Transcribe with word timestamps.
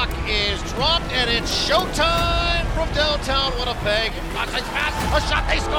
puck 0.00 0.28
is 0.28 0.62
dropped, 0.72 1.12
and 1.12 1.28
it's 1.28 1.68
showtime 1.68 2.64
from 2.72 2.88
downtown 2.94 3.52
Winnipeg. 3.58 4.10
Godside's 4.32 4.66
pass, 4.68 4.94
a 5.12 5.20
shot, 5.28 5.46
they 5.46 5.58
score! 5.58 5.76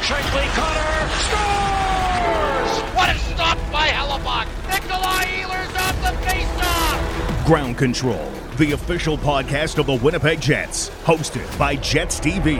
Shankly 0.00 0.46
Cutter 0.56 1.10
scores! 1.20 2.72
What 2.96 3.14
a 3.14 3.18
stop 3.18 3.58
by 3.70 3.88
Hellebuyck! 3.88 4.48
Nikolai 4.70 5.24
Ehlers 5.42 5.74
off 5.76 5.96
the 6.00 6.16
faceoff! 6.26 7.46
Ground 7.46 7.76
Control, 7.76 8.32
the 8.56 8.72
official 8.72 9.18
podcast 9.18 9.78
of 9.78 9.84
the 9.84 9.96
Winnipeg 10.02 10.40
Jets, 10.40 10.88
hosted 11.04 11.58
by 11.58 11.76
Jets 11.76 12.18
TV. 12.20 12.56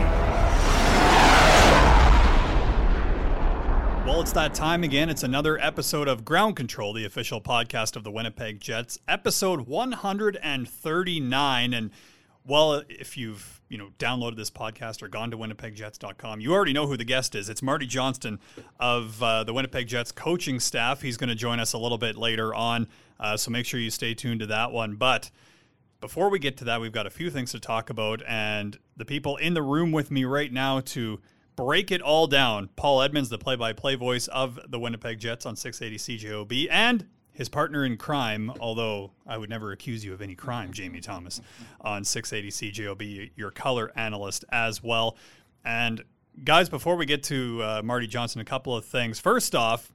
It's 4.21 4.31
that 4.33 4.53
time 4.53 4.83
again. 4.83 5.09
It's 5.09 5.23
another 5.23 5.57
episode 5.57 6.07
of 6.07 6.23
Ground 6.23 6.55
Control, 6.55 6.93
the 6.93 7.05
official 7.05 7.41
podcast 7.41 7.95
of 7.95 8.03
the 8.03 8.11
Winnipeg 8.11 8.59
Jets, 8.59 8.99
episode 9.07 9.61
139. 9.61 11.73
And 11.73 11.89
well, 12.45 12.83
if 12.87 13.17
you've 13.17 13.61
you 13.67 13.79
know 13.79 13.89
downloaded 13.97 14.37
this 14.37 14.51
podcast 14.51 15.01
or 15.01 15.07
gone 15.07 15.31
to 15.31 15.39
winnipegjets.com, 15.39 16.39
you 16.39 16.53
already 16.53 16.71
know 16.71 16.85
who 16.85 16.97
the 16.97 17.03
guest 17.03 17.33
is. 17.33 17.49
It's 17.49 17.63
Marty 17.63 17.87
Johnston 17.87 18.39
of 18.79 19.23
uh, 19.23 19.43
the 19.43 19.53
Winnipeg 19.53 19.87
Jets 19.87 20.11
coaching 20.11 20.59
staff. 20.59 21.01
He's 21.01 21.17
going 21.17 21.29
to 21.29 21.35
join 21.35 21.59
us 21.59 21.73
a 21.73 21.79
little 21.79 21.97
bit 21.97 22.15
later 22.15 22.53
on, 22.53 22.89
uh, 23.19 23.37
so 23.37 23.49
make 23.49 23.65
sure 23.65 23.79
you 23.79 23.89
stay 23.89 24.13
tuned 24.13 24.41
to 24.41 24.45
that 24.45 24.71
one. 24.71 24.97
But 24.97 25.31
before 25.99 26.29
we 26.29 26.37
get 26.37 26.57
to 26.57 26.65
that, 26.65 26.79
we've 26.79 26.91
got 26.91 27.07
a 27.07 27.11
few 27.11 27.31
things 27.31 27.53
to 27.53 27.59
talk 27.59 27.89
about, 27.89 28.21
and 28.27 28.77
the 28.95 29.05
people 29.05 29.37
in 29.37 29.55
the 29.55 29.63
room 29.63 29.91
with 29.91 30.11
me 30.11 30.25
right 30.25 30.53
now 30.53 30.81
to 30.81 31.19
break 31.55 31.91
it 31.91 32.01
all 32.01 32.27
down. 32.27 32.69
Paul 32.75 33.01
Edmonds, 33.01 33.29
the 33.29 33.37
play 33.37 33.55
by 33.55 33.73
play 33.73 33.95
voice 33.95 34.27
of 34.27 34.59
the 34.69 34.79
Winnipeg 34.79 35.19
Jets 35.19 35.45
on 35.45 35.55
680 35.55 36.17
CJOB, 36.17 36.67
and 36.71 37.07
his 37.33 37.49
partner 37.49 37.85
in 37.85 37.97
crime, 37.97 38.51
although 38.59 39.11
I 39.25 39.37
would 39.37 39.49
never 39.49 39.71
accuse 39.71 40.03
you 40.03 40.13
of 40.13 40.21
any 40.21 40.35
crime, 40.35 40.73
Jamie 40.73 41.01
Thomas, 41.01 41.41
on 41.79 42.03
680 42.03 42.71
CJOB, 42.71 43.31
your 43.35 43.51
color 43.51 43.91
analyst 43.95 44.45
as 44.51 44.83
well. 44.83 45.17
And 45.63 46.03
guys, 46.43 46.69
before 46.69 46.95
we 46.95 47.05
get 47.05 47.23
to 47.23 47.61
uh, 47.63 47.81
Marty 47.83 48.07
Johnston, 48.07 48.41
a 48.41 48.45
couple 48.45 48.75
of 48.75 48.85
things. 48.85 49.19
First 49.19 49.55
off, 49.55 49.91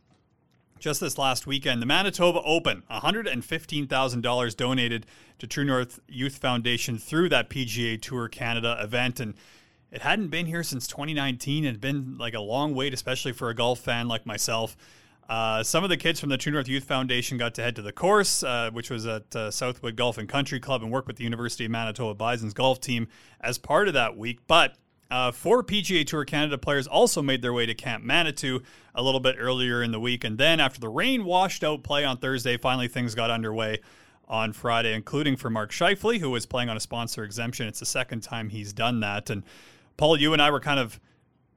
just 0.79 1.01
this 1.01 1.19
last 1.19 1.47
weekend, 1.47 1.81
the 1.81 1.87
Manitoba 1.87 2.43
Open, 2.43 2.83
$115,000 2.91 4.57
donated 4.57 5.07
to 5.39 5.47
True 5.47 5.65
North 5.65 6.01
Youth 6.09 6.37
Foundation 6.39 6.99
through 6.99 7.29
that 7.31 7.49
PGA 7.49 8.01
Tour 8.01 8.29
Canada 8.29 8.79
event. 8.81 9.21
And 9.21 9.35
it 9.97 10.03
hadn't 10.03 10.29
been 10.29 10.45
here 10.45 10.63
since 10.63 10.87
2019. 10.87 11.65
It 11.65 11.69
had 11.69 11.81
been 11.81 12.19
like 12.19 12.35
a 12.35 12.41
long 12.41 12.75
wait, 12.75 12.93
especially 12.93 13.33
for 13.33 13.49
a 13.49 13.55
golf 13.55 13.81
fan 13.81 14.09
like 14.09 14.27
myself. 14.27 14.77
Uh, 15.27 15.63
some 15.63 15.85
of 15.85 15.89
the 15.89 15.97
kids 15.97 16.21
from 16.21 16.29
the 16.29 16.37
True 16.37 16.53
North 16.53 16.69
Youth 16.69 16.85
Foundation 16.85 17.39
got 17.39 17.55
to 17.55 17.63
head 17.63 17.77
to 17.77 17.83
the 17.83 17.93
course, 17.93 18.43
uh, 18.43 18.69
which 18.75 18.91
was 18.91 19.07
at 19.07 19.35
uh, 19.35 19.51
Southwood 19.51 19.97
Golf 19.97 20.19
and 20.19 20.29
Country 20.29 20.61
Club, 20.61 20.83
and 20.83 20.93
work 20.93 21.07
with 21.07 21.17
the 21.17 21.25
University 21.25 21.65
of 21.65 21.71
Manitoba 21.71 22.15
Bison's 22.15 22.53
golf 22.53 22.79
team 22.79 23.09
as 23.41 23.57
part 23.57 23.89
of 23.89 23.95
that 23.95 24.19
week. 24.19 24.41
But 24.47 24.77
uh, 25.11 25.33
four 25.33 25.65
PGA 25.65 26.07
Tour 26.07 26.27
Canada 26.27 26.59
players 26.59 26.87
also 26.87 27.23
made 27.23 27.41
their 27.41 27.55
way 27.55 27.65
to 27.65 27.75
Camp 27.75 28.05
Manitou 28.05 28.61
a 28.95 29.03
little 29.03 29.21
bit 29.21 29.37
earlier 29.39 29.83
in 29.83 29.93
the 29.93 30.01
week. 30.01 30.25
And 30.25 30.37
then, 30.37 30.61
after 30.61 30.79
the 30.79 30.91
rain 30.91 31.25
washed 31.25 31.65
out 31.65 31.85
play 31.85 32.05
on 32.05 32.19
Thursday, 32.19 32.59
finally 32.59 32.89
things 32.89 33.15
got 33.15 33.31
underway 33.31 33.81
on 34.29 34.53
Friday, 34.53 34.93
including 34.93 35.37
for 35.37 35.49
Mark 35.49 35.71
Scheifele, 35.71 36.21
who 36.21 36.29
was 36.29 36.45
playing 36.45 36.69
on 36.69 36.77
a 36.77 36.81
sponsor 36.81 37.25
exemption. 37.25 37.67
It's 37.67 37.81
the 37.81 37.87
second 37.87 38.23
time 38.23 38.51
he's 38.51 38.75
done 38.75 39.01
that. 39.01 39.31
And 39.31 39.43
Paul, 39.97 40.19
you 40.21 40.33
and 40.33 40.43
I 40.43 40.51
were 40.51 40.61
kind 40.61 40.79
of 40.79 41.01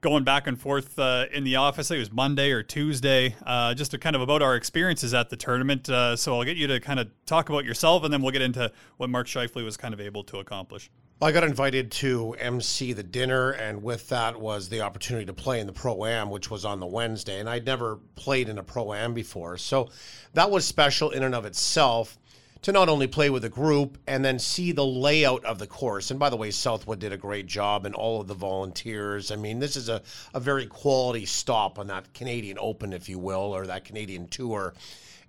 going 0.02 0.24
back 0.24 0.48
and 0.48 0.60
forth 0.60 0.98
uh, 0.98 1.26
in 1.34 1.44
the 1.44 1.58
office. 1.58 1.92
it 1.92 1.98
was 1.98 2.12
Monday 2.12 2.52
or 2.52 2.64
Tuesday, 2.64 3.36
uh, 3.46 3.74
just 3.74 3.92
to 3.92 3.98
kind 3.98 4.16
of 4.16 4.22
about 4.22 4.42
our 4.42 4.56
experiences 4.56 5.14
at 5.14 5.30
the 5.30 5.36
tournament. 5.36 5.90
Uh, 5.90 6.16
so 6.16 6.38
I'll 6.38 6.46
get 6.46 6.56
you 6.56 6.68
to 6.68 6.80
kind 6.80 7.00
of 7.00 7.10
talk 7.26 7.50
about 7.50 7.66
yourself, 7.66 8.04
and 8.04 8.14
then 8.14 8.22
we'll 8.22 8.32
get 8.32 8.42
into 8.42 8.72
what 8.98 9.10
Mark 9.10 9.28
Scheifele 9.28 9.64
was 9.66 9.76
kind 9.76 9.94
of 9.94 10.00
able 10.00 10.24
to 10.26 10.38
accomplish. 10.38 10.90
I 11.22 11.34
got 11.34 11.44
invited 11.44 11.92
to 11.92 12.34
MC 12.40 12.94
the 12.94 13.04
dinner, 13.04 13.52
and 13.52 13.84
with 13.84 14.08
that 14.08 14.40
was 14.40 14.70
the 14.70 14.80
opportunity 14.80 15.26
to 15.26 15.34
play 15.34 15.60
in 15.60 15.68
the 15.68 15.74
Pro 15.74 16.06
Am, 16.06 16.30
which 16.30 16.50
was 16.50 16.64
on 16.64 16.80
the 16.80 16.88
Wednesday. 16.88 17.42
And 17.42 17.50
I'd 17.50 17.66
never 17.66 17.98
played 18.16 18.48
in 18.48 18.58
a 18.58 18.64
Pro 18.64 18.94
Am 18.94 19.14
before. 19.14 19.58
So 19.58 19.90
that 20.34 20.50
was 20.50 20.64
special 20.64 21.12
in 21.12 21.24
and 21.24 21.36
of 21.36 21.44
itself 21.44 22.18
to 22.62 22.72
not 22.72 22.90
only 22.90 23.08
play 23.08 23.30
with 23.30 23.46
a 23.46 23.50
group 23.50 23.98
and 24.06 24.24
then 24.24 24.38
see 24.38 24.72
the 24.72 24.86
layout 24.86 25.44
of 25.46 25.60
the 25.60 25.68
course. 25.68 26.12
And 26.12 26.20
by 26.20 26.30
the 26.30 26.36
way, 26.36 26.52
Southwood 26.52 27.00
did 27.00 27.14
a 27.14 27.18
great 27.18 27.46
job 27.46 27.86
and 27.86 27.96
all 27.96 28.20
of 28.20 28.28
the 28.28 28.34
volunteers. 28.34 29.32
I 29.32 29.38
mean, 29.38 29.60
this 29.60 29.78
is 29.78 29.88
a, 29.88 30.02
a 30.34 30.40
very 30.40 30.66
quality 30.66 31.26
stop 31.26 31.80
on 31.80 31.88
that 31.88 32.14
Canadian 32.14 32.58
Open, 32.60 32.92
if 32.92 33.08
you 33.08 33.18
will, 33.18 33.56
or 33.56 33.66
that 33.68 33.86
Canadian 33.86 34.28
Tour. 34.28 34.74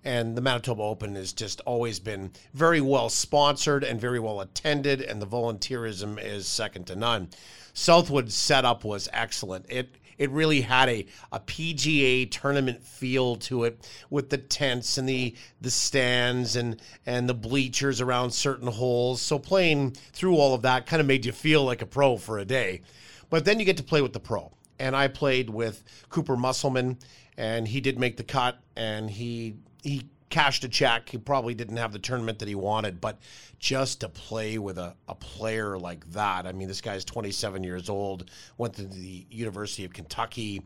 And 0.03 0.35
the 0.35 0.41
Manitoba 0.41 0.81
Open 0.81 1.15
has 1.15 1.31
just 1.31 1.61
always 1.61 1.99
been 1.99 2.31
very 2.53 2.81
well 2.81 3.07
sponsored 3.07 3.83
and 3.83 4.01
very 4.01 4.19
well 4.19 4.41
attended, 4.41 4.99
and 4.99 5.21
the 5.21 5.27
volunteerism 5.27 6.21
is 6.21 6.47
second 6.47 6.87
to 6.87 6.95
none. 6.95 7.29
Southwood's 7.73 8.35
setup 8.35 8.83
was 8.83 9.07
excellent. 9.13 9.67
It 9.69 9.95
it 10.21 10.29
really 10.29 10.61
had 10.61 10.87
a, 10.87 11.07
a 11.31 11.39
PGA 11.39 12.29
tournament 12.29 12.83
feel 12.83 13.37
to 13.37 13.63
it 13.63 13.89
with 14.11 14.29
the 14.29 14.37
tents 14.37 14.99
and 14.99 15.09
the 15.09 15.35
the 15.59 15.71
stands 15.71 16.55
and 16.55 16.79
and 17.07 17.27
the 17.27 17.33
bleachers 17.33 17.99
around 17.99 18.29
certain 18.29 18.67
holes. 18.67 19.19
So 19.19 19.39
playing 19.39 19.95
through 20.13 20.35
all 20.35 20.53
of 20.53 20.61
that 20.61 20.85
kind 20.85 20.99
of 20.99 21.07
made 21.07 21.25
you 21.25 21.31
feel 21.31 21.63
like 21.63 21.81
a 21.81 21.87
pro 21.87 22.17
for 22.17 22.37
a 22.37 22.45
day. 22.45 22.83
But 23.31 23.45
then 23.45 23.57
you 23.57 23.65
get 23.65 23.77
to 23.77 23.83
play 23.83 24.03
with 24.03 24.13
the 24.13 24.19
pro. 24.19 24.51
And 24.77 24.95
I 24.95 25.07
played 25.07 25.49
with 25.49 25.83
Cooper 26.09 26.37
Musselman 26.37 26.99
and 27.35 27.67
he 27.67 27.81
did 27.81 27.97
make 27.97 28.17
the 28.17 28.23
cut 28.23 28.59
and 28.75 29.09
he 29.09 29.55
he 29.81 30.05
cashed 30.31 30.63
a 30.63 30.69
check. 30.69 31.09
He 31.09 31.17
probably 31.17 31.53
didn't 31.53 31.77
have 31.77 31.93
the 31.93 31.99
tournament 31.99 32.39
that 32.39 32.47
he 32.47 32.55
wanted, 32.55 32.99
but 32.99 33.19
just 33.59 33.99
to 34.01 34.09
play 34.09 34.57
with 34.57 34.79
a, 34.79 34.95
a 35.07 35.13
player 35.13 35.77
like 35.77 36.09
that, 36.13 36.47
I 36.47 36.51
mean, 36.51 36.67
this 36.67 36.81
guy's 36.81 37.05
27 37.05 37.63
years 37.63 37.89
old, 37.89 38.31
went 38.57 38.73
to 38.75 38.83
the 38.83 39.25
University 39.29 39.85
of 39.85 39.93
Kentucky, 39.93 40.63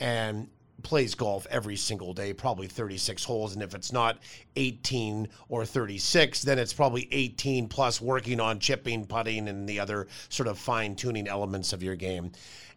and 0.00 0.48
plays 0.82 1.14
golf 1.14 1.46
every 1.50 1.76
single 1.76 2.14
day, 2.14 2.32
probably 2.32 2.66
36 2.68 3.24
holes. 3.24 3.54
And 3.54 3.62
if 3.62 3.74
it's 3.74 3.92
not 3.92 4.18
18 4.56 5.28
or 5.48 5.66
36, 5.66 6.42
then 6.42 6.58
it's 6.58 6.72
probably 6.72 7.08
18 7.10 7.68
plus 7.68 8.00
working 8.00 8.40
on 8.40 8.60
chipping, 8.60 9.04
putting, 9.04 9.48
and 9.48 9.68
the 9.68 9.80
other 9.80 10.06
sort 10.28 10.46
of 10.48 10.58
fine 10.58 10.94
tuning 10.94 11.26
elements 11.26 11.72
of 11.72 11.82
your 11.82 11.96
game. 11.96 12.30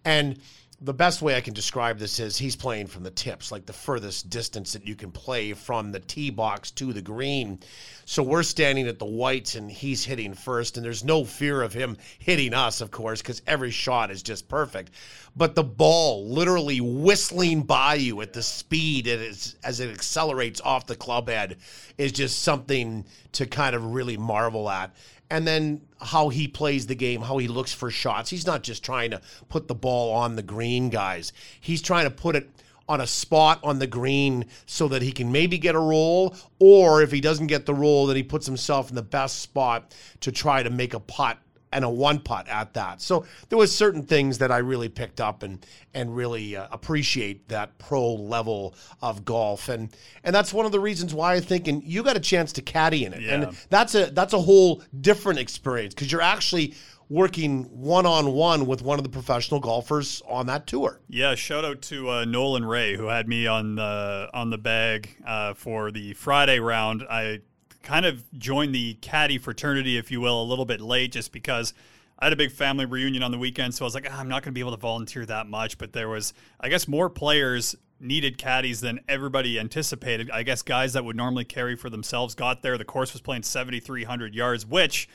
And 0.03 0.39
the 0.83 0.93
best 0.95 1.21
way 1.21 1.35
I 1.35 1.41
can 1.41 1.53
describe 1.53 1.99
this 1.99 2.19
is 2.19 2.37
he's 2.37 2.55
playing 2.55 2.87
from 2.87 3.03
the 3.03 3.11
tips, 3.11 3.51
like 3.51 3.67
the 3.67 3.73
furthest 3.73 4.31
distance 4.31 4.73
that 4.73 4.87
you 4.87 4.95
can 4.95 5.11
play 5.11 5.53
from 5.53 5.91
the 5.91 5.99
tee 5.99 6.31
box 6.31 6.71
to 6.71 6.91
the 6.91 7.03
green. 7.03 7.59
So 8.05 8.23
we're 8.23 8.41
standing 8.41 8.87
at 8.87 8.97
the 8.97 9.05
whites 9.05 9.53
and 9.53 9.71
he's 9.71 10.03
hitting 10.03 10.33
first, 10.33 10.77
and 10.77 10.85
there's 10.85 11.03
no 11.03 11.23
fear 11.23 11.61
of 11.61 11.71
him 11.71 11.97
hitting 12.17 12.55
us, 12.55 12.81
of 12.81 12.89
course, 12.89 13.21
because 13.21 13.43
every 13.45 13.69
shot 13.69 14.09
is 14.09 14.23
just 14.23 14.49
perfect. 14.49 14.91
But 15.35 15.53
the 15.53 15.63
ball 15.63 16.27
literally 16.27 16.81
whistling 16.81 17.61
by 17.61 17.95
you 17.95 18.19
at 18.21 18.33
the 18.33 18.41
speed 18.41 19.05
it 19.05 19.21
is, 19.21 19.55
as 19.63 19.81
it 19.81 19.91
accelerates 19.91 20.61
off 20.61 20.87
the 20.87 20.95
club 20.95 21.29
head 21.29 21.57
is 21.99 22.11
just 22.11 22.41
something 22.41 23.05
to 23.33 23.45
kind 23.45 23.75
of 23.75 23.93
really 23.93 24.17
marvel 24.17 24.67
at 24.67 24.95
and 25.31 25.47
then 25.47 25.81
how 26.01 26.27
he 26.29 26.47
plays 26.47 26.87
the 26.87 26.95
game, 26.95 27.21
how 27.21 27.37
he 27.37 27.47
looks 27.47 27.73
for 27.73 27.89
shots. 27.89 28.29
He's 28.29 28.45
not 28.45 28.63
just 28.63 28.83
trying 28.83 29.11
to 29.11 29.21
put 29.47 29.67
the 29.69 29.73
ball 29.73 30.13
on 30.13 30.35
the 30.35 30.43
green, 30.43 30.89
guys. 30.89 31.31
He's 31.59 31.81
trying 31.81 32.03
to 32.03 32.11
put 32.11 32.35
it 32.35 32.49
on 32.89 32.99
a 32.99 33.07
spot 33.07 33.59
on 33.63 33.79
the 33.79 33.87
green 33.87 34.45
so 34.65 34.89
that 34.89 35.01
he 35.01 35.13
can 35.13 35.31
maybe 35.31 35.57
get 35.57 35.73
a 35.73 35.79
roll, 35.79 36.35
or 36.59 37.01
if 37.01 37.11
he 37.11 37.21
doesn't 37.21 37.47
get 37.47 37.65
the 37.65 37.73
roll, 37.73 38.07
then 38.07 38.17
he 38.17 38.23
puts 38.23 38.45
himself 38.45 38.89
in 38.89 38.95
the 38.95 39.01
best 39.01 39.39
spot 39.39 39.95
to 40.19 40.31
try 40.31 40.61
to 40.61 40.69
make 40.69 40.93
a 40.93 40.99
putt 40.99 41.37
and 41.71 41.85
a 41.85 41.89
one 41.89 42.19
putt 42.19 42.47
at 42.47 42.73
that. 42.73 43.01
So 43.01 43.25
there 43.49 43.57
was 43.57 43.75
certain 43.75 44.03
things 44.03 44.37
that 44.39 44.51
I 44.51 44.57
really 44.57 44.89
picked 44.89 45.21
up 45.21 45.43
and 45.43 45.65
and 45.93 46.15
really 46.15 46.55
uh, 46.55 46.67
appreciate 46.71 47.47
that 47.49 47.77
pro 47.77 48.13
level 48.13 48.75
of 49.01 49.25
golf 49.25 49.69
and 49.69 49.89
and 50.23 50.33
that's 50.35 50.53
one 50.53 50.65
of 50.65 50.71
the 50.71 50.79
reasons 50.79 51.13
why 51.13 51.33
I 51.33 51.39
think 51.39 51.67
and 51.67 51.83
you 51.83 52.03
got 52.03 52.15
a 52.17 52.21
chance 52.21 52.51
to 52.53 52.61
caddy 52.61 53.05
in 53.05 53.13
it 53.13 53.21
Yeah. 53.21 53.33
and 53.33 53.57
that's 53.69 53.95
a 53.95 54.05
that's 54.11 54.33
a 54.33 54.39
whole 54.41 54.81
different 55.01 55.39
experience 55.39 55.93
because 55.93 56.11
you're 56.11 56.21
actually 56.21 56.75
working 57.09 57.63
one 57.65 58.05
on 58.05 58.31
one 58.31 58.65
with 58.65 58.81
one 58.81 58.97
of 58.97 59.03
the 59.03 59.09
professional 59.09 59.59
golfers 59.59 60.21
on 60.29 60.45
that 60.45 60.65
tour. 60.65 61.01
Yeah, 61.09 61.35
shout 61.35 61.65
out 61.65 61.81
to 61.83 62.09
uh, 62.09 62.23
Nolan 62.25 62.63
Ray 62.63 62.95
who 62.95 63.07
had 63.07 63.27
me 63.27 63.47
on 63.47 63.75
the 63.75 64.29
on 64.33 64.49
the 64.49 64.57
bag 64.57 65.17
uh, 65.27 65.53
for 65.53 65.91
the 65.91 66.13
Friday 66.13 66.59
round. 66.59 67.03
I 67.09 67.41
kind 67.83 68.05
of 68.05 68.23
joined 68.37 68.75
the 68.75 68.95
caddy 68.95 69.37
fraternity, 69.37 69.97
if 69.97 70.11
you 70.11 70.21
will, 70.21 70.41
a 70.41 70.45
little 70.45 70.65
bit 70.65 70.81
late, 70.81 71.11
just 71.11 71.31
because 71.31 71.73
I 72.19 72.25
had 72.25 72.33
a 72.33 72.37
big 72.37 72.51
family 72.51 72.85
reunion 72.85 73.23
on 73.23 73.31
the 73.31 73.37
weekend. 73.37 73.73
So 73.73 73.83
I 73.83 73.87
was 73.87 73.95
like, 73.95 74.07
ah, 74.09 74.19
I'm 74.19 74.27
not 74.27 74.43
going 74.43 74.51
to 74.51 74.55
be 74.55 74.59
able 74.59 74.71
to 74.71 74.77
volunteer 74.77 75.25
that 75.25 75.47
much. 75.47 75.77
But 75.77 75.93
there 75.93 76.09
was, 76.09 76.33
I 76.59 76.69
guess, 76.69 76.87
more 76.87 77.09
players 77.09 77.75
needed 77.99 78.37
caddies 78.37 78.81
than 78.81 78.99
everybody 79.07 79.59
anticipated. 79.59 80.29
I 80.31 80.43
guess 80.43 80.61
guys 80.61 80.93
that 80.93 81.05
would 81.05 81.15
normally 81.15 81.45
carry 81.45 81.75
for 81.75 81.89
themselves 81.89 82.35
got 82.35 82.61
there. 82.61 82.77
The 82.77 82.85
course 82.85 83.13
was 83.13 83.21
playing 83.21 83.43
7,300 83.43 84.33
yards, 84.33 84.65
which 84.65 85.07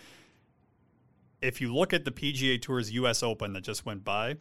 if 1.43 1.61
you 1.61 1.75
look 1.75 1.93
at 1.93 2.05
the 2.05 2.13
PGA 2.13 2.61
Tour's 2.61 2.93
US 2.93 3.23
Open 3.23 3.53
that 3.53 3.63
just 3.63 3.85
went 3.85 4.05
by, 4.05 4.37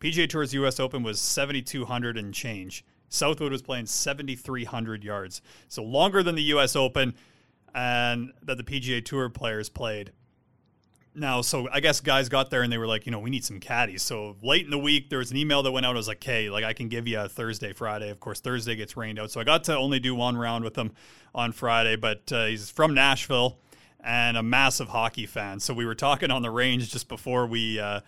PGA 0.00 0.28
Tour's 0.28 0.54
US 0.54 0.78
Open 0.80 1.02
was 1.02 1.20
7,200 1.20 2.16
and 2.16 2.32
change. 2.32 2.84
Southwood 3.08 3.52
was 3.52 3.62
playing 3.62 3.86
7,300 3.86 5.02
yards. 5.02 5.42
So 5.68 5.82
longer 5.82 6.22
than 6.22 6.34
the 6.34 6.42
US 6.42 6.76
Open. 6.76 7.14
And 7.74 8.32
that 8.42 8.56
the 8.56 8.64
PGA 8.64 9.04
Tour 9.04 9.28
players 9.28 9.68
played. 9.68 10.12
Now, 11.14 11.40
so 11.40 11.68
I 11.72 11.80
guess 11.80 12.00
guys 12.00 12.28
got 12.28 12.50
there 12.50 12.62
and 12.62 12.72
they 12.72 12.78
were 12.78 12.86
like, 12.86 13.04
you 13.04 13.12
know, 13.12 13.18
we 13.18 13.30
need 13.30 13.44
some 13.44 13.58
caddies. 13.58 14.02
So 14.02 14.36
late 14.40 14.64
in 14.64 14.70
the 14.70 14.78
week, 14.78 15.10
there 15.10 15.18
was 15.18 15.30
an 15.30 15.36
email 15.36 15.62
that 15.64 15.72
went 15.72 15.84
out. 15.84 15.94
I 15.94 15.98
was 15.98 16.06
like, 16.06 16.22
hey, 16.22 16.48
like 16.48 16.64
I 16.64 16.72
can 16.72 16.88
give 16.88 17.08
you 17.08 17.18
a 17.18 17.28
Thursday, 17.28 17.72
Friday. 17.72 18.10
Of 18.10 18.20
course, 18.20 18.40
Thursday 18.40 18.76
gets 18.76 18.96
rained 18.96 19.18
out. 19.18 19.30
So 19.30 19.40
I 19.40 19.44
got 19.44 19.64
to 19.64 19.76
only 19.76 19.98
do 19.98 20.14
one 20.14 20.36
round 20.36 20.62
with 20.62 20.76
him 20.76 20.92
on 21.34 21.52
Friday, 21.52 21.96
but 21.96 22.30
uh, 22.32 22.46
he's 22.46 22.70
from 22.70 22.94
Nashville 22.94 23.58
and 24.00 24.36
a 24.36 24.42
massive 24.42 24.88
hockey 24.88 25.26
fan. 25.26 25.58
So 25.58 25.74
we 25.74 25.86
were 25.86 25.96
talking 25.96 26.30
on 26.30 26.42
the 26.42 26.50
range 26.50 26.90
just 26.90 27.08
before 27.08 27.46
we. 27.46 27.80
Uh, 27.80 28.00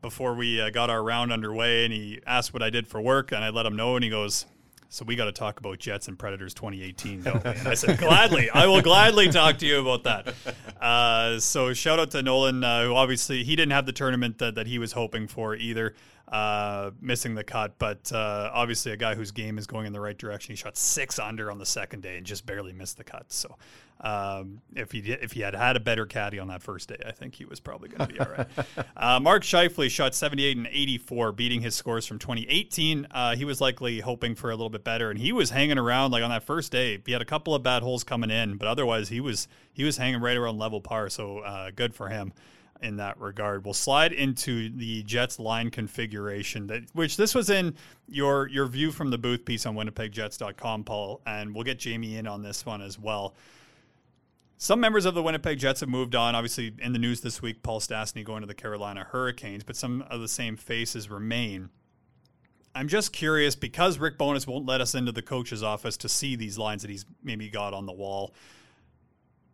before 0.00 0.34
we 0.34 0.60
uh, 0.60 0.68
got 0.70 0.90
our 0.90 1.02
round 1.02 1.32
underway, 1.32 1.84
and 1.84 1.94
he 1.94 2.20
asked 2.26 2.52
what 2.52 2.60
I 2.60 2.70
did 2.70 2.88
for 2.88 3.00
work, 3.00 3.30
and 3.30 3.44
I 3.44 3.50
let 3.50 3.64
him 3.64 3.76
know, 3.76 3.94
and 3.94 4.02
he 4.02 4.10
goes, 4.10 4.46
so 4.92 5.06
we 5.06 5.16
got 5.16 5.24
to 5.24 5.32
talk 5.32 5.58
about 5.58 5.78
Jets 5.78 6.08
and 6.08 6.18
Predators 6.18 6.52
2018. 6.52 7.26
I 7.66 7.72
said, 7.72 7.98
gladly. 7.98 8.50
I 8.50 8.66
will 8.66 8.82
gladly 8.82 9.30
talk 9.30 9.56
to 9.58 9.66
you 9.66 9.80
about 9.80 10.04
that. 10.04 10.34
Uh, 10.82 11.38
so 11.38 11.72
shout 11.72 12.00
out 12.00 12.10
to 12.10 12.20
Nolan, 12.22 12.64
uh, 12.64 12.82
who 12.82 12.94
obviously 12.96 13.44
he 13.44 13.54
didn't 13.54 13.70
have 13.70 13.86
the 13.86 13.92
tournament 13.92 14.38
that, 14.38 14.56
that 14.56 14.66
he 14.66 14.80
was 14.80 14.90
hoping 14.90 15.28
for 15.28 15.54
either, 15.54 15.94
uh, 16.32 16.90
missing 17.00 17.34
the 17.34 17.44
cut. 17.44 17.78
But 17.78 18.10
uh, 18.10 18.50
obviously 18.52 18.90
a 18.90 18.96
guy 18.96 19.14
whose 19.14 19.30
game 19.30 19.58
is 19.58 19.66
going 19.66 19.86
in 19.86 19.92
the 19.92 20.00
right 20.00 20.16
direction. 20.16 20.52
He 20.52 20.56
shot 20.56 20.76
six 20.76 21.18
under 21.18 21.50
on 21.50 21.58
the 21.58 21.66
second 21.66 22.02
day 22.02 22.16
and 22.16 22.26
just 22.26 22.46
barely 22.46 22.72
missed 22.72 22.96
the 22.96 23.04
cut. 23.04 23.30
So 23.30 23.56
um, 24.00 24.62
if 24.74 24.90
he 24.90 25.00
if 25.00 25.32
he 25.32 25.42
had 25.42 25.54
had 25.54 25.76
a 25.76 25.80
better 25.80 26.06
caddy 26.06 26.38
on 26.38 26.48
that 26.48 26.62
first 26.62 26.88
day, 26.88 26.96
I 27.06 27.12
think 27.12 27.34
he 27.34 27.44
was 27.44 27.60
probably 27.60 27.90
going 27.90 28.08
to 28.08 28.14
be 28.14 28.18
all 28.18 28.26
right. 28.36 28.48
uh, 28.96 29.20
Mark 29.20 29.42
Scheifele 29.42 29.90
shot 29.90 30.14
78 30.14 30.56
and 30.56 30.66
84, 30.66 31.32
beating 31.32 31.60
his 31.60 31.74
scores 31.74 32.06
from 32.06 32.18
2018. 32.18 33.08
Uh, 33.10 33.36
he 33.36 33.44
was 33.44 33.60
likely 33.60 34.00
hoping 34.00 34.34
for 34.34 34.50
a 34.50 34.54
little 34.54 34.70
bit 34.70 34.84
better, 34.84 35.10
and 35.10 35.20
he 35.20 35.32
was 35.32 35.50
hanging 35.50 35.78
around 35.78 36.12
like 36.12 36.24
on 36.24 36.30
that 36.30 36.44
first 36.44 36.72
day. 36.72 36.98
He 37.04 37.12
had 37.12 37.22
a 37.22 37.26
couple 37.26 37.54
of 37.54 37.62
bad 37.62 37.82
holes 37.82 38.02
coming 38.04 38.30
in, 38.30 38.56
but 38.56 38.66
otherwise 38.66 39.10
he 39.10 39.20
was 39.20 39.48
he 39.72 39.84
was 39.84 39.98
hanging 39.98 40.20
right 40.20 40.36
around 40.36 40.58
level 40.58 40.80
par. 40.80 41.10
So 41.10 41.40
uh, 41.40 41.70
good 41.76 41.94
for 41.94 42.08
him 42.08 42.32
in 42.82 42.96
that 42.96 43.20
regard. 43.20 43.64
We'll 43.64 43.74
slide 43.74 44.12
into 44.12 44.68
the 44.70 45.02
Jets 45.02 45.38
line 45.38 45.70
configuration 45.70 46.66
that 46.68 46.82
which 46.92 47.16
this 47.16 47.34
was 47.34 47.50
in 47.50 47.74
your 48.08 48.48
your 48.48 48.66
view 48.66 48.92
from 48.92 49.10
the 49.10 49.18
booth 49.18 49.44
piece 49.44 49.66
on 49.66 49.74
winnipegjets.com 49.74 50.84
Paul 50.84 51.20
and 51.26 51.54
we'll 51.54 51.64
get 51.64 51.78
Jamie 51.78 52.16
in 52.16 52.26
on 52.26 52.42
this 52.42 52.66
one 52.66 52.82
as 52.82 52.98
well. 52.98 53.34
Some 54.58 54.78
members 54.78 55.06
of 55.06 55.14
the 55.14 55.22
Winnipeg 55.24 55.58
Jets 55.58 55.80
have 55.80 55.88
moved 55.88 56.14
on. 56.14 56.36
Obviously, 56.36 56.72
in 56.80 56.92
the 56.92 56.98
news 57.00 57.20
this 57.20 57.42
week, 57.42 57.64
Paul 57.64 57.80
Stastny 57.80 58.24
going 58.24 58.42
to 58.42 58.46
the 58.46 58.54
Carolina 58.54 59.02
Hurricanes, 59.10 59.64
but 59.64 59.74
some 59.74 60.02
of 60.08 60.20
the 60.20 60.28
same 60.28 60.56
faces 60.56 61.10
remain. 61.10 61.68
I'm 62.72 62.86
just 62.86 63.12
curious 63.12 63.56
because 63.56 63.98
Rick 63.98 64.18
Bowness 64.18 64.46
won't 64.46 64.64
let 64.64 64.80
us 64.80 64.94
into 64.94 65.10
the 65.10 65.20
coach's 65.20 65.64
office 65.64 65.96
to 65.98 66.08
see 66.08 66.36
these 66.36 66.58
lines 66.58 66.82
that 66.82 66.92
he's 66.92 67.04
maybe 67.24 67.50
got 67.50 67.74
on 67.74 67.86
the 67.86 67.92
wall. 67.92 68.34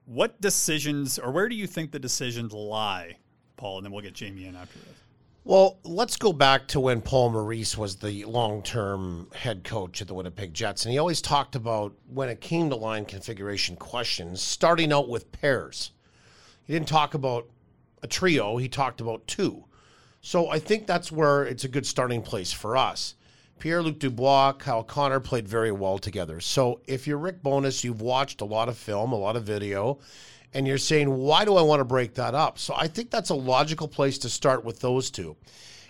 What 0.09 0.41
decisions, 0.41 1.19
or 1.19 1.31
where 1.31 1.51
do 1.51 1.55
you 1.55 1.67
think 1.67 1.93
the 1.93 1.99
decisions 1.99 2.55
lie, 2.55 3.19
Paul? 3.59 3.77
And 3.77 3.85
then 3.85 3.93
we'll 3.93 4.01
get 4.01 4.15
Jamie 4.15 4.47
in 4.47 4.57
after 4.57 4.79
this. 4.79 4.97
Well, 5.45 5.79
let's 5.85 6.17
go 6.17 6.33
back 6.33 6.67
to 6.69 6.81
when 6.81 7.03
Paul 7.03 7.29
Maurice 7.29 7.77
was 7.77 7.97
the 7.97 8.25
long 8.25 8.63
term 8.63 9.29
head 9.35 9.65
coach 9.65 10.01
at 10.01 10.09
the 10.09 10.15
Winnipeg 10.15 10.55
Jets. 10.55 10.87
And 10.87 10.93
he 10.93 10.99
always 10.99 11.21
talked 11.21 11.57
about 11.57 11.93
when 12.07 12.31
it 12.31 12.41
came 12.41 12.71
to 12.71 12.77
line 12.77 13.05
configuration 13.05 13.77
questions, 13.77 14.41
starting 14.41 14.95
out 14.95 15.11
with 15.11 15.31
pairs. 15.31 15.91
He 16.65 16.73
didn't 16.73 16.89
talk 16.89 17.13
about 17.13 17.47
a 18.03 18.07
trio, 18.07 18.57
he 18.57 18.69
talked 18.69 19.03
about 19.03 19.27
two. 19.27 19.67
So 20.23 20.49
I 20.49 20.59
think 20.59 20.87
that's 20.87 21.13
where 21.13 21.45
it's 21.45 21.65
a 21.65 21.69
good 21.69 21.85
starting 21.85 22.23
place 22.23 22.51
for 22.51 22.79
us. 22.79 23.15
Pierre 23.59 23.83
Luc 23.83 23.99
Dubois, 23.99 24.53
Kyle 24.53 24.85
Connor 24.85 25.21
played 25.21 25.49
very 25.49 25.73
well 25.73 25.99
together. 25.99 26.41
So 26.41 26.81
if 26.87 27.07
you're 27.07 27.19
Rick 27.19 27.43
Bowness, 27.43 27.83
you've 27.85 28.01
watched 28.01 28.41
a 28.41 28.45
lot 28.45 28.69
of 28.69 28.79
film, 28.79 29.13
a 29.13 29.17
lot 29.17 29.37
of 29.37 29.45
video, 29.45 29.99
and 30.55 30.67
you're 30.67 30.79
saying, 30.79 31.15
why 31.15 31.45
do 31.45 31.57
I 31.57 31.63
want 31.63 31.81
to 31.81 31.85
break 31.85 32.15
that 32.15 32.35
up? 32.35 32.59
So 32.59 32.75
I 32.77 32.89
think 32.89 33.11
that's 33.11 33.31
a 33.31 33.35
logical 33.35 33.89
place 33.89 34.19
to 34.19 34.29
start 34.29 34.65
with 34.65 34.81
those 34.81 35.11
two. 35.11 35.37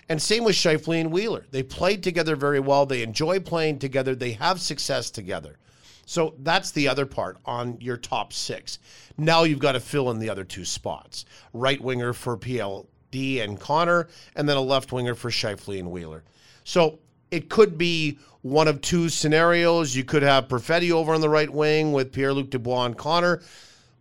And 0.08 0.20
same 0.20 0.44
with 0.44 0.56
Scheifele 0.56 1.00
and 1.00 1.12
Wheeler. 1.12 1.46
They 1.50 1.62
played 1.62 2.02
together 2.02 2.34
very 2.34 2.60
well. 2.60 2.86
They 2.86 3.02
enjoy 3.02 3.40
playing 3.40 3.78
together. 3.78 4.14
They 4.14 4.32
have 4.32 4.60
success 4.60 5.10
together. 5.10 5.58
So 6.06 6.34
that's 6.38 6.70
the 6.70 6.88
other 6.88 7.04
part 7.04 7.36
on 7.44 7.78
your 7.82 7.98
top 7.98 8.32
six. 8.32 8.78
Now 9.18 9.42
you've 9.42 9.58
got 9.58 9.72
to 9.72 9.80
fill 9.80 10.10
in 10.10 10.18
the 10.18 10.30
other 10.30 10.44
two 10.44 10.64
spots. 10.64 11.26
Right 11.52 11.80
winger 11.80 12.14
for 12.14 12.38
PLD 12.38 13.42
and 13.42 13.60
Connor, 13.60 14.08
and 14.34 14.48
then 14.48 14.56
a 14.56 14.62
left 14.62 14.90
winger 14.90 15.14
for 15.14 15.30
Scheifele 15.30 15.78
and 15.78 15.90
Wheeler. 15.90 16.24
So 16.64 17.00
it 17.30 17.48
could 17.48 17.78
be 17.78 18.18
one 18.42 18.68
of 18.68 18.80
two 18.80 19.08
scenarios. 19.08 19.94
You 19.94 20.04
could 20.04 20.22
have 20.22 20.48
Perfetti 20.48 20.90
over 20.90 21.14
on 21.14 21.20
the 21.20 21.28
right 21.28 21.50
wing 21.50 21.92
with 21.92 22.12
Pierre 22.12 22.32
Luc 22.32 22.50
Dubois 22.50 22.86
and 22.86 22.96
Connor, 22.96 23.42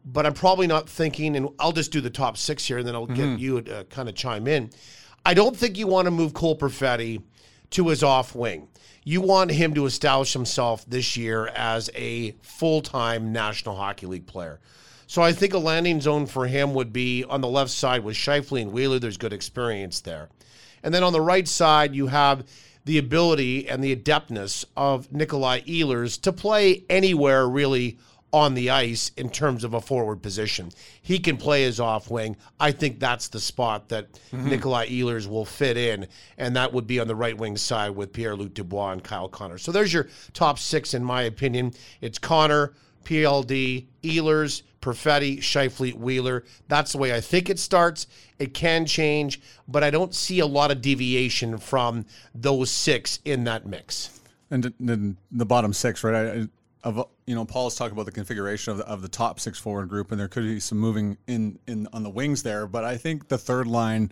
but 0.05 0.25
I'm 0.25 0.33
probably 0.33 0.67
not 0.67 0.89
thinking, 0.89 1.35
and 1.35 1.49
I'll 1.59 1.71
just 1.71 1.91
do 1.91 2.01
the 2.01 2.09
top 2.09 2.37
six 2.37 2.65
here, 2.65 2.77
and 2.77 2.87
then 2.87 2.95
I'll 2.95 3.07
get 3.07 3.17
mm-hmm. 3.17 3.37
you 3.37 3.61
to 3.63 3.85
kind 3.89 4.07
of 4.07 4.15
chime 4.15 4.47
in. 4.47 4.69
I 5.25 5.33
don't 5.33 5.55
think 5.55 5.77
you 5.77 5.87
want 5.87 6.05
to 6.05 6.11
move 6.11 6.33
Cole 6.33 6.57
Perfetti 6.57 7.21
to 7.71 7.89
his 7.89 8.03
off 8.03 8.33
wing. 8.33 8.69
You 9.03 9.21
want 9.21 9.51
him 9.51 9.73
to 9.73 9.85
establish 9.85 10.33
himself 10.33 10.85
this 10.85 11.17
year 11.17 11.47
as 11.47 11.89
a 11.95 12.31
full 12.41 12.81
time 12.81 13.31
National 13.31 13.75
Hockey 13.75 14.05
League 14.05 14.27
player. 14.27 14.59
So 15.07 15.21
I 15.21 15.31
think 15.31 15.53
a 15.53 15.57
landing 15.57 16.01
zone 16.01 16.25
for 16.25 16.47
him 16.47 16.73
would 16.73 16.91
be 16.91 17.23
on 17.23 17.39
the 17.39 17.47
left 17.47 17.71
side 17.71 18.03
with 18.03 18.17
Scheifele 18.17 18.61
and 18.61 18.73
Wheeler. 18.73 18.99
There's 18.99 19.15
good 19.15 19.31
experience 19.31 20.01
there. 20.01 20.27
And 20.83 20.93
then 20.93 21.03
on 21.03 21.13
the 21.13 21.21
right 21.21 21.47
side, 21.47 21.95
you 21.95 22.07
have 22.07 22.45
the 22.87 22.97
ability 22.97 23.67
and 23.67 23.83
the 23.83 23.91
adeptness 23.95 24.63
of 24.77 25.11
Nikolai 25.11 25.59
Ehlers 25.61 26.19
to 26.21 26.31
play 26.31 26.85
anywhere 26.89 27.47
really 27.47 27.97
on 28.31 28.53
the 28.53 28.69
ice 28.69 29.11
in 29.17 29.29
terms 29.29 29.65
of 29.65 29.73
a 29.73 29.81
forward 29.81 30.21
position. 30.21 30.71
He 31.01 31.19
can 31.19 31.35
play 31.35 31.63
his 31.63 31.81
off 31.81 32.09
wing. 32.09 32.37
I 32.61 32.71
think 32.71 32.99
that's 32.99 33.27
the 33.27 33.41
spot 33.41 33.89
that 33.89 34.13
mm-hmm. 34.31 34.49
Nikolai 34.49 34.87
Ehlers 34.87 35.27
will 35.27 35.43
fit 35.43 35.75
in, 35.75 36.07
and 36.37 36.55
that 36.55 36.71
would 36.71 36.87
be 36.87 36.99
on 37.01 37.07
the 37.07 37.15
right 37.15 37.37
wing 37.37 37.57
side 37.57 37.91
with 37.91 38.13
Pierre 38.13 38.37
Luc 38.37 38.53
Dubois 38.53 38.93
and 38.93 39.03
Kyle 39.03 39.27
Connor. 39.27 39.57
So 39.57 39.73
there's 39.73 39.93
your 39.93 40.07
top 40.33 40.57
six, 40.57 40.93
in 40.93 41.03
my 41.03 41.23
opinion. 41.23 41.73
It's 41.99 42.17
Connor, 42.17 42.73
PLD, 43.07 43.85
Ehlers, 44.03 44.63
Perfetti, 44.81 45.39
Scheifele, 45.39 45.93
Wheeler. 45.93 46.43
That's 46.67 46.91
the 46.91 46.97
way 46.97 47.13
I 47.13 47.21
think 47.21 47.49
it 47.49 47.57
starts. 47.57 48.05
It 48.37 48.53
can 48.53 48.85
change, 48.85 49.39
but 49.67 49.81
I 49.83 49.89
don't 49.89 50.13
see 50.13 50.39
a 50.39 50.45
lot 50.45 50.71
of 50.71 50.81
deviation 50.81 51.57
from 51.57 52.05
those 52.35 52.69
six 52.69 53.19
in 53.23 53.45
that 53.45 53.65
mix. 53.65 54.19
And 54.51 54.73
then 54.79 55.17
the 55.31 55.45
bottom 55.45 55.71
six, 55.73 56.03
right? 56.03 56.15
I- 56.15 56.47
of 56.83 57.05
you 57.25 57.35
know, 57.35 57.43
Paul's 57.43 57.75
talking 57.75 57.93
about 57.93 58.05
the 58.05 58.11
configuration 58.11 58.71
of 58.71 58.77
the, 58.77 58.87
of 58.87 59.01
the 59.01 59.09
top 59.09 59.39
six 59.39 59.59
forward 59.59 59.89
group, 59.89 60.11
and 60.11 60.19
there 60.19 60.27
could 60.29 60.43
be 60.43 60.59
some 60.59 60.77
moving 60.77 61.17
in 61.27 61.59
in 61.67 61.87
on 61.91 62.03
the 62.03 62.09
wings 62.09 62.43
there. 62.43 62.65
But 62.65 62.85
I 62.85 62.95
think 62.95 63.27
the 63.27 63.37
third 63.37 63.67
line 63.67 64.11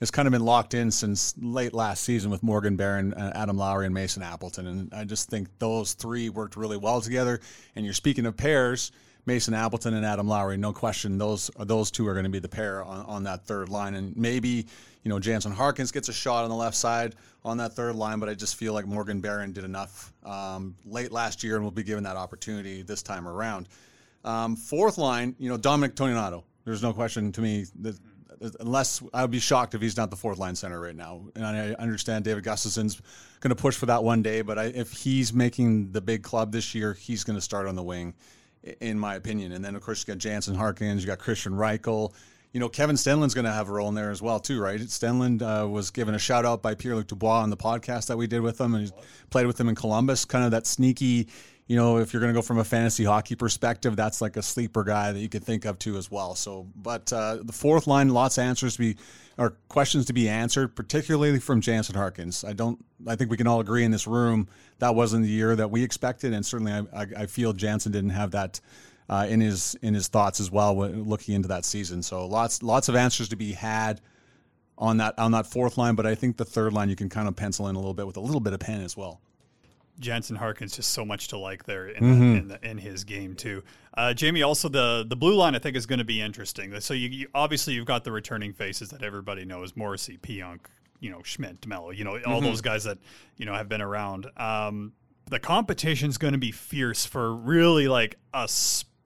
has 0.00 0.10
kind 0.10 0.26
of 0.26 0.32
been 0.32 0.44
locked 0.44 0.74
in 0.74 0.90
since 0.90 1.34
late 1.38 1.74
last 1.74 2.02
season 2.02 2.30
with 2.30 2.42
Morgan 2.42 2.76
Barron, 2.76 3.12
uh, 3.14 3.32
Adam 3.34 3.56
Lowry, 3.56 3.84
and 3.84 3.94
Mason 3.94 4.22
Appleton, 4.22 4.66
and 4.66 4.94
I 4.94 5.04
just 5.04 5.28
think 5.28 5.48
those 5.58 5.92
three 5.92 6.30
worked 6.30 6.56
really 6.56 6.78
well 6.78 7.00
together. 7.00 7.40
And 7.76 7.84
you're 7.84 7.94
speaking 7.94 8.26
of 8.26 8.36
pairs. 8.36 8.92
Mason 9.26 9.52
Appleton 9.52 9.92
and 9.94 10.04
Adam 10.04 10.26
Lowry, 10.26 10.56
no 10.56 10.72
question, 10.72 11.18
those 11.18 11.50
those 11.58 11.90
two 11.90 12.08
are 12.08 12.14
going 12.14 12.24
to 12.24 12.30
be 12.30 12.38
the 12.38 12.48
pair 12.48 12.82
on, 12.82 13.04
on 13.04 13.22
that 13.24 13.44
third 13.44 13.68
line. 13.68 13.94
And 13.94 14.16
maybe, 14.16 14.66
you 15.04 15.08
know, 15.10 15.18
Jansen 15.18 15.52
Harkins 15.52 15.92
gets 15.92 16.08
a 16.08 16.12
shot 16.12 16.42
on 16.44 16.50
the 16.50 16.56
left 16.56 16.74
side 16.74 17.16
on 17.44 17.58
that 17.58 17.74
third 17.74 17.96
line, 17.96 18.18
but 18.18 18.30
I 18.30 18.34
just 18.34 18.56
feel 18.56 18.72
like 18.72 18.86
Morgan 18.86 19.20
Barron 19.20 19.52
did 19.52 19.64
enough 19.64 20.12
um, 20.24 20.74
late 20.86 21.12
last 21.12 21.44
year 21.44 21.56
and 21.56 21.64
will 21.64 21.70
be 21.70 21.82
given 21.82 22.04
that 22.04 22.16
opportunity 22.16 22.82
this 22.82 23.02
time 23.02 23.28
around. 23.28 23.68
Um, 24.24 24.56
fourth 24.56 24.98
line, 24.98 25.36
you 25.38 25.50
know, 25.50 25.58
Dominic 25.58 25.94
Toninato. 25.94 26.44
There's 26.64 26.82
no 26.82 26.92
question 26.92 27.30
to 27.32 27.40
me 27.40 27.66
that 27.80 27.98
unless 28.58 29.02
I 29.12 29.22
would 29.22 29.30
be 29.30 29.38
shocked 29.38 29.74
if 29.74 29.80
he's 29.80 29.96
not 29.96 30.10
the 30.10 30.16
fourth 30.16 30.38
line 30.38 30.54
center 30.54 30.80
right 30.80 30.96
now. 30.96 31.22
And 31.34 31.44
I 31.44 31.72
understand 31.74 32.24
David 32.24 32.44
Gustafsson's 32.44 33.00
going 33.40 33.50
to 33.50 33.56
push 33.56 33.76
for 33.76 33.86
that 33.86 34.02
one 34.02 34.22
day, 34.22 34.42
but 34.42 34.58
I, 34.58 34.64
if 34.64 34.92
he's 34.92 35.32
making 35.32 35.92
the 35.92 36.00
big 36.00 36.22
club 36.22 36.52
this 36.52 36.74
year, 36.74 36.94
he's 36.94 37.24
going 37.24 37.36
to 37.36 37.42
start 37.42 37.66
on 37.66 37.76
the 37.76 37.82
wing, 37.82 38.14
in 38.80 38.98
my 38.98 39.14
opinion. 39.14 39.52
And 39.52 39.64
then 39.64 39.76
of 39.76 39.82
course 39.82 40.06
you 40.06 40.12
got 40.14 40.18
Jansen 40.18 40.54
Harkins, 40.54 41.02
you 41.02 41.06
got 41.06 41.18
Kristian 41.18 41.52
Reichel. 41.52 42.12
You 42.52 42.58
know, 42.58 42.68
Kevin 42.68 42.96
Stenlund's 42.96 43.34
going 43.34 43.44
to 43.44 43.52
have 43.52 43.68
a 43.68 43.72
role 43.72 43.88
in 43.88 43.94
there 43.94 44.10
as 44.10 44.20
well, 44.20 44.40
too, 44.40 44.60
right? 44.60 44.80
Stenlund 44.80 45.40
uh, 45.40 45.68
was 45.68 45.92
given 45.92 46.16
a 46.16 46.18
shout 46.18 46.44
out 46.44 46.62
by 46.62 46.74
Pierre 46.74 46.96
Luc 46.96 47.06
Dubois 47.06 47.42
on 47.42 47.50
the 47.50 47.56
podcast 47.56 48.08
that 48.08 48.16
we 48.16 48.26
did 48.26 48.40
with 48.40 48.60
him, 48.60 48.74
and 48.74 48.86
he 48.86 48.92
played 49.30 49.46
with 49.46 49.60
him 49.60 49.68
in 49.68 49.76
Columbus. 49.76 50.24
Kind 50.24 50.44
of 50.44 50.50
that 50.50 50.66
sneaky, 50.66 51.28
you 51.70 51.76
know, 51.76 51.98
if 51.98 52.12
you're 52.12 52.18
going 52.18 52.34
to 52.34 52.36
go 52.36 52.42
from 52.42 52.58
a 52.58 52.64
fantasy 52.64 53.04
hockey 53.04 53.36
perspective, 53.36 53.94
that's 53.94 54.20
like 54.20 54.36
a 54.36 54.42
sleeper 54.42 54.82
guy 54.82 55.12
that 55.12 55.20
you 55.20 55.28
could 55.28 55.44
think 55.44 55.64
of 55.64 55.78
too 55.78 55.96
as 55.98 56.10
well. 56.10 56.34
So, 56.34 56.66
but 56.74 57.12
uh, 57.12 57.38
the 57.44 57.52
fourth 57.52 57.86
line, 57.86 58.08
lots 58.08 58.38
of 58.38 58.42
answers 58.42 58.72
to 58.72 58.80
be 58.80 58.96
or 59.38 59.50
questions 59.68 60.06
to 60.06 60.12
be 60.12 60.28
answered, 60.28 60.74
particularly 60.74 61.38
from 61.38 61.60
Jansen 61.60 61.94
Harkins. 61.94 62.42
I 62.42 62.54
don't. 62.54 62.84
I 63.06 63.14
think 63.14 63.30
we 63.30 63.36
can 63.36 63.46
all 63.46 63.60
agree 63.60 63.84
in 63.84 63.92
this 63.92 64.08
room 64.08 64.48
that 64.80 64.96
wasn't 64.96 65.22
the 65.22 65.30
year 65.30 65.54
that 65.54 65.70
we 65.70 65.84
expected, 65.84 66.32
and 66.32 66.44
certainly 66.44 66.72
I, 66.72 66.80
I, 66.92 67.06
I 67.18 67.26
feel 67.26 67.52
Jansen 67.52 67.92
didn't 67.92 68.10
have 68.10 68.32
that. 68.32 68.60
Uh, 69.08 69.26
in 69.28 69.40
his 69.40 69.76
in 69.82 69.94
his 69.94 70.06
thoughts 70.06 70.38
as 70.40 70.50
well, 70.52 70.76
looking 70.76 71.34
into 71.34 71.48
that 71.48 71.64
season. 71.64 72.02
So 72.02 72.26
lots 72.26 72.64
lots 72.64 72.88
of 72.88 72.96
answers 72.96 73.28
to 73.28 73.36
be 73.36 73.52
had 73.52 74.00
on 74.78 74.96
that 74.96 75.18
on 75.18 75.32
that 75.32 75.46
fourth 75.46 75.78
line, 75.78 75.94
but 75.94 76.06
I 76.06 76.16
think 76.16 76.36
the 76.36 76.44
third 76.44 76.72
line 76.72 76.88
you 76.88 76.96
can 76.96 77.08
kind 77.08 77.26
of 77.28 77.34
pencil 77.36 77.68
in 77.68 77.76
a 77.76 77.78
little 77.78 77.94
bit 77.94 78.08
with 78.08 78.16
a 78.16 78.20
little 78.20 78.40
bit 78.40 78.52
of 78.52 78.60
pen 78.60 78.82
as 78.82 78.96
well. 78.96 79.20
Jansen 80.00 80.36
Harkins 80.36 80.74
just 80.74 80.92
so 80.92 81.04
much 81.04 81.28
to 81.28 81.38
like 81.38 81.64
there 81.64 81.88
in, 81.88 82.02
mm-hmm. 82.02 82.20
the, 82.20 82.38
in, 82.38 82.48
the, 82.48 82.70
in, 82.70 82.78
his 82.78 83.04
game 83.04 83.34
too. 83.34 83.62
Uh, 83.94 84.14
Jamie, 84.14 84.42
also 84.42 84.68
the 84.68 85.04
the 85.06 85.16
blue 85.16 85.34
line 85.34 85.54
I 85.54 85.58
think 85.58 85.76
is 85.76 85.86
going 85.86 85.98
to 85.98 86.04
be 86.04 86.20
interesting. 86.20 86.78
So 86.80 86.94
you, 86.94 87.08
you, 87.08 87.28
obviously 87.34 87.74
you've 87.74 87.86
got 87.86 88.04
the 88.04 88.12
returning 88.12 88.52
faces 88.52 88.88
that 88.90 89.02
everybody 89.02 89.44
knows: 89.44 89.76
Morrissey, 89.76 90.18
Pionk, 90.18 90.60
you 91.00 91.10
know 91.10 91.22
Schmidt, 91.22 91.66
Mello, 91.66 91.90
you 91.90 92.04
know 92.04 92.12
all 92.26 92.38
mm-hmm. 92.38 92.46
those 92.46 92.60
guys 92.60 92.84
that 92.84 92.98
you 93.36 93.46
know 93.46 93.54
have 93.54 93.68
been 93.68 93.82
around. 93.82 94.26
Um, 94.36 94.92
the 95.30 95.38
competition's 95.38 96.18
going 96.18 96.32
to 96.32 96.38
be 96.38 96.50
fierce 96.50 97.06
for 97.06 97.34
really 97.34 97.86
like 97.86 98.18
a 98.34 98.48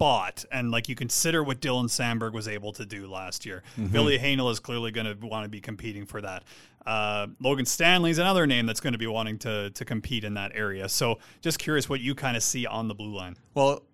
spot 0.04 0.44
and 0.52 0.70
like 0.70 0.88
you 0.88 0.94
consider 0.94 1.42
what 1.42 1.60
Dylan 1.60 1.86
Samberg 1.86 2.32
was 2.32 2.46
able 2.46 2.72
to 2.74 2.84
do 2.84 3.06
last 3.06 3.46
year. 3.46 3.62
mm 3.78 3.86
hmm 3.86 3.94
Ville 3.94 4.18
Heinola 4.18 4.50
is 4.50 4.58
clearly 4.58 4.90
going 4.90 5.06
to 5.06 5.26
want 5.26 5.44
to 5.44 5.48
be 5.48 5.60
competing 5.60 6.04
for 6.04 6.20
that. 6.20 6.42
Uh, 6.84 7.28
Logan 7.40 7.64
Stanley's 7.64 8.18
another 8.18 8.44
name 8.46 8.66
that's 8.66 8.80
going 8.80 8.92
to 8.92 8.98
be 8.98 9.06
wanting 9.06 9.38
to 9.38 9.70
to 9.70 9.84
compete 9.84 10.24
in 10.24 10.34
that 10.34 10.52
area. 10.54 10.88
So 10.88 11.18
just 11.40 11.58
curious 11.58 11.88
what 11.88 12.00
you 12.00 12.14
kind 12.14 12.36
of 12.36 12.42
see 12.42 12.66
on 12.66 12.88
the 12.88 12.94
blue 12.94 13.14
line. 13.14 13.36
Well, 13.54 13.84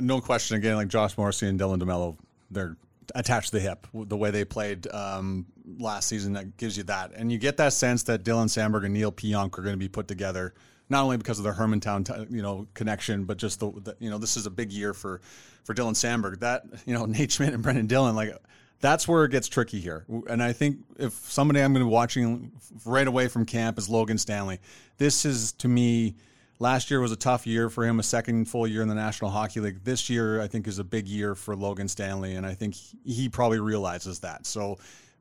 no 0.00 0.20
question. 0.20 0.56
Again, 0.56 0.76
like 0.76 0.88
Josh 0.88 1.16
Morrissey 1.16 1.48
and 1.48 1.58
Dylan 1.58 1.80
DeMelo, 1.80 2.16
they're 2.50 2.76
attached 3.14 3.50
to 3.50 3.56
the 3.56 3.62
hip. 3.62 3.86
The 3.94 4.16
way 4.16 4.30
they 4.30 4.44
played 4.44 4.86
um, 4.88 5.46
last 5.78 6.08
season 6.08 6.34
that 6.34 6.56
gives 6.56 6.76
you 6.76 6.82
that, 6.84 7.12
and 7.14 7.30
you 7.30 7.38
get 7.38 7.56
that 7.58 7.72
sense 7.72 8.04
that 8.04 8.24
Dylan 8.24 8.46
Samberg 8.46 8.84
and 8.84 8.94
Neal 8.94 9.12
Pionk 9.12 9.58
are 9.58 9.62
going 9.62 9.74
to 9.74 9.76
be 9.76 9.88
put 9.88 10.08
together 10.08 10.54
not 10.88 11.02
only 11.02 11.16
because 11.16 11.38
of 11.38 11.44
the 11.44 11.52
Hermantown 11.52 12.30
you 12.30 12.42
know 12.42 12.66
connection, 12.74 13.24
but 13.24 13.38
just 13.38 13.60
the, 13.60 13.70
the, 13.70 13.96
you 13.98 14.10
know 14.10 14.18
this 14.18 14.36
is 14.36 14.46
a 14.46 14.50
big 14.50 14.72
year 14.72 14.94
for 14.94 15.20
for 15.64 15.74
Dylan 15.74 15.92
Samberg. 15.92 16.40
That 16.40 16.64
you 16.86 16.94
know 16.94 17.04
Nate 17.06 17.32
Schmidt 17.32 17.54
and 17.54 17.62
Brendan 17.62 17.86
Dillon 17.86 18.14
like 18.14 18.36
that's 18.80 19.08
where 19.08 19.24
it 19.24 19.30
gets 19.30 19.48
tricky 19.48 19.80
here. 19.80 20.04
And 20.28 20.42
I 20.42 20.52
think 20.52 20.78
if 20.98 21.12
somebody 21.12 21.60
I'm 21.60 21.72
going 21.72 21.84
to 21.84 21.88
be 21.88 21.92
watching 21.92 22.52
right 22.84 23.06
away 23.06 23.28
from 23.28 23.46
camp 23.46 23.78
is 23.78 23.88
Logan 23.88 24.18
Stanley. 24.18 24.60
This 24.98 25.24
is 25.24 25.52
to 25.52 25.68
me. 25.68 26.14
Last 26.58 26.90
year 26.90 27.00
was 27.00 27.12
a 27.12 27.16
tough 27.16 27.46
year 27.46 27.68
for 27.68 27.84
him, 27.84 28.00
a 28.00 28.02
second 28.02 28.46
full 28.46 28.66
year 28.66 28.80
in 28.80 28.88
the 28.88 28.94
National 28.94 29.30
Hockey 29.30 29.60
League. 29.60 29.84
This 29.84 30.08
year, 30.08 30.40
I 30.40 30.46
think, 30.46 30.66
is 30.66 30.78
a 30.78 30.84
big 30.84 31.06
year 31.06 31.34
for 31.34 31.54
Logan 31.54 31.86
Stanley, 31.86 32.34
and 32.34 32.46
I 32.46 32.54
think 32.54 32.74
he 33.04 33.28
probably 33.28 33.60
realizes 33.60 34.20
that. 34.20 34.46
So, 34.46 34.78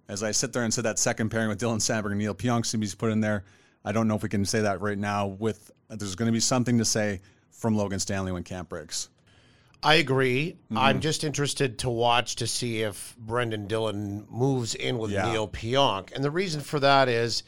as 0.08 0.24
I 0.24 0.32
sit 0.32 0.54
there 0.54 0.64
and 0.64 0.74
said 0.74 0.86
that 0.86 1.00
second 1.00 1.30
pairing 1.30 1.50
with 1.50 1.60
Dylan 1.60 1.78
Samberg 1.78 2.12
and 2.12 2.20
Neal 2.20 2.36
Pionk 2.36 2.66
seems 2.66 2.94
put 2.96 3.12
in 3.12 3.22
there, 3.22 3.44
I 3.84 3.92
don't 3.92 4.08
know 4.08 4.16
if 4.16 4.24
we 4.24 4.30
can 4.30 4.46
say 4.46 4.62
that 4.62 4.82
right 4.82 4.98
now. 4.98 5.28
With 5.28 5.72
there's 5.90 6.16
going 6.16 6.28
to 6.28 6.34
be 6.34 6.40
something 6.40 6.78
to 6.78 6.86
say 6.86 7.22
from 7.52 7.76
Logan 7.76 8.00
Stanley 8.00 8.32
when 8.32 8.44
camp 8.44 8.70
breaks. 8.70 9.10
I 9.84 9.96
agree. 9.96 10.58
Mm-hmm. 10.66 10.78
I'm 10.78 11.00
just 11.00 11.24
interested 11.24 11.80
to 11.80 11.90
watch 11.90 12.38
to 12.38 12.48
see 12.48 12.82
if 12.82 13.16
Brendan 13.18 13.68
Dillon 13.68 14.26
moves 14.30 14.74
in 14.74 14.98
with 14.98 15.12
yeah. 15.12 15.32
Neal 15.32 15.48
Pionk, 15.48 16.12
and 16.14 16.24
the 16.24 16.32
reason 16.32 16.62
for 16.62 16.80
that 16.80 17.08
is 17.08 17.44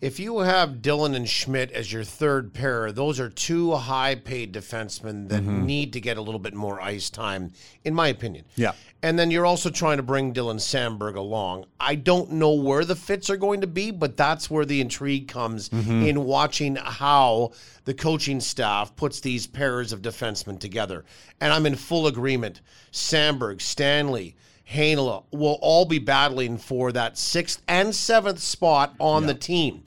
if 0.00 0.20
you 0.20 0.40
have 0.40 0.82
Dillon 0.82 1.14
and 1.14 1.28
Schmidt 1.28 1.70
as 1.72 1.90
your 1.90 2.04
third 2.04 2.52
pair, 2.52 2.92
those 2.92 3.18
are 3.18 3.30
two 3.30 3.74
high 3.74 4.14
paid 4.14 4.52
defensemen 4.52 5.28
that 5.30 5.42
mm-hmm. 5.42 5.64
need 5.64 5.94
to 5.94 6.00
get 6.00 6.18
a 6.18 6.20
little 6.20 6.38
bit 6.38 6.52
more 6.52 6.80
ice 6.82 7.08
time, 7.08 7.52
in 7.82 7.94
my 7.94 8.08
opinion. 8.08 8.44
Yeah. 8.56 8.72
And 9.02 9.18
then 9.18 9.30
you're 9.30 9.46
also 9.46 9.70
trying 9.70 9.96
to 9.96 10.02
bring 10.02 10.34
Dylan 10.34 10.56
Samberg 10.56 11.14
along. 11.14 11.64
I 11.80 11.94
don't 11.94 12.32
know 12.32 12.52
where 12.52 12.84
the 12.84 12.96
fits 12.96 13.30
are 13.30 13.38
going 13.38 13.62
to 13.62 13.66
be, 13.66 13.90
but 13.90 14.18
that's 14.18 14.50
where 14.50 14.66
the 14.66 14.82
intrigue 14.82 15.28
comes 15.28 15.70
mm-hmm. 15.70 16.02
in 16.02 16.24
watching 16.24 16.76
how 16.76 17.52
the 17.84 17.94
coaching 17.94 18.40
staff 18.40 18.94
puts 18.96 19.20
these 19.20 19.46
pairs 19.46 19.92
of 19.92 20.02
defensemen 20.02 20.58
together. 20.58 21.06
And 21.40 21.52
I'm 21.52 21.64
in 21.64 21.74
full 21.74 22.06
agreement. 22.06 22.60
Samberg, 22.92 23.62
Stanley, 23.62 24.36
Heinola 24.70 25.24
will 25.30 25.58
all 25.62 25.84
be 25.84 25.98
battling 25.98 26.58
for 26.58 26.92
that 26.92 27.16
sixth 27.16 27.62
and 27.68 27.94
seventh 27.94 28.40
spot 28.40 28.94
on 28.98 29.22
yeah. 29.22 29.28
the 29.28 29.34
team. 29.34 29.84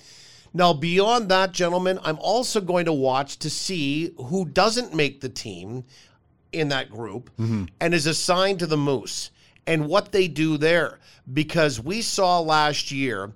Now, 0.53 0.74
beyond 0.74 1.29
that, 1.29 1.51
gentlemen, 1.51 2.00
I'm 2.03 2.17
also 2.19 2.59
going 2.59 2.86
to 2.86 2.93
watch 2.93 3.38
to 3.39 3.50
see 3.50 4.13
who 4.17 4.45
doesn't 4.45 4.95
make 4.95 5.21
the 5.21 5.29
team 5.29 5.83
in 6.51 6.69
that 6.69 6.89
group 6.89 7.29
mm-hmm. 7.38 7.65
and 7.79 7.93
is 7.93 8.07
assigned 8.07 8.59
to 8.59 8.67
the 8.67 8.77
Moose 8.77 9.29
and 9.67 9.88
what 9.88 10.12
they 10.12 10.27
do 10.27 10.57
there. 10.57 11.00
Because 11.31 11.79
we 11.79 12.01
saw 12.01 12.39
last 12.39 12.91
year, 12.91 13.33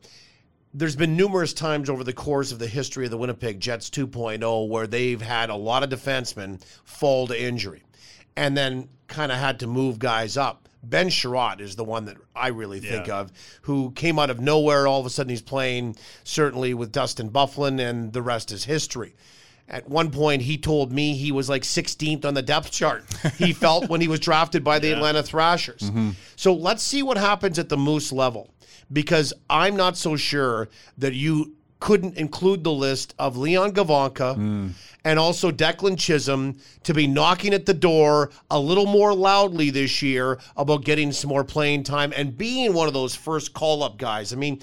there's 0.73 0.95
been 0.95 1.15
numerous 1.15 1.53
times 1.53 1.89
over 1.89 2.03
the 2.03 2.13
course 2.13 2.51
of 2.51 2.57
the 2.57 2.67
history 2.67 3.05
of 3.05 3.11
the 3.11 3.17
Winnipeg 3.17 3.59
Jets 3.59 3.89
2.0 3.91 4.67
where 4.67 4.87
they've 4.87 5.21
had 5.21 5.51
a 5.51 5.55
lot 5.55 5.83
of 5.83 5.89
defensemen 5.89 6.63
fall 6.83 7.27
to 7.27 7.39
injury 7.39 7.83
and 8.35 8.57
then 8.57 8.89
kind 9.07 9.31
of 9.31 9.37
had 9.37 9.59
to 9.59 9.67
move 9.67 9.99
guys 9.99 10.35
up. 10.37 10.67
Ben 10.83 11.09
Chiarot 11.09 11.61
is 11.61 11.75
the 11.75 11.83
one 11.83 12.05
that 12.05 12.17
I 12.35 12.49
really 12.49 12.79
think 12.79 13.07
yeah. 13.07 13.19
of, 13.19 13.31
who 13.63 13.91
came 13.91 14.19
out 14.19 14.29
of 14.29 14.39
nowhere. 14.39 14.85
All 14.85 14.99
of 14.99 15.05
a 15.05 15.09
sudden, 15.09 15.29
he's 15.29 15.41
playing 15.41 15.95
certainly 16.23 16.73
with 16.73 16.91
Dustin 16.91 17.29
Byfuglien, 17.29 17.79
and 17.79 18.11
the 18.11 18.21
rest 18.21 18.51
is 18.51 18.65
history. 18.65 19.15
At 19.69 19.87
one 19.87 20.11
point, 20.11 20.41
he 20.41 20.57
told 20.57 20.91
me 20.91 21.15
he 21.15 21.31
was 21.31 21.49
like 21.49 21.63
16th 21.63 22.25
on 22.25 22.33
the 22.33 22.41
depth 22.41 22.69
chart. 22.69 23.05
He 23.37 23.53
felt 23.53 23.89
when 23.89 24.01
he 24.01 24.09
was 24.09 24.19
drafted 24.19 24.63
by 24.63 24.79
the 24.79 24.89
yeah. 24.89 24.95
Atlanta 24.95 25.23
Thrashers. 25.23 25.81
Mm-hmm. 25.81 26.11
So 26.35 26.53
let's 26.53 26.83
see 26.83 27.01
what 27.01 27.17
happens 27.17 27.57
at 27.57 27.69
the 27.69 27.77
Moose 27.77 28.11
level, 28.11 28.53
because 28.91 29.33
I'm 29.49 29.77
not 29.77 29.95
so 29.95 30.17
sure 30.17 30.67
that 30.97 31.13
you 31.13 31.55
couldn't 31.83 32.15
include 32.15 32.63
the 32.63 32.71
list 32.71 33.13
of 33.19 33.35
Leon 33.35 33.73
Gawanke 33.73 34.37
mm. 34.37 34.71
and 35.03 35.19
also 35.19 35.51
Declan 35.51 35.99
Chisholm 35.99 36.57
to 36.83 36.93
be 36.93 37.07
knocking 37.07 37.53
at 37.53 37.65
the 37.65 37.73
door 37.73 38.31
a 38.49 38.57
little 38.57 38.85
more 38.85 39.13
loudly 39.13 39.69
this 39.69 40.01
year 40.01 40.39
about 40.55 40.85
getting 40.85 41.11
some 41.11 41.27
more 41.27 41.43
playing 41.43 41.83
time 41.83 42.13
and 42.15 42.37
being 42.37 42.73
one 42.73 42.87
of 42.87 42.93
those 42.93 43.13
first 43.15 43.53
call 43.53 43.83
up 43.83 43.97
guys. 43.97 44.31
I 44.31 44.37
mean, 44.37 44.61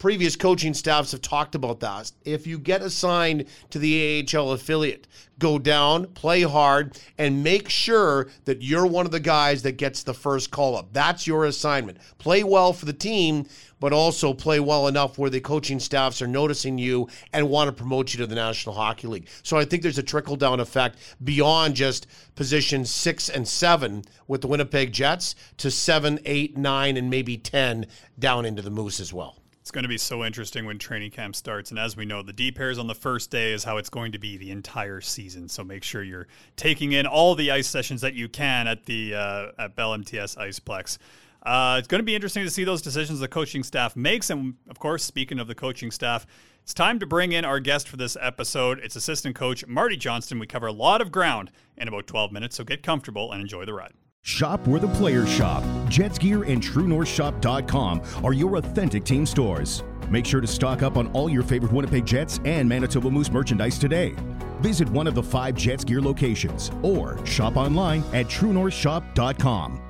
previous 0.00 0.34
coaching 0.34 0.72
staffs 0.72 1.12
have 1.12 1.20
talked 1.20 1.54
about 1.54 1.78
that. 1.80 2.10
If 2.24 2.46
you 2.46 2.58
get 2.58 2.80
assigned 2.80 3.44
to 3.68 3.78
the 3.78 4.26
AHL 4.34 4.52
affiliate, 4.52 5.06
go 5.38 5.58
down, 5.58 6.06
play 6.06 6.40
hard, 6.40 6.98
and 7.18 7.44
make 7.44 7.68
sure 7.68 8.28
that 8.46 8.62
you're 8.62 8.86
one 8.86 9.04
of 9.04 9.12
the 9.12 9.20
guys 9.20 9.62
that 9.62 9.72
gets 9.72 10.02
the 10.02 10.14
first 10.14 10.50
call 10.50 10.74
up. 10.74 10.92
That's 10.94 11.26
your 11.26 11.44
assignment. 11.44 11.98
Play 12.16 12.42
well 12.42 12.72
for 12.72 12.86
the 12.86 12.94
team, 12.94 13.46
but 13.78 13.92
also 13.92 14.32
play 14.32 14.58
well 14.58 14.88
enough 14.88 15.18
where 15.18 15.28
the 15.28 15.40
coaching 15.40 15.78
staffs 15.78 16.22
are 16.22 16.26
noticing 16.26 16.78
you 16.78 17.06
and 17.34 17.50
want 17.50 17.68
to 17.68 17.72
promote 17.72 18.14
you 18.14 18.18
to 18.18 18.26
the 18.26 18.34
National 18.34 18.74
Hockey 18.74 19.06
League. 19.06 19.28
So 19.42 19.58
I 19.58 19.66
think 19.66 19.82
there's 19.82 19.98
a 19.98 20.02
trickle 20.02 20.36
down 20.36 20.60
effect 20.60 20.98
beyond 21.22 21.74
just 21.74 22.06
positions 22.36 22.90
six 22.90 23.28
and 23.28 23.46
seven 23.46 24.04
with 24.26 24.40
the 24.40 24.48
Winnipeg 24.48 24.92
Jets 24.92 25.34
to 25.58 25.70
seven, 25.70 26.18
eight, 26.24 26.56
nine, 26.56 26.96
and 26.96 27.10
maybe 27.10 27.36
10 27.36 27.86
down 28.18 28.46
into 28.46 28.62
the 28.62 28.70
Moose 28.70 28.98
as 28.98 29.12
well. 29.12 29.36
It's 29.60 29.70
going 29.70 29.82
to 29.82 29.88
be 29.88 29.98
so 29.98 30.24
interesting 30.24 30.64
when 30.64 30.78
training 30.78 31.10
camp 31.10 31.36
starts. 31.36 31.70
And 31.70 31.78
as 31.78 31.96
we 31.96 32.06
know, 32.06 32.22
the 32.22 32.32
D 32.32 32.50
pairs 32.50 32.78
on 32.78 32.86
the 32.86 32.94
first 32.94 33.30
day 33.30 33.52
is 33.52 33.62
how 33.62 33.76
it's 33.76 33.90
going 33.90 34.12
to 34.12 34.18
be 34.18 34.38
the 34.38 34.50
entire 34.50 35.00
season. 35.02 35.48
So 35.48 35.62
make 35.62 35.84
sure 35.84 36.02
you're 36.02 36.28
taking 36.56 36.92
in 36.92 37.06
all 37.06 37.34
the 37.34 37.50
ice 37.50 37.68
sessions 37.68 38.00
that 38.00 38.14
you 38.14 38.28
can 38.28 38.66
at 38.66 38.86
the 38.86 39.14
uh, 39.14 39.46
at 39.58 39.76
Bell 39.76 39.92
MTS 39.92 40.36
Iceplex. 40.36 40.98
Uh, 41.42 41.76
it's 41.78 41.88
going 41.88 42.00
to 42.00 42.04
be 42.04 42.14
interesting 42.14 42.44
to 42.44 42.50
see 42.50 42.64
those 42.64 42.82
decisions 42.82 43.20
the 43.20 43.28
coaching 43.28 43.62
staff 43.62 43.96
makes. 43.96 44.30
And 44.30 44.54
of 44.68 44.78
course, 44.78 45.04
speaking 45.04 45.38
of 45.38 45.46
the 45.46 45.54
coaching 45.54 45.90
staff, 45.90 46.26
it's 46.62 46.74
time 46.74 46.98
to 46.98 47.06
bring 47.06 47.32
in 47.32 47.44
our 47.44 47.60
guest 47.60 47.88
for 47.88 47.96
this 47.96 48.16
episode. 48.20 48.78
It's 48.80 48.96
assistant 48.96 49.36
coach 49.36 49.66
Marty 49.66 49.96
Johnston. 49.96 50.38
We 50.38 50.46
cover 50.46 50.66
a 50.66 50.72
lot 50.72 51.00
of 51.00 51.12
ground 51.12 51.50
in 51.76 51.88
about 51.88 52.06
12 52.06 52.32
minutes, 52.32 52.56
so 52.56 52.64
get 52.64 52.82
comfortable 52.82 53.32
and 53.32 53.40
enjoy 53.40 53.64
the 53.64 53.74
ride. 53.74 53.92
Shop 54.24 54.66
where 54.66 54.80
the 54.80 54.88
players 54.88 55.28
shop. 55.30 55.62
Jets 55.88 56.18
Gear 56.18 56.42
and 56.44 56.62
TrueNorthShop.com 56.62 58.02
are 58.22 58.32
your 58.32 58.56
authentic 58.56 59.04
team 59.04 59.24
stores. 59.24 59.82
Make 60.10 60.26
sure 60.26 60.40
to 60.40 60.46
stock 60.46 60.82
up 60.82 60.96
on 60.96 61.08
all 61.12 61.30
your 61.30 61.42
favorite 61.42 61.72
Winnipeg 61.72 62.04
Jets 62.04 62.38
and 62.44 62.68
Manitoba 62.68 63.10
Moose 63.10 63.30
merchandise 63.30 63.78
today. 63.78 64.14
Visit 64.60 64.88
one 64.90 65.06
of 65.06 65.14
the 65.14 65.22
five 65.22 65.54
Jets 65.54 65.84
Gear 65.84 66.02
locations 66.02 66.70
or 66.82 67.24
shop 67.24 67.56
online 67.56 68.02
at 68.12 68.26
TrueNorthShop.com. 68.26 69.80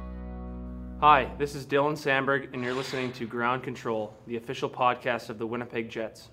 Hi, 1.00 1.32
this 1.38 1.54
is 1.54 1.66
Dylan 1.66 1.94
Samberg, 1.94 2.52
and 2.52 2.62
you're 2.62 2.74
listening 2.74 3.10
to 3.14 3.26
Ground 3.26 3.62
Control, 3.62 4.14
the 4.26 4.36
official 4.36 4.68
podcast 4.68 5.30
of 5.30 5.38
the 5.38 5.46
Winnipeg 5.46 5.88
Jets. 5.88 6.28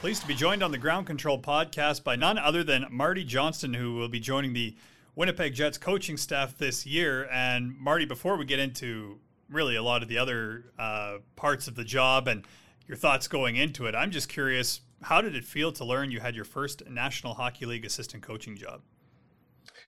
Pleased 0.00 0.22
to 0.22 0.28
be 0.28 0.34
joined 0.34 0.62
on 0.62 0.70
the 0.70 0.78
Ground 0.78 1.06
Control 1.06 1.40
podcast 1.40 2.04
by 2.04 2.16
none 2.16 2.38
other 2.38 2.62
than 2.62 2.86
Marty 2.90 3.24
Johnston, 3.24 3.74
who 3.74 3.94
will 3.94 4.08
be 4.08 4.20
joining 4.20 4.52
the 4.52 4.76
Winnipeg 5.20 5.52
Jets 5.52 5.76
coaching 5.76 6.16
staff 6.16 6.56
this 6.56 6.86
year. 6.86 7.28
And 7.30 7.78
Marty, 7.78 8.06
before 8.06 8.38
we 8.38 8.46
get 8.46 8.58
into 8.58 9.18
really 9.50 9.76
a 9.76 9.82
lot 9.82 10.02
of 10.02 10.08
the 10.08 10.16
other 10.16 10.72
uh, 10.78 11.18
parts 11.36 11.68
of 11.68 11.74
the 11.74 11.84
job 11.84 12.26
and 12.26 12.46
your 12.88 12.96
thoughts 12.96 13.28
going 13.28 13.56
into 13.56 13.84
it, 13.84 13.94
I'm 13.94 14.12
just 14.12 14.30
curious 14.30 14.80
how 15.02 15.20
did 15.20 15.36
it 15.36 15.44
feel 15.44 15.72
to 15.72 15.84
learn 15.84 16.10
you 16.10 16.20
had 16.20 16.34
your 16.34 16.46
first 16.46 16.88
National 16.88 17.34
Hockey 17.34 17.66
League 17.66 17.84
assistant 17.84 18.22
coaching 18.22 18.56
job? 18.56 18.80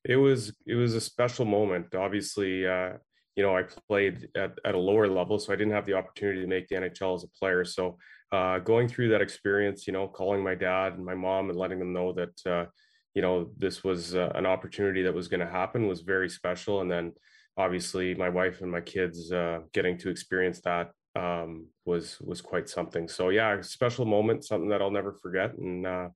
It 0.04 0.16
was 0.16 0.52
it 0.66 0.74
was 0.74 0.94
a 0.94 1.00
special 1.00 1.46
moment. 1.46 1.94
Obviously, 1.94 2.66
uh, 2.66 2.98
you 3.34 3.42
know, 3.42 3.56
I 3.56 3.62
played 3.88 4.28
at, 4.36 4.58
at 4.66 4.74
a 4.74 4.78
lower 4.78 5.08
level, 5.08 5.38
so 5.38 5.54
I 5.54 5.56
didn't 5.56 5.72
have 5.72 5.86
the 5.86 5.94
opportunity 5.94 6.42
to 6.42 6.46
make 6.46 6.68
the 6.68 6.74
NHL 6.74 7.14
as 7.14 7.24
a 7.24 7.28
player. 7.28 7.64
So 7.64 7.96
uh, 8.32 8.58
going 8.58 8.86
through 8.86 9.08
that 9.08 9.22
experience, 9.22 9.86
you 9.86 9.94
know, 9.94 10.08
calling 10.08 10.44
my 10.44 10.54
dad 10.54 10.92
and 10.92 11.06
my 11.06 11.14
mom 11.14 11.48
and 11.48 11.58
letting 11.58 11.78
them 11.78 11.94
know 11.94 12.12
that 12.12 12.46
uh, 12.46 12.66
you 13.14 13.22
know 13.22 13.50
this 13.56 13.84
was 13.84 14.14
uh, 14.14 14.32
an 14.34 14.46
opportunity 14.46 15.02
that 15.02 15.14
was 15.14 15.28
going 15.28 15.40
to 15.40 15.46
happen 15.46 15.86
was 15.86 16.00
very 16.00 16.28
special 16.28 16.80
and 16.80 16.90
then 16.90 17.12
obviously 17.56 18.14
my 18.14 18.28
wife 18.28 18.60
and 18.60 18.70
my 18.70 18.80
kids 18.80 19.30
uh, 19.32 19.60
getting 19.72 19.98
to 19.98 20.08
experience 20.08 20.60
that 20.60 20.92
um, 21.14 21.66
was 21.84 22.20
was 22.20 22.40
quite 22.40 22.68
something. 22.68 23.08
So 23.08 23.28
yeah, 23.28 23.60
special 23.60 24.04
moment, 24.04 24.44
something 24.44 24.68
that 24.70 24.80
I'll 24.80 24.90
never 24.90 25.12
forget, 25.12 25.54
and 25.56 25.86
uh, 25.86 26.08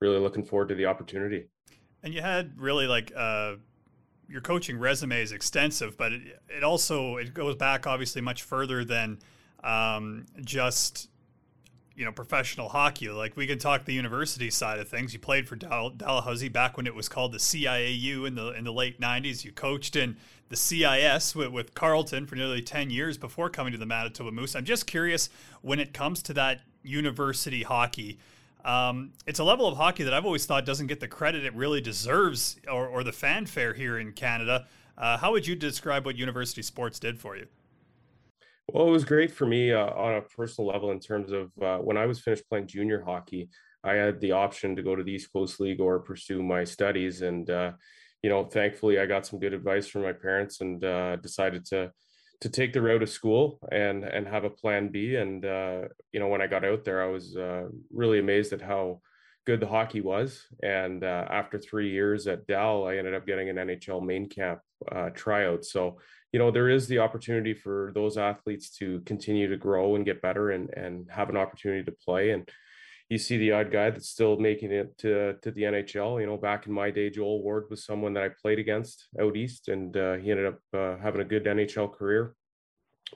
really 0.00 0.18
looking 0.18 0.44
forward 0.44 0.68
to 0.68 0.74
the 0.74 0.86
opportunity. 0.86 1.46
And 2.02 2.14
you 2.14 2.20
had 2.20 2.52
really 2.60 2.86
like 2.86 3.12
uh, 3.16 3.56
your 4.28 4.40
coaching 4.40 4.78
resume 4.78 5.20
is 5.20 5.32
extensive, 5.32 5.96
but 5.96 6.12
it, 6.12 6.40
it 6.48 6.64
also 6.64 7.16
it 7.16 7.34
goes 7.34 7.56
back 7.56 7.86
obviously 7.86 8.20
much 8.20 8.42
further 8.42 8.84
than 8.84 9.18
um, 9.62 10.26
just 10.44 11.08
you 11.96 12.04
know 12.04 12.12
professional 12.12 12.68
hockey. 12.68 13.08
Like 13.08 13.36
we 13.36 13.46
can 13.46 13.58
talk 13.58 13.84
the 13.84 13.94
university 13.94 14.50
side 14.50 14.78
of 14.78 14.88
things. 14.88 15.12
You 15.12 15.18
played 15.18 15.48
for 15.48 15.56
Dal- 15.56 15.90
Dalhousie 15.90 16.48
back 16.48 16.76
when 16.76 16.86
it 16.86 16.94
was 16.94 17.08
called 17.08 17.32
the 17.32 17.38
CIAU 17.38 18.26
in 18.26 18.34
the 18.34 18.52
in 18.52 18.64
the 18.64 18.72
late 18.72 19.00
'90s. 19.00 19.44
You 19.44 19.52
coached 19.52 19.96
in 19.96 20.16
the 20.48 20.56
CIS 20.56 21.34
with, 21.34 21.48
with 21.48 21.74
Carleton 21.74 22.26
for 22.26 22.36
nearly 22.36 22.60
10 22.60 22.90
years 22.90 23.16
before 23.16 23.48
coming 23.48 23.72
to 23.72 23.78
the 23.78 23.86
Manitoba 23.86 24.30
Moose. 24.30 24.54
I'm 24.54 24.64
just 24.64 24.86
curious 24.86 25.30
when 25.62 25.80
it 25.80 25.92
comes 25.94 26.22
to 26.22 26.34
that 26.34 26.60
university 26.82 27.62
hockey. 27.62 28.18
Um, 28.64 29.12
it's 29.26 29.38
a 29.38 29.44
level 29.44 29.66
of 29.66 29.76
hockey 29.76 30.04
that 30.04 30.14
I've 30.14 30.24
always 30.24 30.46
thought 30.46 30.64
doesn't 30.64 30.86
get 30.86 31.00
the 31.00 31.08
credit 31.08 31.44
it 31.44 31.54
really 31.54 31.80
deserves 31.80 32.56
or, 32.70 32.86
or 32.86 33.04
the 33.04 33.12
fanfare 33.12 33.74
here 33.74 33.98
in 33.98 34.12
Canada. 34.12 34.66
Uh, 34.96 35.18
how 35.18 35.32
would 35.32 35.46
you 35.46 35.54
describe 35.54 36.06
what 36.06 36.16
university 36.16 36.62
sports 36.62 36.98
did 36.98 37.18
for 37.18 37.36
you? 37.36 37.46
Well, 38.68 38.88
it 38.88 38.92
was 38.92 39.04
great 39.04 39.30
for 39.30 39.46
me 39.46 39.72
uh, 39.72 39.86
on 39.86 40.14
a 40.14 40.22
personal 40.22 40.68
level 40.68 40.90
in 40.90 41.00
terms 41.00 41.32
of 41.32 41.50
uh, 41.62 41.78
when 41.78 41.96
I 41.96 42.06
was 42.06 42.20
finished 42.20 42.48
playing 42.48 42.66
junior 42.66 43.02
hockey, 43.02 43.50
I 43.84 43.94
had 43.94 44.20
the 44.20 44.32
option 44.32 44.74
to 44.76 44.82
go 44.82 44.96
to 44.96 45.02
the 45.02 45.12
East 45.12 45.32
Coast 45.32 45.60
League 45.60 45.80
or 45.80 46.00
pursue 46.00 46.42
my 46.42 46.64
studies. 46.64 47.20
And, 47.20 47.48
uh, 47.50 47.72
you 48.22 48.30
know, 48.30 48.44
thankfully 48.44 48.98
I 48.98 49.06
got 49.06 49.26
some 49.26 49.38
good 49.38 49.52
advice 49.52 49.86
from 49.86 50.02
my 50.02 50.12
parents 50.14 50.60
and 50.60 50.82
uh, 50.84 51.16
decided 51.16 51.66
to 51.66 51.92
to 52.40 52.48
take 52.50 52.72
the 52.74 52.82
route 52.82 53.02
of 53.02 53.08
school 53.08 53.58
and 53.70 54.04
and 54.04 54.26
have 54.26 54.44
a 54.44 54.50
plan 54.50 54.88
B. 54.88 55.16
And 55.16 55.44
uh, 55.44 55.82
you 56.12 56.20
know, 56.20 56.28
when 56.28 56.42
I 56.42 56.46
got 56.46 56.64
out 56.64 56.84
there, 56.84 57.02
I 57.02 57.08
was 57.08 57.36
uh, 57.36 57.68
really 57.92 58.18
amazed 58.18 58.52
at 58.52 58.62
how 58.62 59.00
good 59.46 59.60
the 59.60 59.66
hockey 59.66 60.00
was. 60.00 60.46
And 60.62 61.04
uh, 61.04 61.26
after 61.30 61.58
three 61.58 61.90
years 61.90 62.26
at 62.26 62.46
Dal, 62.46 62.86
I 62.86 62.96
ended 62.96 63.14
up 63.14 63.26
getting 63.26 63.50
an 63.50 63.56
NHL 63.56 64.04
main 64.04 64.28
camp 64.28 64.60
uh, 64.90 65.10
tryout. 65.10 65.64
So 65.64 65.98
you 66.34 66.40
know, 66.40 66.50
there 66.50 66.68
is 66.68 66.88
the 66.88 66.98
opportunity 66.98 67.54
for 67.54 67.92
those 67.94 68.18
athletes 68.18 68.68
to 68.78 68.98
continue 69.02 69.48
to 69.48 69.56
grow 69.56 69.94
and 69.94 70.04
get 70.04 70.20
better 70.20 70.50
and 70.50 70.68
and 70.70 71.08
have 71.08 71.28
an 71.30 71.36
opportunity 71.36 71.84
to 71.84 71.92
play 71.92 72.32
and 72.32 72.50
you 73.08 73.18
see 73.18 73.36
the 73.36 73.52
odd 73.52 73.70
guy 73.70 73.90
that's 73.90 74.08
still 74.08 74.36
making 74.36 74.72
it 74.72 74.98
to, 74.98 75.34
to 75.42 75.50
the 75.52 75.62
NHL. 75.62 76.20
You 76.20 76.26
know, 76.26 76.36
back 76.36 76.66
in 76.66 76.72
my 76.72 76.90
day, 76.90 77.10
Joel 77.10 77.42
Ward 77.42 77.66
was 77.70 77.84
someone 77.84 78.14
that 78.14 78.24
I 78.24 78.30
played 78.30 78.58
against 78.58 79.06
out 79.20 79.36
east, 79.36 79.68
and 79.68 79.94
uh, 79.96 80.14
he 80.14 80.30
ended 80.30 80.46
up 80.46 80.60
uh, 80.72 80.96
having 80.96 81.20
a 81.20 81.30
good 81.32 81.44
NHL 81.44 81.92
career. 81.92 82.34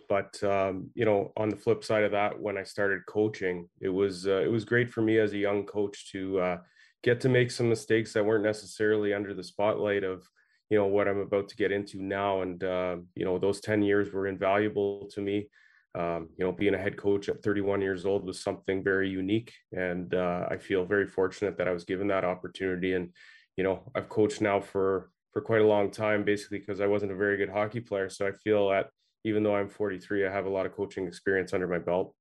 But 0.09 0.41
um, 0.45 0.91
you 0.95 1.05
know, 1.05 1.33
on 1.37 1.49
the 1.49 1.57
flip 1.57 1.83
side 1.83 2.05
of 2.05 2.13
that, 2.13 2.39
when 2.39 2.57
I 2.59 2.63
started 2.63 3.07
coaching, 3.07 3.69
it 3.81 3.89
was 3.89 4.29
uh, 4.29 4.43
it 4.43 4.53
was 4.53 4.65
great 4.65 4.91
for 4.91 5.01
me 5.01 5.19
as 5.19 5.33
a 5.33 5.39
young 5.39 5.65
coach 5.65 6.13
to 6.13 6.39
uh, 6.39 6.59
get 7.03 7.21
to 7.23 7.29
make 7.29 7.51
some 7.51 7.69
mistakes 7.69 8.13
that 8.13 8.25
weren't 8.25 8.45
necessarily 8.45 9.13
under 9.15 9.35
the 9.35 9.43
spotlight 9.43 10.05
of 10.05 10.29
you 10.71 10.79
know 10.79 10.87
what 10.87 11.09
I'm 11.09 11.19
about 11.19 11.49
to 11.49 11.57
get 11.57 11.73
into 11.73 12.03
now. 12.03 12.43
And 12.43 12.63
uh, 12.63 12.97
you 13.15 13.25
know, 13.25 13.39
those 13.39 13.61
ten 13.61 13.83
years 13.83 14.13
were 14.13 14.27
invaluable 14.27 15.09
to 15.15 15.21
me 15.21 15.49
um, 15.95 16.29
you 16.37 16.45
know, 16.45 16.53
being 16.53 16.75
a 16.75 16.79
head 16.79 16.97
coach 16.97 17.29
at 17.29 17.43
31 17.43 17.81
years 17.81 18.05
old 18.05 18.25
was 18.25 18.41
something 18.41 18.85
very 18.85 19.09
unique, 19.09 19.53
and 19.73 20.15
uh, 20.15 20.47
I 20.49 20.57
feel 20.57 20.85
very 20.85 21.07
fortunate 21.07 21.57
that 21.59 21.69
I 21.69 21.73
was 21.73 21.85
given 21.85 22.09
that 22.09 22.25
opportunity. 22.25 22.95
And 22.95 23.11
you 23.57 23.65
know, 23.65 23.91
I've 23.95 24.09
coached 24.09 24.41
now 24.41 24.61
for 24.61 25.11
for 25.33 25.41
quite 25.41 25.63
a 25.63 25.67
long 25.67 25.91
time, 25.91 26.25
basically 26.25 26.59
because 26.59 26.81
I 26.81 26.87
wasn't 26.87 27.13
a 27.13 27.17
very 27.17 27.37
good 27.37 27.49
hockey 27.49 27.81
player. 27.81 28.11
So 28.11 28.27
I 28.27 28.33
feel 28.33 28.69
that 28.71 28.91
even 29.25 29.43
though 29.43 29.57
I'm 29.57 29.69
43, 29.69 30.27
I 30.27 30.33
have 30.33 30.47
a 30.47 30.51
lot 30.51 30.67
of 30.67 30.73
coaching 30.73 31.07
experience 31.07 31.53
under 31.53 31.67
my 31.67 31.79
belt. 31.79 32.15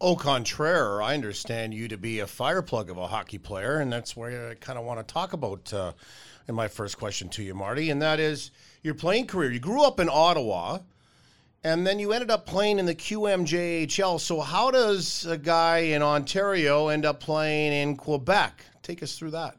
Au 0.00 0.14
contraire, 0.14 1.02
I 1.02 1.14
understand 1.14 1.74
you 1.74 1.88
to 1.88 1.96
be 1.96 2.20
a 2.20 2.26
fireplug 2.26 2.90
of 2.90 2.98
a 2.98 3.06
hockey 3.06 3.38
player, 3.38 3.78
and 3.78 3.92
that's 3.92 4.16
where 4.16 4.50
I 4.50 4.54
kind 4.54 4.78
of 4.78 4.84
want 4.84 5.06
to 5.06 5.12
talk 5.12 5.32
about 5.32 5.72
uh, 5.72 5.92
in 6.48 6.54
my 6.54 6.68
first 6.68 6.98
question 6.98 7.28
to 7.30 7.42
you, 7.42 7.54
Marty, 7.54 7.90
and 7.90 8.00
that 8.02 8.20
is 8.20 8.50
your 8.82 8.94
playing 8.94 9.26
career. 9.26 9.50
You 9.50 9.60
grew 9.60 9.82
up 9.82 10.00
in 10.00 10.08
Ottawa 10.10 10.78
and 11.64 11.84
then 11.84 11.98
you 11.98 12.12
ended 12.12 12.30
up 12.30 12.46
playing 12.46 12.78
in 12.78 12.86
the 12.86 12.94
QMJHL. 12.94 14.20
So 14.20 14.40
how 14.40 14.70
does 14.70 15.26
a 15.26 15.36
guy 15.36 15.78
in 15.78 16.02
Ontario 16.02 16.88
end 16.88 17.04
up 17.04 17.18
playing 17.18 17.72
in 17.72 17.96
Quebec? 17.96 18.64
Take 18.82 19.02
us 19.02 19.18
through 19.18 19.32
that. 19.32 19.56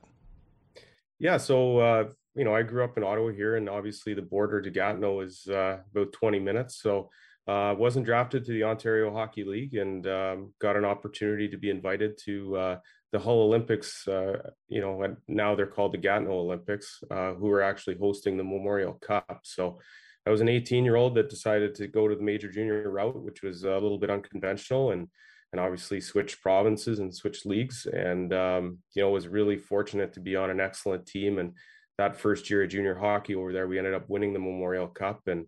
Yeah, 1.19 1.35
so 1.37 1.79
uh, 1.79 2.05
you 2.35 2.45
know, 2.45 2.55
I 2.55 2.61
grew 2.61 2.83
up 2.83 2.97
in 2.97 3.03
Ottawa 3.03 3.31
here, 3.31 3.57
and 3.57 3.67
obviously 3.67 4.13
the 4.13 4.21
border 4.21 4.61
to 4.61 4.69
Gatineau 4.69 5.19
is 5.21 5.47
uh, 5.49 5.79
about 5.91 6.13
20 6.13 6.39
minutes. 6.39 6.81
So 6.81 7.09
uh, 7.47 7.73
wasn't 7.77 8.05
drafted 8.05 8.45
to 8.45 8.51
the 8.51 8.63
Ontario 8.63 9.11
Hockey 9.11 9.43
League, 9.43 9.73
and 9.73 10.05
um, 10.07 10.53
got 10.59 10.77
an 10.77 10.85
opportunity 10.85 11.49
to 11.49 11.57
be 11.57 11.69
invited 11.69 12.17
to 12.25 12.55
uh, 12.55 12.79
the 13.11 13.19
Hull 13.19 13.41
Olympics. 13.41 14.07
Uh, 14.07 14.51
you 14.67 14.81
know, 14.81 15.15
now 15.27 15.55
they're 15.55 15.67
called 15.67 15.93
the 15.93 15.97
Gatineau 15.97 16.39
Olympics, 16.39 17.03
uh, 17.09 17.33
who 17.33 17.49
are 17.51 17.61
actually 17.61 17.97
hosting 17.97 18.37
the 18.37 18.43
Memorial 18.43 18.93
Cup. 18.93 19.41
So 19.43 19.79
I 20.25 20.29
was 20.29 20.41
an 20.41 20.49
18 20.49 20.83
year 20.83 20.97
old 20.97 21.15
that 21.15 21.29
decided 21.29 21.73
to 21.75 21.87
go 21.87 22.07
to 22.07 22.15
the 22.15 22.23
major 22.23 22.51
junior 22.51 22.89
route, 22.91 23.21
which 23.21 23.41
was 23.43 23.63
a 23.63 23.71
little 23.71 23.97
bit 23.97 24.09
unconventional 24.09 24.91
and 24.91 25.07
and 25.53 25.61
obviously 25.61 26.01
switched 26.01 26.41
provinces 26.41 26.99
and 26.99 27.15
switched 27.15 27.45
leagues. 27.45 27.85
And 27.85 28.33
um, 28.33 28.79
you 28.93 29.01
know, 29.01 29.09
was 29.09 29.29
really 29.29 29.57
fortunate 29.57 30.13
to 30.13 30.19
be 30.19 30.35
on 30.35 30.49
an 30.49 30.59
excellent 30.59 31.05
team. 31.05 31.39
And 31.39 31.53
that 31.97 32.17
first 32.17 32.49
year 32.49 32.63
of 32.63 32.69
junior 32.69 32.95
hockey 32.95 33.35
over 33.35 33.53
there, 33.53 33.67
we 33.67 33.77
ended 33.77 33.93
up 33.93 34.09
winning 34.09 34.33
the 34.33 34.39
Memorial 34.39 34.87
Cup 34.87 35.27
and 35.27 35.45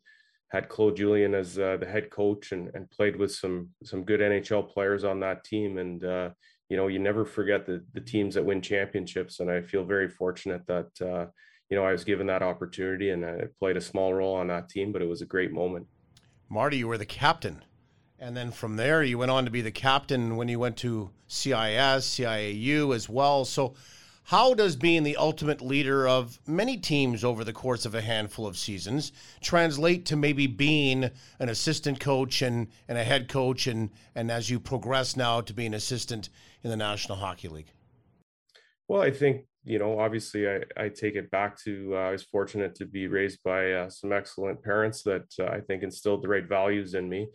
had 0.52 0.70
Claude 0.70 0.96
Julien 0.96 1.36
as 1.36 1.60
uh, 1.60 1.78
the 1.78 1.86
head 1.86 2.10
coach 2.10 2.54
and, 2.54 2.72
and 2.74 2.90
played 2.90 3.18
with 3.18 3.34
some 3.34 3.70
some 3.84 4.04
good 4.04 4.22
NHL 4.22 4.70
players 4.70 5.04
on 5.04 5.20
that 5.20 5.44
team. 5.44 5.78
And 5.78 6.04
uh, 6.04 6.30
you 6.70 6.78
know, 6.78 6.88
you 6.88 7.00
never 7.00 7.26
forget 7.26 7.66
the 7.66 7.84
the 7.94 8.02
teams 8.02 8.36
that 8.36 8.46
win 8.46 8.62
championships. 8.62 9.40
And 9.40 9.52
I 9.52 9.62
feel 9.62 9.84
very 9.84 10.08
fortunate 10.10 10.66
that 10.68 11.02
uh, 11.02 11.26
you 11.70 11.78
know, 11.78 11.84
I 11.84 11.92
was 11.92 12.04
given 12.04 12.28
that 12.28 12.42
opportunity 12.42 13.12
and 13.12 13.24
I 13.26 13.44
played 13.60 13.78
a 13.78 13.82
small 13.82 14.14
role 14.14 14.36
on 14.36 14.48
that 14.48 14.70
team, 14.70 14.92
but 14.92 15.02
it 15.02 15.08
was 15.08 15.22
a 15.22 15.26
great 15.26 15.52
moment. 15.52 15.88
Marty, 16.50 16.78
you 16.78 16.88
were 16.88 16.98
the 16.98 17.06
captain. 17.06 17.64
And 18.18 18.36
then 18.36 18.52
from 18.52 18.76
there, 18.76 19.04
you 19.04 19.18
went 19.18 19.32
on 19.32 19.46
to 19.46 19.52
be 19.52 19.62
the 19.62 19.72
captain 19.72 20.36
when 20.36 20.50
you 20.50 20.60
went 20.60 20.78
to 20.78 21.12
CIS, 21.28 21.54
CIAU 21.54 22.94
as 22.94 23.08
well. 23.08 23.46
So, 23.46 23.76
how 24.30 24.54
does 24.54 24.76
being 24.76 25.02
the 25.02 25.16
ultimate 25.16 25.60
leader 25.60 26.08
of 26.08 26.40
many 26.46 26.78
teams 26.78 27.24
over 27.24 27.44
the 27.44 27.52
course 27.52 27.84
of 27.84 27.96
a 27.96 28.02
handful 28.02 28.46
of 28.46 28.56
seasons 28.56 29.12
translate 29.42 30.06
to 30.06 30.16
maybe 30.16 30.46
being 30.46 31.10
an 31.40 31.50
assistant 31.50 32.00
coach 32.00 32.44
and, 32.44 32.68
and 32.88 32.96
a 33.00 33.04
head 33.04 33.28
coach, 33.28 33.66
and, 33.66 33.90
and 34.14 34.30
as 34.30 34.48
you 34.48 34.60
progress 34.60 35.18
now 35.18 35.42
to 35.42 35.52
be 35.52 35.66
an 35.66 35.74
assistant 35.74 36.30
in 36.64 36.70
the 36.70 36.78
National 36.78 37.18
Hockey 37.18 37.48
League? 37.48 37.72
Well, 38.88 39.02
I 39.02 39.10
think 39.10 39.46
you 39.64 39.80
know, 39.80 40.00
obviously, 40.00 40.48
I, 40.48 40.60
I 40.78 40.90
take 40.90 41.16
it 41.16 41.32
back 41.32 41.58
to 41.64 41.96
uh, 41.96 41.98
I 41.98 42.12
was 42.12 42.24
fortunate 42.24 42.76
to 42.76 42.86
be 42.86 43.08
raised 43.08 43.40
by 43.44 43.72
uh, 43.72 43.90
some 43.90 44.14
excellent 44.14 44.64
parents 44.64 45.02
that 45.04 45.26
uh, 45.40 45.46
I 45.46 45.60
think 45.60 45.82
instilled 45.82 46.22
the 46.22 46.28
right 46.28 46.48
values 46.48 46.94
in 46.94 47.10
me. 47.10 47.30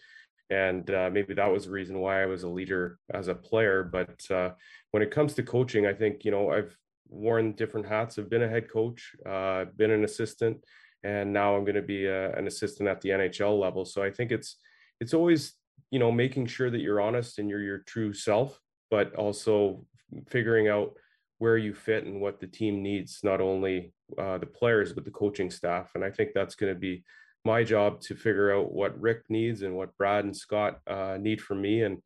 And 0.50 0.88
uh, 0.90 1.10
maybe 1.12 1.34
that 1.34 1.50
was 1.50 1.64
the 1.64 1.70
reason 1.70 1.98
why 1.98 2.22
I 2.22 2.26
was 2.26 2.44
a 2.44 2.48
leader 2.48 2.98
as 3.12 3.28
a 3.28 3.34
player. 3.34 3.82
But 3.82 4.30
uh, 4.30 4.50
when 4.92 5.02
it 5.02 5.10
comes 5.10 5.34
to 5.34 5.42
coaching, 5.42 5.86
I 5.86 5.92
think, 5.92 6.24
you 6.24 6.30
know, 6.30 6.50
I've 6.50 6.76
worn 7.08 7.52
different 7.52 7.86
hats. 7.86 8.18
I've 8.18 8.30
been 8.30 8.42
a 8.42 8.48
head 8.48 8.70
coach, 8.70 9.12
uh, 9.26 9.66
been 9.76 9.90
an 9.90 10.04
assistant, 10.04 10.64
and 11.02 11.32
now 11.32 11.54
I'm 11.54 11.64
going 11.64 11.74
to 11.74 11.82
be 11.82 12.06
a, 12.06 12.34
an 12.36 12.46
assistant 12.46 12.88
at 12.88 13.00
the 13.00 13.10
NHL 13.10 13.58
level. 13.58 13.84
So 13.84 14.02
I 14.02 14.10
think 14.10 14.32
it's, 14.32 14.56
it's 15.00 15.14
always, 15.14 15.54
you 15.90 15.98
know, 15.98 16.10
making 16.10 16.46
sure 16.46 16.70
that 16.70 16.80
you're 16.80 17.00
honest 17.00 17.38
and 17.38 17.48
you're 17.48 17.62
your 17.62 17.78
true 17.78 18.12
self, 18.12 18.58
but 18.90 19.14
also 19.14 19.84
figuring 20.28 20.68
out 20.68 20.94
where 21.38 21.58
you 21.58 21.74
fit 21.74 22.04
and 22.04 22.20
what 22.20 22.40
the 22.40 22.46
team 22.46 22.82
needs, 22.82 23.20
not 23.22 23.40
only 23.40 23.92
uh, 24.18 24.38
the 24.38 24.46
players, 24.46 24.92
but 24.92 25.04
the 25.04 25.10
coaching 25.10 25.50
staff. 25.50 25.90
And 25.94 26.04
I 26.04 26.10
think 26.10 26.30
that's 26.34 26.54
going 26.54 26.72
to 26.72 26.78
be 26.78 27.04
my 27.44 27.62
job 27.62 28.00
to 28.00 28.14
figure 28.14 28.56
out 28.56 28.72
what 28.72 28.98
Rick 28.98 29.24
needs 29.28 29.62
and 29.62 29.76
what 29.76 29.96
Brad 29.98 30.24
and 30.24 30.36
Scott 30.36 30.78
uh, 30.86 31.18
need 31.20 31.42
from 31.42 31.60
me. 31.60 31.82
And, 31.82 31.98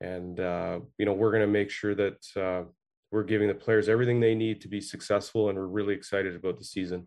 and 0.00 0.40
uh, 0.40 0.80
you 0.98 1.04
know, 1.04 1.12
we're 1.12 1.32
going 1.32 1.42
to 1.42 1.46
make 1.46 1.70
sure 1.70 1.94
that 1.94 2.24
uh, 2.36 2.62
we're 3.10 3.22
giving 3.22 3.48
the 3.48 3.54
players 3.54 3.88
everything 3.88 4.20
they 4.20 4.34
need 4.34 4.60
to 4.60 4.68
be 4.68 4.80
successful. 4.80 5.48
And 5.48 5.58
we're 5.58 5.66
really 5.66 5.94
excited 5.94 6.34
about 6.34 6.58
the 6.58 6.64
season. 6.64 7.06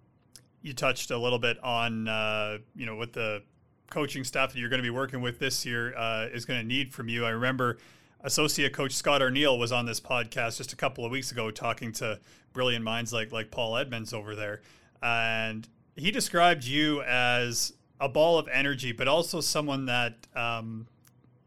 You 0.62 0.74
touched 0.74 1.12
a 1.12 1.18
little 1.18 1.40
bit 1.40 1.62
on, 1.64 2.08
uh, 2.08 2.58
you 2.76 2.86
know, 2.86 2.96
what 2.96 3.14
the 3.14 3.44
coaching 3.90 4.24
staff 4.24 4.54
that 4.54 4.60
you're 4.60 4.70
going 4.70 4.82
to 4.82 4.84
be 4.84 4.90
working 4.90 5.22
with 5.22 5.40
this 5.40 5.66
year 5.66 5.96
uh, 5.98 6.28
is 6.32 6.46
going 6.46 6.60
to 6.60 6.66
need 6.66 6.94
from 6.94 7.10
you. 7.10 7.26
I 7.26 7.30
remember 7.30 7.78
associate 8.22 8.74
coach 8.74 8.94
Scott 8.94 9.22
Arniel 9.22 9.58
was 9.58 9.72
on 9.72 9.86
this 9.86 10.00
podcast 10.00 10.58
just 10.58 10.74
a 10.74 10.76
couple 10.76 11.06
of 11.06 11.12
weeks 11.12 11.32
ago 11.32 11.52
talking 11.52 11.92
to 11.94 12.20
brilliant 12.54 12.84
minds 12.84 13.14
like 13.14 13.32
like 13.32 13.52
Paul 13.52 13.78
Edmonds 13.78 14.14
over 14.14 14.36
there, 14.36 14.62
and 15.02 15.68
he 15.96 16.12
described 16.12 16.66
you 16.66 17.02
as 17.04 17.74
a 18.00 18.10
ball 18.10 18.38
of 18.38 18.48
energy, 18.48 18.92
but 18.92 19.08
also 19.08 19.42
someone 19.42 19.86
that 19.86 20.28
um, 20.36 20.88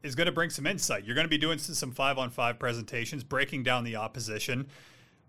is 0.02 0.14
going 0.14 0.26
to 0.26 0.32
bring 0.32 0.50
some 0.50 0.66
insight. 0.66 1.04
You're 1.04 1.14
going 1.14 1.26
to 1.26 1.30
be 1.30 1.38
doing 1.38 1.58
some 1.58 1.92
five 1.92 2.18
on 2.18 2.30
five 2.30 2.58
presentations, 2.58 3.24
breaking 3.24 3.62
down 3.62 3.84
the 3.84 3.96
opposition. 3.96 4.66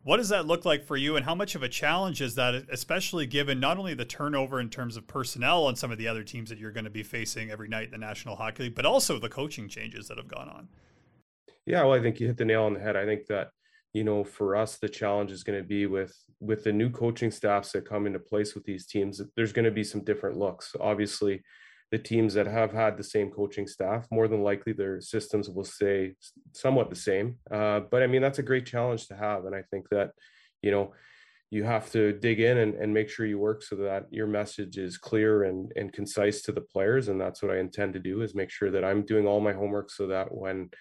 What 0.04 0.18
does 0.18 0.30
that 0.30 0.46
look 0.46 0.66
like 0.66 0.84
for 0.84 0.98
you, 0.98 1.16
and 1.16 1.26
how 1.26 1.34
much 1.34 1.56
of 1.56 1.64
a 1.64 1.70
challenge 1.70 2.22
is 2.22 2.36
that, 2.36 2.56
especially 2.70 3.26
given 3.26 3.62
not 3.62 3.78
only 3.78 3.94
the 3.94 4.04
turnover 4.04 4.60
in 4.60 4.70
terms 4.70 4.98
of 4.98 5.08
personnel 5.08 5.66
on 5.66 5.78
some 5.78 5.92
of 5.92 5.98
the 5.98 6.10
other 6.10 6.24
teams 6.24 6.50
that 6.50 6.60
you're 6.60 6.72
going 6.72 6.84
to 6.84 6.90
be 6.90 7.04
facing 7.04 7.50
every 7.50 7.70
night 7.70 7.86
in 7.86 7.92
the 7.92 7.98
National 7.98 8.36
Hockey 8.36 8.64
League, 8.64 8.76
but 8.76 8.86
also 8.86 9.18
the 9.18 9.30
coaching 9.30 9.70
changes 9.70 10.10
that 10.10 10.18
have 10.18 10.28
gone 10.28 10.50
on? 10.50 10.68
Yeah, 11.66 11.84
well, 11.84 11.94
I 11.94 12.02
think 12.02 12.20
you 12.20 12.28
hit 12.28 12.36
the 12.36 12.44
nail 12.44 12.64
on 12.64 12.74
the 12.74 12.82
head. 12.82 12.98
I 12.98 13.06
think 13.06 13.28
that 13.28 13.52
you 13.94 14.04
know 14.04 14.26
for 14.26 14.58
us 14.58 14.78
the 14.78 14.90
challenge 14.90 15.32
is 15.32 15.44
going 15.44 15.62
to 15.62 15.68
be 15.68 15.86
with 15.86 16.14
with 16.42 16.66
the 16.66 16.74
new 16.74 16.90
coaching 16.90 17.32
staffs 17.32 17.72
that 17.72 17.88
come 17.88 18.06
into 18.06 18.20
place 18.20 18.56
with 18.56 18.66
these 18.66 18.86
teams. 18.86 19.22
There's 19.38 19.54
going 19.54 19.66
to 19.66 19.72
be 19.72 19.86
some 19.86 20.04
different 20.04 20.38
looks. 20.38 20.76
Obviously, 20.82 21.42
the 21.94 22.00
teams 22.00 22.34
that 22.34 22.48
have 22.48 22.74
had 22.74 22.98
the 22.98 23.04
same 23.04 23.30
coaching 23.30 23.68
staff, 23.68 24.08
more 24.10 24.28
than 24.28 24.42
likely 24.42 24.74
their 24.74 25.00
systems 25.00 25.48
will 25.48 25.64
stay 25.64 26.16
somewhat 26.52 26.90
the 26.90 26.96
same. 26.96 27.36
Uh, 27.52 27.82
but 27.82 28.02
I 28.02 28.08
mean, 28.08 28.24
that's 28.24 28.40
a 28.40 28.50
great 28.52 28.66
challenge 28.66 29.06
to 29.10 29.16
have. 29.16 29.46
And 29.46 29.54
I 29.54 29.62
think 29.70 29.90
that, 29.90 30.10
you 30.64 30.72
know, 30.72 30.94
you 31.52 31.64
have 31.64 31.92
to 31.92 32.12
dig 32.14 32.40
in 32.40 32.58
and, 32.58 32.74
and 32.74 32.92
make 32.92 33.10
sure 33.10 33.28
you 33.28 33.38
work 33.38 33.62
so 33.62 33.76
that 33.76 34.08
your 34.10 34.26
message 34.26 34.80
is 34.80 34.98
clear 34.98 35.44
and, 35.44 35.72
and 35.76 35.94
concise 35.94 36.42
to 36.42 36.52
the 36.52 36.62
players. 36.62 37.10
And 37.10 37.22
that's 37.22 37.44
what 37.44 37.52
I 37.52 37.60
intend 37.60 37.94
to 37.94 38.00
do 38.00 38.24
is 38.24 38.34
make 38.34 38.50
sure 38.50 38.72
that 38.72 38.84
I'm 38.84 39.06
doing 39.06 39.28
all 39.28 39.40
my 39.40 39.54
homework 39.54 39.92
so 39.92 40.08
that 40.08 40.34
when 40.34 40.72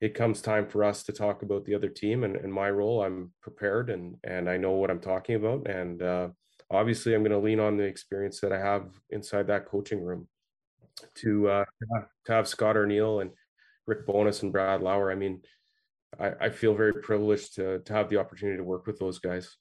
it 0.00 0.14
comes 0.14 0.40
time 0.40 0.66
for 0.66 0.84
us 0.84 1.02
to 1.02 1.12
talk 1.12 1.42
about 1.42 1.66
the 1.66 1.74
other 1.74 1.90
team 1.90 2.24
and, 2.24 2.34
and 2.34 2.50
my 2.50 2.70
role, 2.70 3.02
I'm 3.02 3.30
prepared 3.42 3.90
and, 3.90 4.16
and 4.24 4.48
I 4.48 4.56
know 4.56 4.70
what 4.70 4.90
I'm 4.90 5.00
talking 5.00 5.36
about. 5.36 5.68
And 5.68 6.02
uh, 6.02 6.28
obviously 6.70 7.14
I'm 7.14 7.20
going 7.20 7.32
to 7.32 7.46
lean 7.46 7.60
on 7.60 7.76
the 7.76 7.84
experience 7.84 8.40
that 8.40 8.54
I 8.54 8.58
have 8.58 8.86
inside 9.10 9.48
that 9.48 9.66
coaching 9.66 10.02
room 10.02 10.28
to 11.16 11.48
uh, 11.48 11.64
to 12.26 12.32
have 12.32 12.48
Scott 12.48 12.76
Arniel 12.76 13.20
and 13.22 13.30
Rick 13.86 14.06
Bowness 14.06 14.42
and 14.42 14.52
Brad 14.52 14.82
Lauer. 14.82 15.10
I 15.10 15.14
mean, 15.14 15.42
I, 16.18 16.32
I 16.40 16.50
feel 16.50 16.74
very 16.74 16.92
privileged 16.92 17.54
to 17.56 17.80
to 17.80 17.92
have 17.92 18.08
the 18.08 18.18
opportunity 18.18 18.58
to 18.58 18.64
work 18.64 18.86
with 18.86 18.98
those 18.98 19.18
guys. 19.18 19.56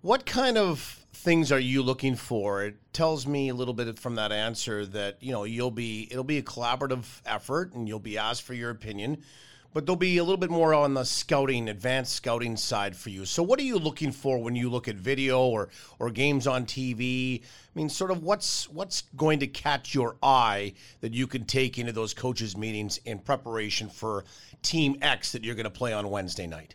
What 0.00 0.26
kind 0.26 0.58
of 0.58 1.06
things 1.12 1.52
are 1.52 1.60
you 1.60 1.80
looking 1.82 2.16
for? 2.16 2.64
It 2.64 2.74
tells 2.92 3.24
me 3.24 3.50
a 3.50 3.54
little 3.54 3.74
bit 3.74 3.98
from 4.00 4.16
that 4.16 4.32
answer 4.32 4.84
that 4.86 5.22
you 5.22 5.32
know 5.32 5.44
you'll 5.44 5.70
be 5.70 6.08
it'll 6.10 6.24
be 6.24 6.38
a 6.38 6.42
collaborative 6.42 7.20
effort 7.24 7.72
and 7.74 7.88
you'll 7.88 8.00
be 8.00 8.18
asked 8.18 8.42
for 8.42 8.54
your 8.54 8.70
opinion 8.70 9.22
but 9.72 9.86
there'll 9.86 9.96
be 9.96 10.18
a 10.18 10.24
little 10.24 10.38
bit 10.38 10.50
more 10.50 10.74
on 10.74 10.94
the 10.94 11.04
scouting, 11.04 11.68
advanced 11.68 12.14
scouting 12.14 12.56
side 12.56 12.96
for 12.96 13.10
you. 13.10 13.24
So, 13.24 13.42
what 13.42 13.58
are 13.58 13.64
you 13.64 13.78
looking 13.78 14.12
for 14.12 14.38
when 14.38 14.54
you 14.54 14.68
look 14.68 14.88
at 14.88 14.96
video 14.96 15.46
or 15.46 15.68
or 15.98 16.10
games 16.10 16.46
on 16.46 16.66
TV? 16.66 17.42
I 17.42 17.44
mean, 17.74 17.88
sort 17.88 18.10
of 18.10 18.22
what's 18.22 18.68
what's 18.68 19.02
going 19.16 19.40
to 19.40 19.46
catch 19.46 19.94
your 19.94 20.16
eye 20.22 20.74
that 21.00 21.14
you 21.14 21.26
can 21.26 21.44
take 21.44 21.78
into 21.78 21.92
those 21.92 22.14
coaches' 22.14 22.56
meetings 22.56 22.98
in 23.04 23.18
preparation 23.18 23.88
for 23.88 24.24
Team 24.62 24.96
X 25.00 25.32
that 25.32 25.44
you're 25.44 25.54
going 25.54 25.64
to 25.64 25.70
play 25.70 25.92
on 25.92 26.10
Wednesday 26.10 26.46
night? 26.46 26.74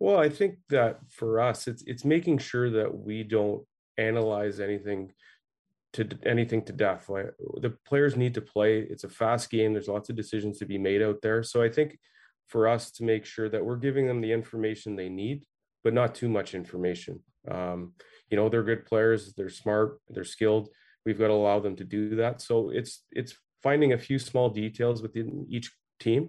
Well, 0.00 0.18
I 0.18 0.28
think 0.28 0.58
that 0.68 1.00
for 1.08 1.40
us, 1.40 1.66
it's 1.66 1.82
it's 1.86 2.04
making 2.04 2.38
sure 2.38 2.70
that 2.70 2.98
we 2.98 3.24
don't 3.24 3.64
analyze 3.96 4.60
anything 4.60 5.12
to 5.94 6.08
anything 6.24 6.64
to 6.64 6.72
death. 6.72 7.08
Like, 7.08 7.26
the 7.60 7.74
players 7.86 8.16
need 8.16 8.34
to 8.34 8.40
play. 8.40 8.80
It's 8.80 9.04
a 9.04 9.08
fast 9.08 9.50
game. 9.50 9.72
There's 9.72 9.88
lots 9.88 10.10
of 10.10 10.16
decisions 10.16 10.58
to 10.58 10.66
be 10.66 10.78
made 10.78 11.02
out 11.02 11.22
there. 11.22 11.42
So 11.42 11.62
I 11.62 11.68
think 11.68 11.98
for 12.46 12.68
us 12.68 12.90
to 12.92 13.04
make 13.04 13.24
sure 13.24 13.48
that 13.48 13.64
we're 13.64 13.76
giving 13.76 14.06
them 14.06 14.20
the 14.20 14.32
information 14.32 14.96
they 14.96 15.08
need, 15.08 15.44
but 15.84 15.94
not 15.94 16.14
too 16.14 16.28
much 16.28 16.54
information. 16.54 17.20
Um, 17.50 17.92
you 18.30 18.36
know, 18.36 18.48
they're 18.48 18.62
good 18.62 18.86
players. 18.86 19.34
They're 19.34 19.48
smart. 19.48 20.00
They're 20.08 20.24
skilled. 20.24 20.68
We've 21.06 21.18
got 21.18 21.28
to 21.28 21.34
allow 21.34 21.60
them 21.60 21.76
to 21.76 21.84
do 21.84 22.16
that. 22.16 22.42
So 22.42 22.70
it's 22.70 23.04
it's 23.12 23.34
finding 23.62 23.92
a 23.92 23.98
few 23.98 24.18
small 24.18 24.50
details 24.50 25.02
within 25.02 25.46
each 25.48 25.72
team, 25.98 26.28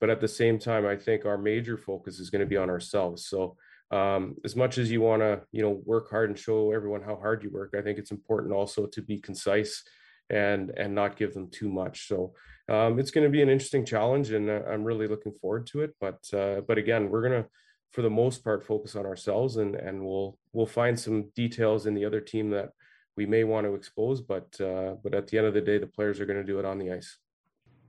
but 0.00 0.10
at 0.10 0.20
the 0.20 0.28
same 0.28 0.58
time, 0.58 0.86
I 0.86 0.96
think 0.96 1.24
our 1.24 1.38
major 1.38 1.76
focus 1.76 2.18
is 2.18 2.30
going 2.30 2.40
to 2.40 2.46
be 2.46 2.56
on 2.56 2.70
ourselves. 2.70 3.26
So 3.26 3.56
um, 3.90 4.36
as 4.44 4.54
much 4.54 4.78
as 4.78 4.90
you 4.90 5.00
want 5.00 5.22
to 5.22 5.40
you 5.52 5.62
know 5.62 5.80
work 5.84 6.10
hard 6.10 6.30
and 6.30 6.38
show 6.38 6.72
everyone 6.72 7.02
how 7.02 7.16
hard 7.16 7.42
you 7.42 7.50
work 7.50 7.74
i 7.78 7.82
think 7.82 7.98
it's 7.98 8.10
important 8.10 8.52
also 8.52 8.86
to 8.86 9.02
be 9.02 9.18
concise 9.18 9.82
and 10.30 10.70
and 10.76 10.94
not 10.94 11.16
give 11.16 11.32
them 11.32 11.48
too 11.50 11.70
much. 11.70 12.06
So 12.06 12.34
um, 12.68 12.98
it's 12.98 13.10
going 13.10 13.24
to 13.24 13.30
be 13.30 13.42
an 13.42 13.48
interesting 13.48 13.84
challenge 13.84 14.30
and 14.30 14.50
uh, 14.50 14.60
i'm 14.68 14.84
really 14.84 15.08
looking 15.08 15.32
forward 15.40 15.66
to 15.68 15.80
it 15.80 15.94
but 16.00 16.18
uh, 16.34 16.60
but 16.66 16.78
again 16.78 17.08
we're 17.08 17.26
going 17.26 17.42
to 17.42 17.48
for 17.92 18.02
the 18.02 18.10
most 18.10 18.44
part 18.44 18.64
focus 18.64 18.94
on 18.94 19.06
ourselves 19.06 19.56
and 19.56 19.74
and 19.74 20.04
we'll 20.04 20.38
we'll 20.52 20.66
find 20.66 20.98
some 20.98 21.30
details 21.34 21.86
in 21.86 21.94
the 21.94 22.04
other 22.04 22.20
team 22.20 22.50
that 22.50 22.70
we 23.16 23.26
may 23.26 23.44
want 23.44 23.66
to 23.66 23.74
expose 23.74 24.20
but 24.20 24.60
uh, 24.60 24.94
but 25.02 25.14
at 25.14 25.26
the 25.26 25.38
end 25.38 25.46
of 25.46 25.54
the 25.54 25.60
day 25.60 25.78
the 25.78 25.86
players 25.86 26.20
are 26.20 26.26
going 26.26 26.38
to 26.38 26.44
do 26.44 26.58
it 26.58 26.64
on 26.64 26.78
the 26.78 26.92
ice 26.92 27.16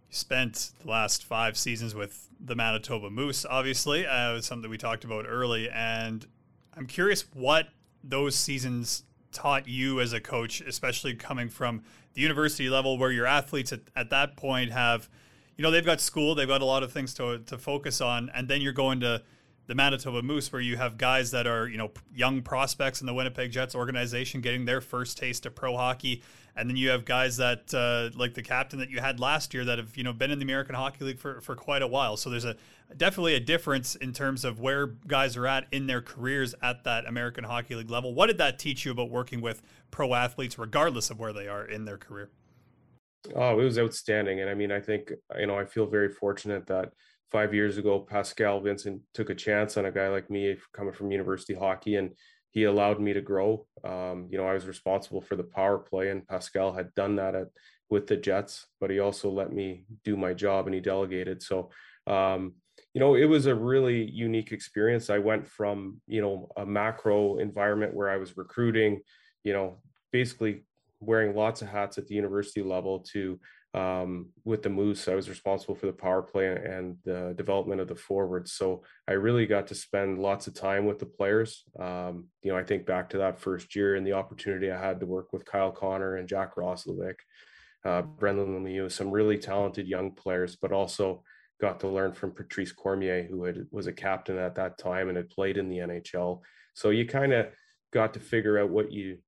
spent 0.10 0.72
the 0.80 0.90
last 0.90 1.24
five 1.24 1.58
seasons 1.58 1.94
with 1.94 2.30
the 2.40 2.56
Manitoba 2.56 3.10
Moose, 3.10 3.46
obviously. 3.46 4.06
Uh, 4.06 4.32
it 4.32 4.34
was 4.34 4.46
something 4.46 4.70
we 4.70 4.78
talked 4.78 5.04
about 5.04 5.26
early. 5.28 5.70
And 5.70 6.26
I'm 6.76 6.88
curious 6.88 7.26
what 7.34 7.70
those 8.04 8.36
seasons 8.36 9.04
taught 9.32 9.68
you 9.68 10.00
as 10.00 10.14
a 10.14 10.20
coach, 10.20 10.62
especially 10.62 11.14
coming 11.14 11.50
from 11.50 11.84
the 12.14 12.22
university 12.22 12.70
level 12.70 12.98
where 12.98 13.12
your 13.12 13.26
athletes 13.26 13.72
at, 13.72 13.82
at 13.96 14.10
that 14.10 14.36
point 14.36 14.72
have, 14.72 15.10
you 15.58 15.64
know, 15.64 15.70
they've 15.70 15.86
got 15.86 16.02
school, 16.02 16.34
they've 16.34 16.48
got 16.48 16.62
a 16.62 16.66
lot 16.66 16.82
of 16.82 16.92
things 16.92 17.14
to, 17.16 17.40
to 17.40 17.58
focus 17.58 18.02
on. 18.02 18.32
And 18.34 18.48
then 18.48 18.62
you're 18.62 18.74
going 18.74 19.02
to 19.02 19.22
the 19.70 19.76
Manitoba 19.76 20.24
Moose, 20.24 20.52
where 20.52 20.64
you 20.64 20.78
have 20.78 20.98
guys 20.98 21.30
that 21.30 21.46
are, 21.46 21.68
you 21.68 21.78
know, 21.78 21.92
young 22.12 22.42
prospects 22.42 23.02
in 23.02 23.08
the 23.08 23.14
Winnipeg 23.14 23.52
Jets 23.52 23.76
organization 23.76 24.42
getting 24.42 24.66
their 24.66 24.82
first 24.82 25.16
taste 25.16 25.46
of 25.46 25.54
pro 25.54 25.78
hockey. 25.78 26.24
And 26.56 26.68
then 26.68 26.76
you 26.76 26.90
have 26.90 27.06
guys 27.06 27.38
that, 27.38 27.72
uh, 27.72 28.10
like 28.18 28.34
the 28.34 28.42
captain 28.42 28.80
that 28.80 28.90
you 28.90 29.00
had 29.00 29.20
last 29.20 29.54
year, 29.54 29.64
that 29.66 29.78
have, 29.78 29.96
you 29.96 30.04
know, 30.04 30.12
been 30.12 30.32
in 30.32 30.40
the 30.40 30.44
American 30.44 30.74
Hockey 30.74 31.06
League 31.06 31.20
for, 31.20 31.40
for 31.40 31.56
quite 31.56 31.84
a 31.84 31.88
while. 31.88 32.18
So 32.18 32.32
there's 32.32 32.46
a 32.46 32.56
definitely 32.98 33.36
a 33.36 33.40
difference 33.40 33.94
in 33.94 34.12
terms 34.12 34.44
of 34.44 34.60
where 34.60 34.88
guys 34.88 35.38
are 35.38 35.46
at 35.46 35.68
in 35.72 35.86
their 35.86 36.02
careers 36.02 36.56
at 36.64 36.84
that 36.86 37.06
American 37.06 37.44
Hockey 37.44 37.76
League 37.76 37.92
level. 37.92 38.16
What 38.16 38.26
did 38.26 38.40
that 38.40 38.58
teach 38.58 38.86
you 38.86 38.92
about 38.92 39.12
working 39.12 39.40
with 39.40 39.62
pro 39.92 40.16
athletes, 40.16 40.58
regardless 40.58 41.12
of 41.12 41.20
where 41.20 41.32
they 41.32 41.48
are 41.48 41.64
in 41.64 41.86
their 41.86 41.98
career? 42.00 42.32
Oh, 43.36 43.60
it 43.60 43.64
was 43.64 43.78
outstanding. 43.78 44.42
And 44.42 44.50
I 44.50 44.56
mean, 44.56 44.72
I 44.72 44.80
think, 44.80 45.12
you 45.40 45.46
know, 45.46 45.60
I 45.60 45.66
feel 45.66 45.86
very 45.86 46.10
fortunate 46.10 46.66
that 46.66 46.92
five 47.32 47.54
years 47.54 47.78
ago, 47.78 48.00
Pascal 48.00 48.60
Vincent 48.60 49.02
took 49.14 49.30
a 49.30 49.36
chance 49.36 49.78
on 49.78 49.86
a 49.86 49.92
guy 49.92 50.10
like 50.10 50.30
me 50.30 50.58
coming 50.74 50.94
from 50.94 51.12
university 51.12 51.54
hockey, 51.54 51.96
and 51.96 52.12
he 52.52 52.64
allowed 52.64 53.00
me 53.00 53.14
to 53.14 53.22
grow. 53.22 53.66
Um, 53.84 54.28
you 54.32 54.38
know, 54.38 54.48
I 54.48 54.54
was 54.54 54.68
responsible 54.68 55.22
for 55.22 55.36
the 55.36 55.44
power 55.44 55.78
play, 55.78 56.10
and 56.10 56.28
Pascal 56.28 56.74
had 56.74 56.94
done 56.96 57.16
that 57.18 57.36
at 57.36 57.48
with 57.90 58.08
the 58.08 58.18
Jets, 58.18 58.68
but 58.80 58.90
he 58.90 59.00
also 59.00 59.30
let 59.30 59.52
me 59.52 59.86
do 60.04 60.16
my 60.16 60.34
job 60.34 60.68
and 60.68 60.76
he 60.76 60.82
delegated. 60.82 61.42
So, 61.42 61.72
um, 62.06 62.54
you 62.94 63.00
know, 63.00 63.16
it 63.16 63.26
was 63.26 63.46
a 63.48 63.56
really 63.56 64.04
unique 64.10 64.52
experience. 64.52 65.10
I 65.10 65.18
went 65.20 65.48
from 65.48 66.02
you 66.08 66.22
know 66.22 66.50
a 66.58 66.66
macro 66.66 67.38
environment 67.38 67.94
where 67.94 68.10
I 68.10 68.18
was 68.18 68.38
recruiting, 68.38 69.02
you 69.44 69.54
know, 69.54 69.82
basically 70.12 70.64
wearing 71.00 71.36
lots 71.36 71.62
of 71.62 71.70
hats 71.70 71.98
at 71.98 72.08
the 72.08 72.16
university 72.16 72.62
level 72.62 73.00
to 73.00 73.40
um, 73.74 74.30
with 74.46 74.64
the 74.64 74.70
Moose, 74.70 75.08
I 75.08 75.16
was 75.16 75.30
responsible 75.30 75.76
for 75.76 75.86
the 75.86 75.94
power 75.94 76.24
play 76.24 76.48
and 76.48 76.98
the 77.06 77.34
development 77.38 77.82
of 77.82 77.88
the 77.88 77.96
forwards. 77.96 78.54
So 78.54 78.84
I 79.08 79.14
really 79.14 79.46
got 79.46 79.68
to 79.68 79.76
spend 79.76 80.20
lots 80.20 80.48
of 80.48 80.56
time 80.56 80.86
with 80.86 80.98
the 80.98 81.06
players. 81.06 81.64
Um, 81.80 82.28
you 82.42 82.52
know, 82.52 82.58
I 82.58 82.64
think 82.64 82.88
back 82.88 83.10
to 83.12 83.20
that 83.20 83.40
first 83.40 83.76
year 83.76 83.96
and 83.96 84.06
the 84.06 84.14
opportunity 84.14 84.72
I 84.72 84.80
had 84.80 85.00
to 85.02 85.06
work 85.06 85.32
with 85.32 85.46
Kyle 85.46 85.72
Connor 85.72 86.16
and 86.16 86.28
Jack 86.28 86.56
Roslovic, 86.56 87.16
uh, 87.86 88.02
Brendan 88.02 88.60
Lemieux, 88.60 88.92
some 88.92 89.12
really 89.12 89.38
talented 89.38 89.88
young 89.88 90.12
players, 90.12 90.56
but 90.56 90.72
also 90.72 91.24
got 91.62 91.80
to 91.82 91.88
learn 91.88 92.14
from 92.14 92.32
Patrice 92.32 92.72
Cormier, 92.72 93.28
who 93.30 93.44
had, 93.44 93.68
was 93.72 93.86
a 93.86 93.94
captain 93.94 94.38
at 94.38 94.56
that 94.56 94.80
time 94.80 95.10
and 95.10 95.18
had 95.18 95.30
played 95.30 95.58
in 95.58 95.70
the 95.70 95.78
NHL. 95.78 96.42
So 96.74 96.90
you 96.90 97.06
kind 97.06 97.34
of 97.34 97.48
got 97.94 98.16
to 98.16 98.20
figure 98.20 98.58
out 98.58 98.70
what 98.70 98.92
you 98.92 99.20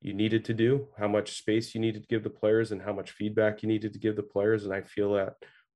you 0.00 0.14
needed 0.14 0.44
to 0.44 0.54
do, 0.54 0.88
how 0.98 1.08
much 1.08 1.38
space 1.38 1.74
you 1.74 1.80
needed 1.80 2.02
to 2.02 2.08
give 2.08 2.22
the 2.22 2.30
players, 2.30 2.72
and 2.72 2.82
how 2.82 2.92
much 2.92 3.10
feedback 3.12 3.62
you 3.62 3.68
needed 3.68 3.92
to 3.92 3.98
give 3.98 4.16
the 4.16 4.22
players. 4.22 4.64
And 4.64 4.72
I 4.72 4.82
feel 4.82 5.14
that 5.14 5.34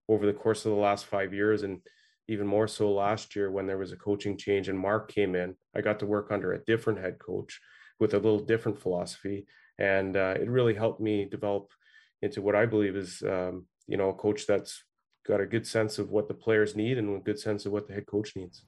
over 0.08 0.26
the 0.26 0.32
course 0.32 0.64
of 0.64 0.72
the 0.72 0.78
last 0.78 1.06
five 1.06 1.32
years, 1.32 1.62
and 1.62 1.80
even 2.28 2.46
more 2.46 2.68
so 2.68 2.92
last 2.92 3.34
year 3.34 3.50
when 3.50 3.66
there 3.66 3.78
was 3.78 3.92
a 3.92 3.96
coaching 3.96 4.36
change 4.36 4.68
and 4.68 4.78
Mark 4.78 5.10
came 5.12 5.34
in, 5.34 5.56
I 5.74 5.80
got 5.80 5.98
to 6.00 6.06
work 6.06 6.28
under 6.30 6.52
a 6.52 6.64
different 6.64 7.00
head 7.00 7.18
coach 7.18 7.60
with 7.98 8.14
a 8.14 8.18
little 8.18 8.38
different 8.38 8.80
philosophy, 8.80 9.46
and 9.78 10.16
uh, 10.16 10.34
it 10.40 10.48
really 10.48 10.74
helped 10.74 11.00
me 11.00 11.24
develop 11.24 11.70
into 12.22 12.42
what 12.42 12.54
I 12.54 12.66
believe 12.66 12.96
is, 12.96 13.22
um, 13.22 13.66
you 13.86 13.96
know, 13.96 14.10
a 14.10 14.14
coach 14.14 14.46
that's 14.46 14.84
got 15.26 15.40
a 15.40 15.46
good 15.46 15.66
sense 15.66 15.98
of 15.98 16.10
what 16.10 16.28
the 16.28 16.34
players 16.34 16.76
need 16.76 16.98
and 16.98 17.16
a 17.16 17.20
good 17.20 17.38
sense 17.38 17.66
of 17.66 17.72
what 17.72 17.88
the 17.88 17.94
head 17.94 18.06
coach 18.06 18.36
needs. 18.36 18.62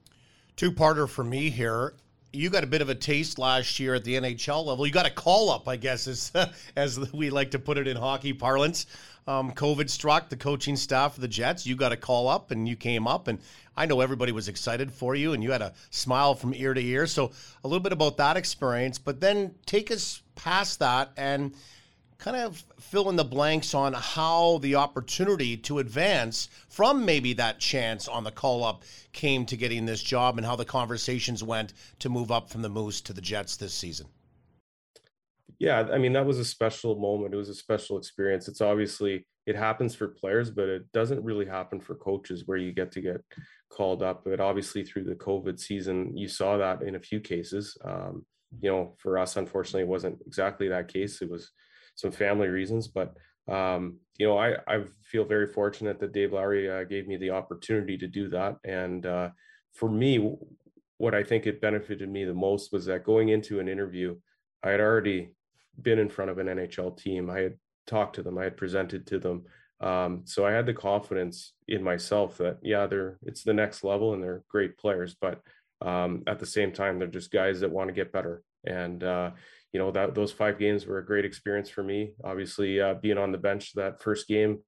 Two 0.55 0.71
parter 0.71 1.09
for 1.09 1.23
me 1.23 1.49
here 1.49 1.93
you 2.33 2.49
got 2.49 2.63
a 2.63 2.67
bit 2.67 2.81
of 2.81 2.89
a 2.89 2.95
taste 2.95 3.37
last 3.37 3.79
year 3.79 3.93
at 3.93 4.03
the 4.03 4.15
NHL 4.15 4.65
level. 4.65 4.87
You 4.87 4.91
got 4.91 5.05
a 5.05 5.11
call 5.11 5.51
up, 5.51 5.67
I 5.67 5.75
guess, 5.75 6.07
as 6.07 6.31
as 6.75 7.13
we 7.13 7.29
like 7.29 7.51
to 7.51 7.59
put 7.59 7.77
it 7.77 7.87
in 7.87 7.95
hockey 7.95 8.33
parlance. 8.33 8.87
Um, 9.25 9.53
COVID 9.53 9.89
struck 9.89 10.27
the 10.27 10.35
coaching 10.35 10.75
staff 10.75 11.15
of 11.15 11.21
the 11.21 11.27
Jets. 11.27 11.65
You 11.65 11.75
got 11.75 11.93
a 11.93 11.97
call 11.97 12.27
up, 12.27 12.51
and 12.51 12.67
you 12.67 12.75
came 12.75 13.07
up, 13.07 13.27
and 13.27 13.39
I 13.77 13.85
know 13.85 14.01
everybody 14.01 14.31
was 14.31 14.49
excited 14.49 14.91
for 14.91 15.15
you, 15.15 15.33
and 15.33 15.41
you 15.41 15.51
had 15.51 15.61
a 15.61 15.73
smile 15.91 16.35
from 16.35 16.53
ear 16.55 16.73
to 16.73 16.83
ear. 16.83 17.07
So 17.07 17.31
a 17.63 17.67
little 17.67 17.79
bit 17.79 17.93
about 17.93 18.17
that 18.17 18.35
experience, 18.35 18.97
but 18.97 19.21
then 19.21 19.53
take 19.65 19.91
us 19.91 20.21
past 20.35 20.79
that 20.79 21.11
and 21.15 21.53
kind 22.23 22.37
of 22.37 22.63
fill 22.79 23.09
in 23.09 23.17
the 23.17 23.23
blanks 23.23 23.73
on 23.73 23.91
how 23.91 24.57
the 24.59 24.75
opportunity 24.75 25.57
to 25.57 25.79
advance 25.79 26.47
from 26.69 27.03
maybe 27.03 27.33
that 27.33 27.59
chance 27.59 28.07
on 28.07 28.23
the 28.23 28.31
call 28.31 28.63
up 28.63 28.83
came 29.11 29.45
to 29.45 29.57
getting 29.57 29.85
this 29.85 30.01
job 30.01 30.37
and 30.37 30.45
how 30.45 30.55
the 30.55 30.63
conversations 30.63 31.43
went 31.43 31.73
to 31.99 32.07
move 32.07 32.31
up 32.31 32.49
from 32.49 32.61
the 32.61 32.69
Moose 32.69 33.01
to 33.01 33.11
the 33.11 33.19
Jets 33.19 33.57
this 33.57 33.73
season. 33.73 34.07
Yeah, 35.59 35.85
I 35.91 35.97
mean 35.97 36.13
that 36.13 36.25
was 36.25 36.39
a 36.39 36.45
special 36.45 36.97
moment. 36.97 37.33
It 37.33 37.37
was 37.37 37.49
a 37.49 37.53
special 37.53 37.97
experience. 37.97 38.47
It's 38.47 38.61
obviously 38.61 39.25
it 39.45 39.57
happens 39.57 39.93
for 39.93 40.07
players, 40.07 40.49
but 40.49 40.69
it 40.69 40.89
doesn't 40.93 41.23
really 41.23 41.45
happen 41.45 41.81
for 41.81 41.95
coaches 41.95 42.43
where 42.45 42.57
you 42.57 42.71
get 42.71 42.93
to 42.93 43.01
get 43.01 43.17
called 43.69 44.01
up. 44.01 44.23
But 44.23 44.39
obviously 44.39 44.85
through 44.85 45.03
the 45.03 45.15
COVID 45.15 45.59
season, 45.59 46.15
you 46.15 46.29
saw 46.29 46.55
that 46.55 46.83
in 46.83 46.95
a 46.95 46.99
few 46.99 47.19
cases. 47.19 47.77
Um, 47.83 48.25
you 48.61 48.71
know, 48.71 48.95
for 48.97 49.17
us, 49.17 49.35
unfortunately, 49.35 49.81
it 49.81 49.87
wasn't 49.87 50.19
exactly 50.25 50.69
that 50.69 50.87
case. 50.87 51.21
It 51.21 51.29
was 51.29 51.51
some 51.95 52.11
family 52.11 52.47
reasons, 52.47 52.87
but 52.87 53.15
um, 53.47 53.97
you 54.17 54.27
know, 54.27 54.37
I, 54.37 54.55
I 54.67 54.83
feel 55.03 55.25
very 55.25 55.47
fortunate 55.47 55.99
that 55.99 56.13
Dave 56.13 56.33
Lowry 56.33 56.69
uh, 56.69 56.83
gave 56.83 57.07
me 57.07 57.17
the 57.17 57.31
opportunity 57.31 57.97
to 57.97 58.07
do 58.07 58.29
that. 58.29 58.57
And 58.63 59.05
uh, 59.05 59.29
for 59.73 59.89
me, 59.89 60.35
what 60.97 61.15
I 61.15 61.23
think 61.23 61.45
it 61.45 61.61
benefited 61.61 62.09
me 62.09 62.23
the 62.23 62.33
most 62.33 62.71
was 62.71 62.85
that 62.85 63.03
going 63.03 63.29
into 63.29 63.59
an 63.59 63.67
interview, 63.67 64.15
I 64.63 64.69
had 64.69 64.79
already 64.79 65.31
been 65.81 65.99
in 65.99 66.09
front 66.09 66.31
of 66.31 66.37
an 66.37 66.47
NHL 66.47 66.97
team. 66.97 67.29
I 67.29 67.39
had 67.39 67.55
talked 67.87 68.15
to 68.15 68.23
them. 68.23 68.37
I 68.37 68.43
had 68.43 68.57
presented 68.57 69.07
to 69.07 69.19
them. 69.19 69.43
Um, 69.81 70.21
so 70.25 70.45
I 70.45 70.51
had 70.51 70.65
the 70.65 70.73
confidence 70.73 71.53
in 71.67 71.83
myself 71.83 72.37
that 72.37 72.59
yeah, 72.61 72.85
they're 72.85 73.17
it's 73.23 73.43
the 73.43 73.53
next 73.53 73.83
level 73.83 74.13
and 74.13 74.23
they're 74.23 74.43
great 74.47 74.77
players, 74.77 75.15
but 75.19 75.41
um, 75.81 76.23
at 76.27 76.39
the 76.39 76.45
same 76.45 76.71
time, 76.71 76.97
they're 76.97 77.07
just 77.09 77.31
guys 77.31 77.59
that 77.59 77.71
want 77.71 77.89
to 77.89 77.93
get 77.93 78.13
better. 78.13 78.43
And 78.65 79.03
uh, 79.03 79.31
you 79.73 79.79
know 79.79 79.91
that 79.91 80.13
those 80.13 80.31
five 80.31 80.59
games 80.59 80.85
were 80.85 80.99
a 80.99 81.05
great 81.05 81.25
experience 81.25 81.69
for 81.69 81.83
me. 81.83 82.13
Obviously, 82.23 82.79
uh, 82.79 82.93
being 82.93 83.17
on 83.17 83.31
the 83.31 83.37
bench 83.37 83.73
that 83.73 84.01
first 84.01 84.27
game 84.27 84.59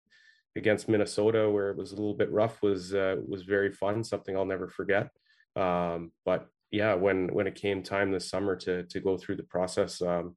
against 0.55 0.89
Minnesota, 0.89 1.49
where 1.49 1.69
it 1.69 1.77
was 1.77 1.91
a 1.91 1.95
little 1.95 2.15
bit 2.15 2.31
rough, 2.31 2.61
was 2.63 2.93
uh, 2.93 3.15
was 3.25 3.43
very 3.43 3.71
fun. 3.71 4.03
Something 4.03 4.35
I'll 4.35 4.45
never 4.45 4.67
forget. 4.67 5.09
Um, 5.55 6.11
but 6.25 6.47
yeah, 6.71 6.95
when 6.95 7.27
when 7.33 7.45
it 7.45 7.55
came 7.55 7.83
time 7.83 8.11
this 8.11 8.29
summer 8.29 8.55
to 8.57 8.83
to 8.83 8.99
go 8.99 9.15
through 9.15 9.35
the 9.35 9.43
process, 9.43 10.01
um, 10.01 10.35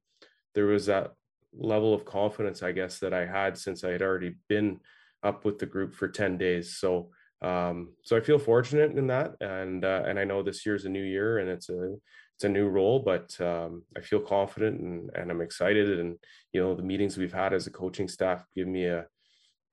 there 0.53 0.67
was 0.67 0.85
that 0.85 1.11
level 1.51 1.95
of 1.95 2.05
confidence, 2.05 2.61
I 2.61 2.71
guess, 2.71 2.99
that 2.99 3.13
I 3.13 3.25
had 3.25 3.57
since 3.57 3.83
I 3.83 3.89
had 3.89 4.03
already 4.03 4.35
been 4.47 4.79
up 5.23 5.45
with 5.45 5.57
the 5.57 5.65
group 5.65 5.95
for 5.95 6.07
ten 6.07 6.37
days. 6.37 6.77
So 6.77 7.09
um, 7.41 7.93
so 8.03 8.15
I 8.17 8.21
feel 8.21 8.37
fortunate 8.37 8.95
in 8.97 9.07
that, 9.07 9.35
and 9.41 9.83
uh, 9.83 10.03
and 10.05 10.19
I 10.19 10.25
know 10.25 10.43
this 10.43 10.63
year's 10.63 10.85
a 10.85 10.89
new 10.89 11.03
year 11.03 11.39
and 11.39 11.49
it's 11.49 11.69
a 11.69 11.95
it's 12.39 12.45
a 12.45 12.49
new 12.49 12.69
role, 12.69 12.99
but 12.99 13.35
um, 13.41 13.83
I 13.97 13.99
feel 13.99 14.21
confident 14.21 14.79
and, 14.79 15.09
and 15.13 15.29
I'm 15.29 15.41
excited. 15.41 15.99
And 15.99 16.15
you 16.53 16.61
know, 16.61 16.73
the 16.73 16.81
meetings 16.81 17.17
we've 17.17 17.33
had 17.33 17.53
as 17.53 17.67
a 17.67 17.69
coaching 17.69 18.07
staff 18.07 18.45
give 18.55 18.65
me 18.65 18.85
a 18.85 19.05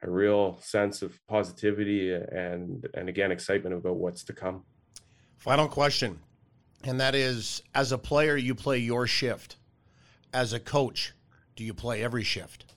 a 0.02 0.10
real 0.10 0.58
sense 0.60 1.00
of 1.00 1.16
positivity 1.28 2.12
and 2.12 2.84
and 2.94 3.08
again 3.08 3.30
excitement 3.30 3.76
about 3.76 3.98
what's 3.98 4.24
to 4.24 4.32
come. 4.32 4.64
Final 5.38 5.68
question, 5.68 6.18
and 6.82 6.98
that 6.98 7.14
is: 7.14 7.62
as 7.72 7.92
a 7.92 7.98
player, 7.98 8.36
you 8.36 8.52
play 8.52 8.78
your 8.78 9.06
shift. 9.06 9.58
As 10.34 10.52
a 10.52 10.58
coach, 10.58 11.12
do 11.54 11.62
you 11.62 11.72
play 11.72 12.02
every 12.02 12.24
shift? 12.24 12.74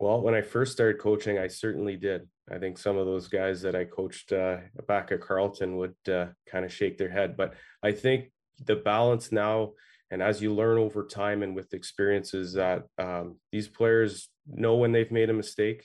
Well, 0.00 0.22
when 0.22 0.34
I 0.34 0.40
first 0.40 0.72
started 0.72 0.98
coaching, 0.98 1.38
I 1.38 1.48
certainly 1.48 1.96
did. 1.96 2.26
I 2.50 2.58
think 2.58 2.78
some 2.78 2.96
of 2.96 3.06
those 3.06 3.28
guys 3.28 3.62
that 3.62 3.76
I 3.76 3.84
coached 3.84 4.32
uh, 4.32 4.58
back 4.88 5.12
at 5.12 5.20
Carleton 5.20 5.76
would 5.76 5.94
uh, 6.10 6.26
kind 6.46 6.64
of 6.64 6.72
shake 6.72 6.98
their 6.98 7.10
head. 7.10 7.36
But 7.36 7.54
I 7.82 7.92
think 7.92 8.32
the 8.64 8.76
balance 8.76 9.30
now, 9.32 9.72
and 10.10 10.22
as 10.22 10.42
you 10.42 10.52
learn 10.52 10.78
over 10.78 11.06
time 11.06 11.42
and 11.42 11.54
with 11.54 11.72
experiences, 11.72 12.54
that 12.54 12.84
um, 12.98 13.36
these 13.50 13.68
players 13.68 14.28
know 14.46 14.76
when 14.76 14.92
they've 14.92 15.12
made 15.12 15.30
a 15.30 15.34
mistake. 15.34 15.84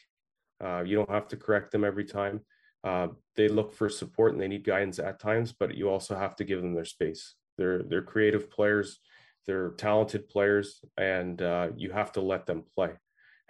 Uh, 0.63 0.81
you 0.81 0.95
don't 0.95 1.11
have 1.11 1.27
to 1.27 1.37
correct 1.37 1.71
them 1.71 1.83
every 1.83 2.05
time. 2.05 2.41
Uh, 2.83 3.09
they 3.35 3.47
look 3.47 3.73
for 3.73 3.89
support 3.89 4.33
and 4.33 4.41
they 4.41 4.47
need 4.47 4.63
guidance 4.63 4.99
at 4.99 5.19
times, 5.19 5.53
but 5.53 5.75
you 5.75 5.89
also 5.89 6.15
have 6.15 6.35
to 6.35 6.43
give 6.43 6.61
them 6.61 6.73
their 6.73 6.85
space. 6.85 7.35
They're 7.57 7.83
they're 7.83 8.01
creative 8.01 8.49
players, 8.49 8.99
they're 9.45 9.71
talented 9.71 10.29
players, 10.29 10.79
and 10.97 11.41
uh, 11.41 11.69
you 11.75 11.91
have 11.91 12.11
to 12.13 12.21
let 12.21 12.45
them 12.45 12.63
play. 12.75 12.91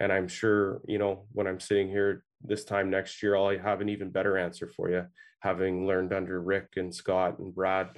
And 0.00 0.12
I'm 0.12 0.28
sure 0.28 0.80
you 0.86 0.98
know 0.98 1.26
when 1.32 1.46
I'm 1.46 1.60
sitting 1.60 1.88
here 1.88 2.24
this 2.42 2.64
time 2.64 2.90
next 2.90 3.22
year, 3.22 3.36
I'll 3.36 3.56
have 3.58 3.80
an 3.80 3.88
even 3.88 4.10
better 4.10 4.38
answer 4.38 4.68
for 4.68 4.90
you, 4.90 5.04
having 5.40 5.86
learned 5.86 6.12
under 6.12 6.40
Rick 6.40 6.68
and 6.76 6.94
Scott 6.94 7.38
and 7.38 7.54
Brad 7.54 7.88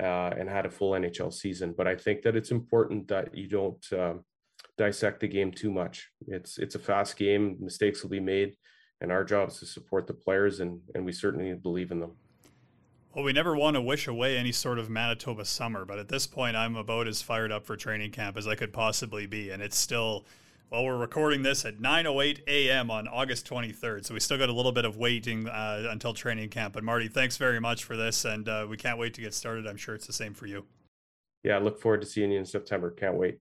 uh, 0.00 0.30
and 0.38 0.48
had 0.48 0.66
a 0.66 0.70
full 0.70 0.92
NHL 0.92 1.32
season. 1.32 1.74
But 1.76 1.86
I 1.86 1.96
think 1.96 2.22
that 2.22 2.36
it's 2.36 2.50
important 2.50 3.08
that 3.08 3.36
you 3.36 3.48
don't 3.48 3.84
um, 3.92 4.24
dissect 4.76 5.20
the 5.20 5.28
game 5.28 5.52
too 5.52 5.70
much. 5.70 6.08
It's 6.26 6.58
it's 6.58 6.74
a 6.74 6.80
fast 6.80 7.16
game. 7.16 7.56
Mistakes 7.60 8.02
will 8.02 8.10
be 8.10 8.20
made, 8.20 8.54
and 9.00 9.10
our 9.10 9.24
job 9.24 9.48
is 9.48 9.58
to 9.60 9.66
support 9.66 10.06
the 10.06 10.14
players, 10.14 10.60
and 10.60 10.80
and 10.94 11.04
we 11.04 11.12
certainly 11.12 11.54
believe 11.54 11.90
in 11.90 12.00
them. 12.00 12.12
Well, 13.14 13.24
we 13.24 13.32
never 13.32 13.56
want 13.56 13.76
to 13.76 13.80
wish 13.80 14.06
away 14.06 14.36
any 14.36 14.52
sort 14.52 14.78
of 14.78 14.90
Manitoba 14.90 15.46
summer, 15.46 15.86
but 15.86 15.98
at 15.98 16.08
this 16.08 16.26
point, 16.26 16.54
I'm 16.54 16.76
about 16.76 17.08
as 17.08 17.22
fired 17.22 17.50
up 17.50 17.64
for 17.64 17.74
training 17.74 18.10
camp 18.10 18.36
as 18.36 18.46
I 18.46 18.56
could 18.56 18.74
possibly 18.74 19.24
be, 19.24 19.48
and 19.48 19.62
it's 19.62 19.78
still 19.78 20.26
well, 20.70 20.84
we're 20.84 20.96
recording 20.96 21.42
this 21.42 21.64
at 21.64 21.78
9:08 21.78 22.40
a.m. 22.48 22.90
on 22.90 23.06
August 23.06 23.48
23rd, 23.48 24.04
so 24.04 24.14
we 24.14 24.20
still 24.20 24.38
got 24.38 24.48
a 24.48 24.52
little 24.52 24.72
bit 24.72 24.84
of 24.84 24.96
waiting 24.96 25.48
uh, 25.48 25.88
until 25.90 26.12
training 26.12 26.48
camp. 26.48 26.74
But 26.74 26.82
Marty, 26.82 27.08
thanks 27.08 27.36
very 27.36 27.60
much 27.60 27.84
for 27.84 27.96
this, 27.96 28.24
and 28.24 28.48
uh, 28.48 28.66
we 28.68 28.76
can't 28.76 28.98
wait 28.98 29.14
to 29.14 29.20
get 29.20 29.32
started. 29.32 29.66
I'm 29.66 29.76
sure 29.76 29.94
it's 29.94 30.06
the 30.06 30.12
same 30.12 30.34
for 30.34 30.46
you. 30.46 30.64
Yeah, 31.44 31.56
I 31.56 31.58
look 31.60 31.80
forward 31.80 32.00
to 32.00 32.06
seeing 32.06 32.32
you 32.32 32.38
in 32.38 32.44
September. 32.44 32.90
Can't 32.90 33.14
wait. 33.14 33.38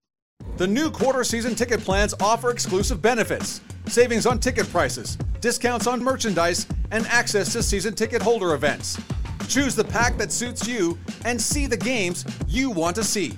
The 0.58 0.68
new 0.68 0.92
quarter 0.92 1.24
season 1.24 1.56
ticket 1.56 1.80
plans 1.80 2.14
offer 2.20 2.52
exclusive 2.52 3.02
benefits, 3.02 3.62
savings 3.88 4.26
on 4.26 4.40
ticket 4.40 4.70
prices, 4.70 5.18
discounts 5.42 5.88
on 5.88 6.04
merchandise, 6.04 6.68
and 6.92 7.08
access 7.08 7.52
to 7.54 7.64
season 7.64 7.96
ticket 7.96 8.22
holder 8.22 8.54
events. 8.54 9.02
Choose 9.48 9.76
the 9.76 9.84
pack 9.84 10.18
that 10.18 10.32
suits 10.32 10.68
you 10.68 10.98
and 11.24 11.42
see 11.42 11.66
the 11.66 11.78
games 11.78 12.26
you 12.48 12.70
want 12.70 12.96
to 12.98 13.04
see. 13.04 13.34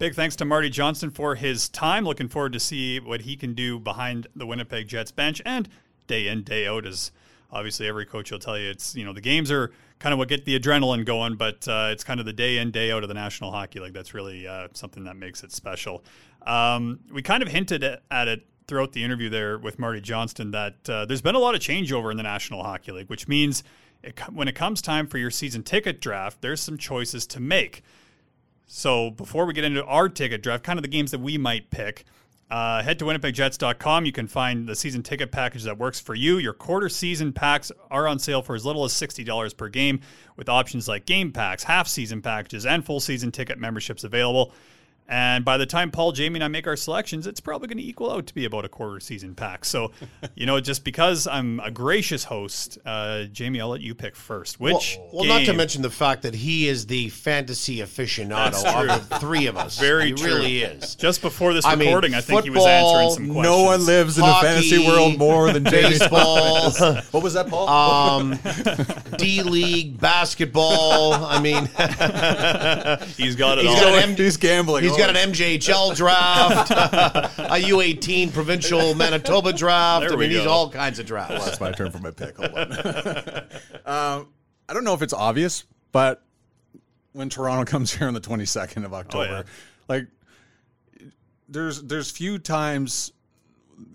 Big 0.00 0.14
thanks 0.14 0.34
to 0.36 0.46
Marty 0.46 0.70
Johnston 0.70 1.10
for 1.10 1.34
his 1.34 1.68
time. 1.68 2.06
Looking 2.06 2.26
forward 2.26 2.54
to 2.54 2.58
see 2.58 2.98
what 3.00 3.20
he 3.20 3.36
can 3.36 3.52
do 3.52 3.78
behind 3.78 4.28
the 4.34 4.46
Winnipeg 4.46 4.88
Jets 4.88 5.12
bench 5.12 5.42
and 5.44 5.68
day 6.06 6.26
in 6.28 6.42
day 6.42 6.66
out. 6.66 6.86
As 6.86 7.12
obviously 7.52 7.86
every 7.86 8.06
coach 8.06 8.30
will 8.30 8.38
tell 8.38 8.58
you, 8.58 8.70
it's 8.70 8.96
you 8.96 9.04
know 9.04 9.12
the 9.12 9.20
games 9.20 9.50
are 9.50 9.70
kind 9.98 10.14
of 10.14 10.18
what 10.18 10.28
get 10.28 10.46
the 10.46 10.58
adrenaline 10.58 11.04
going, 11.04 11.36
but 11.36 11.68
uh, 11.68 11.90
it's 11.92 12.02
kind 12.02 12.18
of 12.18 12.24
the 12.24 12.32
day 12.32 12.56
in 12.56 12.70
day 12.70 12.90
out 12.90 13.02
of 13.02 13.10
the 13.10 13.14
National 13.14 13.52
Hockey 13.52 13.78
League 13.78 13.92
that's 13.92 14.14
really 14.14 14.48
uh, 14.48 14.68
something 14.72 15.04
that 15.04 15.16
makes 15.16 15.44
it 15.44 15.52
special. 15.52 16.02
Um, 16.46 17.00
we 17.12 17.20
kind 17.20 17.42
of 17.42 17.50
hinted 17.50 17.84
at 17.84 18.26
it 18.26 18.46
throughout 18.66 18.92
the 18.92 19.04
interview 19.04 19.28
there 19.28 19.58
with 19.58 19.78
Marty 19.78 20.00
Johnston 20.00 20.52
that 20.52 20.88
uh, 20.88 21.04
there's 21.04 21.20
been 21.20 21.34
a 21.34 21.38
lot 21.38 21.54
of 21.54 21.60
changeover 21.60 22.10
in 22.10 22.16
the 22.16 22.22
National 22.22 22.62
Hockey 22.62 22.92
League, 22.92 23.10
which 23.10 23.28
means 23.28 23.62
it, 24.02 24.18
when 24.32 24.48
it 24.48 24.54
comes 24.54 24.80
time 24.80 25.06
for 25.06 25.18
your 25.18 25.30
season 25.30 25.62
ticket 25.62 26.00
draft, 26.00 26.40
there's 26.40 26.62
some 26.62 26.78
choices 26.78 27.26
to 27.26 27.38
make. 27.38 27.82
So 28.72 29.10
before 29.10 29.46
we 29.46 29.52
get 29.52 29.64
into 29.64 29.84
our 29.84 30.08
ticket 30.08 30.44
draft, 30.44 30.62
kind 30.62 30.78
of 30.78 30.84
the 30.84 30.88
games 30.88 31.10
that 31.10 31.18
we 31.18 31.36
might 31.36 31.70
pick, 31.70 32.04
uh, 32.52 32.84
head 32.84 33.00
to 33.00 33.04
winnipegjets.com. 33.04 34.06
You 34.06 34.12
can 34.12 34.28
find 34.28 34.68
the 34.68 34.76
season 34.76 35.02
ticket 35.02 35.32
package 35.32 35.64
that 35.64 35.76
works 35.76 35.98
for 35.98 36.14
you. 36.14 36.38
Your 36.38 36.52
quarter 36.52 36.88
season 36.88 37.32
packs 37.32 37.72
are 37.90 38.06
on 38.06 38.20
sale 38.20 38.42
for 38.42 38.54
as 38.54 38.64
little 38.64 38.84
as 38.84 38.92
$60 38.92 39.56
per 39.56 39.68
game, 39.68 40.00
with 40.36 40.48
options 40.48 40.86
like 40.86 41.04
game 41.04 41.32
packs, 41.32 41.64
half 41.64 41.88
season 41.88 42.22
packages, 42.22 42.64
and 42.64 42.86
full 42.86 43.00
season 43.00 43.32
ticket 43.32 43.58
memberships 43.58 44.04
available. 44.04 44.52
And 45.10 45.44
by 45.44 45.58
the 45.58 45.66
time 45.66 45.90
Paul, 45.90 46.12
Jamie, 46.12 46.36
and 46.36 46.44
I 46.44 46.48
make 46.48 46.68
our 46.68 46.76
selections, 46.76 47.26
it's 47.26 47.40
probably 47.40 47.66
going 47.66 47.78
to 47.78 47.84
equal 47.84 48.12
out 48.12 48.26
to 48.28 48.34
be 48.34 48.44
about 48.44 48.64
a 48.64 48.68
quarter 48.68 49.00
season 49.00 49.34
pack. 49.34 49.64
So, 49.64 49.90
you 50.36 50.46
know, 50.46 50.60
just 50.60 50.84
because 50.84 51.26
I'm 51.26 51.58
a 51.60 51.70
gracious 51.70 52.24
host, 52.24 52.78
uh, 52.86 53.24
Jamie, 53.24 53.60
I'll 53.60 53.68
let 53.68 53.80
you 53.80 53.94
pick 53.94 54.14
first. 54.14 54.60
Which 54.60 54.96
well, 54.98 55.10
well 55.12 55.24
not 55.24 55.44
to 55.46 55.52
mention 55.52 55.82
the 55.82 55.90
fact 55.90 56.22
that 56.22 56.34
he 56.34 56.68
is 56.68 56.86
the 56.86 57.08
fantasy 57.08 57.78
aficionado 57.78 58.88
of 58.88 59.08
the 59.08 59.18
three 59.18 59.46
of 59.46 59.56
us. 59.56 59.78
Very 59.80 60.06
he 60.06 60.12
true. 60.12 60.26
really 60.26 60.62
is. 60.62 60.94
Just 60.94 61.22
before 61.22 61.54
this 61.54 61.66
recording, 61.66 62.14
I, 62.14 62.18
mean, 62.18 62.18
I 62.18 62.20
think 62.20 62.44
football, 62.44 62.44
he 62.44 62.50
was 62.50 62.66
answering 62.66 63.10
some 63.10 63.34
questions. 63.34 63.56
No 63.56 63.62
one 63.64 63.84
lives 63.84 64.16
in 64.16 64.24
Hockey, 64.24 64.46
the 64.46 64.52
fantasy 64.52 64.86
world 64.86 65.18
more 65.18 65.52
than 65.52 65.64
Jamie 65.64 65.90
baseball. 65.90 66.70
what 67.10 67.22
was 67.22 67.34
that, 67.34 67.48
Paul? 67.48 67.68
Um, 67.68 68.38
D 69.16 69.42
League 69.42 70.00
basketball. 70.00 71.14
I 71.14 71.40
mean, 71.40 71.66
he's 73.16 73.36
got 73.36 73.58
it 73.58 73.66
he's 73.66 73.74
all. 73.74 74.00
Got 74.00 74.18
he's 74.18 74.36
gambling. 74.36 74.84
He's 74.84 74.96
got 75.00 75.16
an 75.16 75.32
MJHL 75.32 75.96
draft, 75.96 76.70
a 76.70 77.68
U18 77.68 78.32
provincial 78.32 78.94
Manitoba 78.94 79.52
draft. 79.52 80.06
There 80.06 80.12
I 80.12 80.16
mean, 80.16 80.30
he's 80.30 80.46
all 80.46 80.70
kinds 80.70 80.98
of 80.98 81.06
drafts. 81.06 81.34
Well, 81.34 81.44
that's 81.44 81.60
my 81.60 81.72
turn 81.72 81.90
for 81.90 81.98
my 81.98 82.10
pick. 82.10 82.36
Hold 82.36 82.50
on. 82.54 82.72
um, 84.20 84.28
I 84.68 84.74
don't 84.74 84.84
know 84.84 84.94
if 84.94 85.02
it's 85.02 85.12
obvious, 85.12 85.64
but 85.92 86.22
when 87.12 87.28
Toronto 87.28 87.64
comes 87.70 87.92
here 87.92 88.06
on 88.06 88.14
the 88.14 88.20
22nd 88.20 88.84
of 88.84 88.94
October, 88.94 89.24
yeah. 89.24 89.42
like 89.88 90.06
there's 91.48 91.82
there's 91.82 92.10
few 92.10 92.38
times 92.38 93.12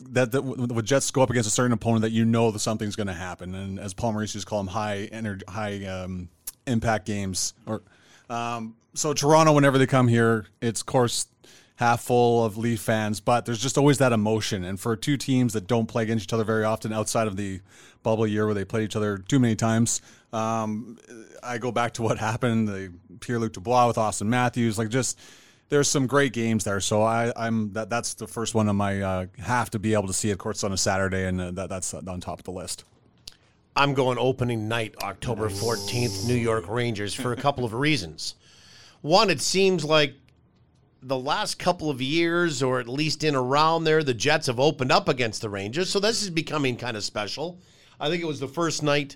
that 0.09 0.31
the, 0.31 0.41
when 0.41 0.85
Jets 0.85 1.11
go 1.11 1.21
up 1.21 1.29
against 1.29 1.47
a 1.47 1.51
certain 1.51 1.71
opponent 1.71 2.01
that 2.01 2.11
you 2.11 2.25
know 2.25 2.51
that 2.51 2.59
something's 2.59 2.95
going 2.95 3.07
to 3.07 3.13
happen, 3.13 3.53
and 3.53 3.79
as 3.79 3.93
Paul 3.93 4.13
Maurice 4.13 4.33
used 4.33 4.47
to 4.47 4.49
call 4.49 4.59
them, 4.59 4.67
high 4.67 5.07
energy, 5.11 5.45
high 5.47 5.85
um, 5.85 6.29
impact 6.67 7.05
games. 7.05 7.53
Or 7.65 7.83
um, 8.29 8.75
so 8.95 9.13
Toronto, 9.13 9.53
whenever 9.53 9.77
they 9.77 9.85
come 9.85 10.07
here, 10.07 10.47
it's 10.61 10.81
of 10.81 10.87
course 10.87 11.27
half 11.75 12.01
full 12.01 12.45
of 12.45 12.57
Leaf 12.57 12.79
fans, 12.79 13.19
but 13.19 13.45
there's 13.45 13.61
just 13.61 13.77
always 13.77 13.97
that 13.97 14.13
emotion. 14.13 14.63
And 14.63 14.79
for 14.79 14.95
two 14.95 15.17
teams 15.17 15.53
that 15.53 15.67
don't 15.67 15.87
play 15.87 16.03
against 16.03 16.23
each 16.23 16.33
other 16.33 16.45
very 16.45 16.63
often 16.63 16.93
outside 16.93 17.27
of 17.27 17.35
the 17.35 17.59
bubble 18.01 18.25
year 18.25 18.45
where 18.45 18.55
they 18.55 18.63
played 18.63 18.85
each 18.85 18.95
other 18.95 19.17
too 19.17 19.39
many 19.39 19.55
times, 19.55 20.01
um, 20.31 20.97
I 21.43 21.57
go 21.57 21.71
back 21.71 21.93
to 21.95 22.01
what 22.01 22.17
happened, 22.29 22.67
the 22.67 22.93
Pierre 23.19 23.39
Luc 23.39 23.53
Dubois 23.53 23.87
with 23.87 23.97
Auston 23.97 24.27
Matthews, 24.27 24.77
like 24.77 24.89
just 24.89 25.19
there's 25.69 25.87
some 25.87 26.07
great 26.07 26.31
games 26.31 26.63
there. 26.63 26.79
So 26.79 27.01
I, 27.01 27.33
am 27.35 27.73
that 27.73 27.89
that's 27.89 28.13
the 28.13 28.27
first 28.27 28.55
one 28.55 28.69
on 28.69 28.75
my 28.75 29.01
uh, 29.01 29.25
have 29.39 29.69
to 29.71 29.79
be 29.79 29.93
able 29.93 30.07
to 30.07 30.13
see 30.13 30.29
it. 30.29 30.37
Courts 30.37 30.63
on 30.63 30.71
a 30.71 30.77
Saturday, 30.77 31.25
and 31.25 31.41
uh, 31.41 31.51
that, 31.51 31.69
that's 31.69 31.93
on 31.93 32.21
top 32.21 32.39
of 32.39 32.45
the 32.45 32.51
list. 32.51 32.85
I'm 33.75 33.93
going 33.93 34.17
opening 34.17 34.69
night, 34.69 34.95
October 35.01 35.49
14th, 35.49 36.25
New 36.27 36.35
York 36.35 36.69
Rangers 36.69 37.13
for 37.13 37.33
a 37.33 37.35
couple 37.35 37.65
of 37.65 37.73
reasons. 37.73 38.35
One, 39.05 39.29
it 39.29 39.39
seems 39.39 39.85
like 39.85 40.15
the 41.03 41.15
last 41.15 41.59
couple 41.59 41.91
of 41.91 42.01
years, 42.01 42.63
or 42.63 42.79
at 42.79 42.87
least 42.87 43.23
in 43.23 43.35
around 43.35 43.83
there, 43.83 44.01
the 44.01 44.15
Jets 44.15 44.47
have 44.47 44.59
opened 44.59 44.91
up 44.91 45.07
against 45.07 45.43
the 45.43 45.49
Rangers. 45.51 45.91
So 45.91 45.99
this 45.99 46.23
is 46.23 46.31
becoming 46.31 46.75
kind 46.75 46.97
of 46.97 47.03
special. 47.03 47.59
I 47.99 48.09
think 48.09 48.23
it 48.23 48.25
was 48.25 48.39
the 48.39 48.47
first 48.47 48.81
night 48.81 49.15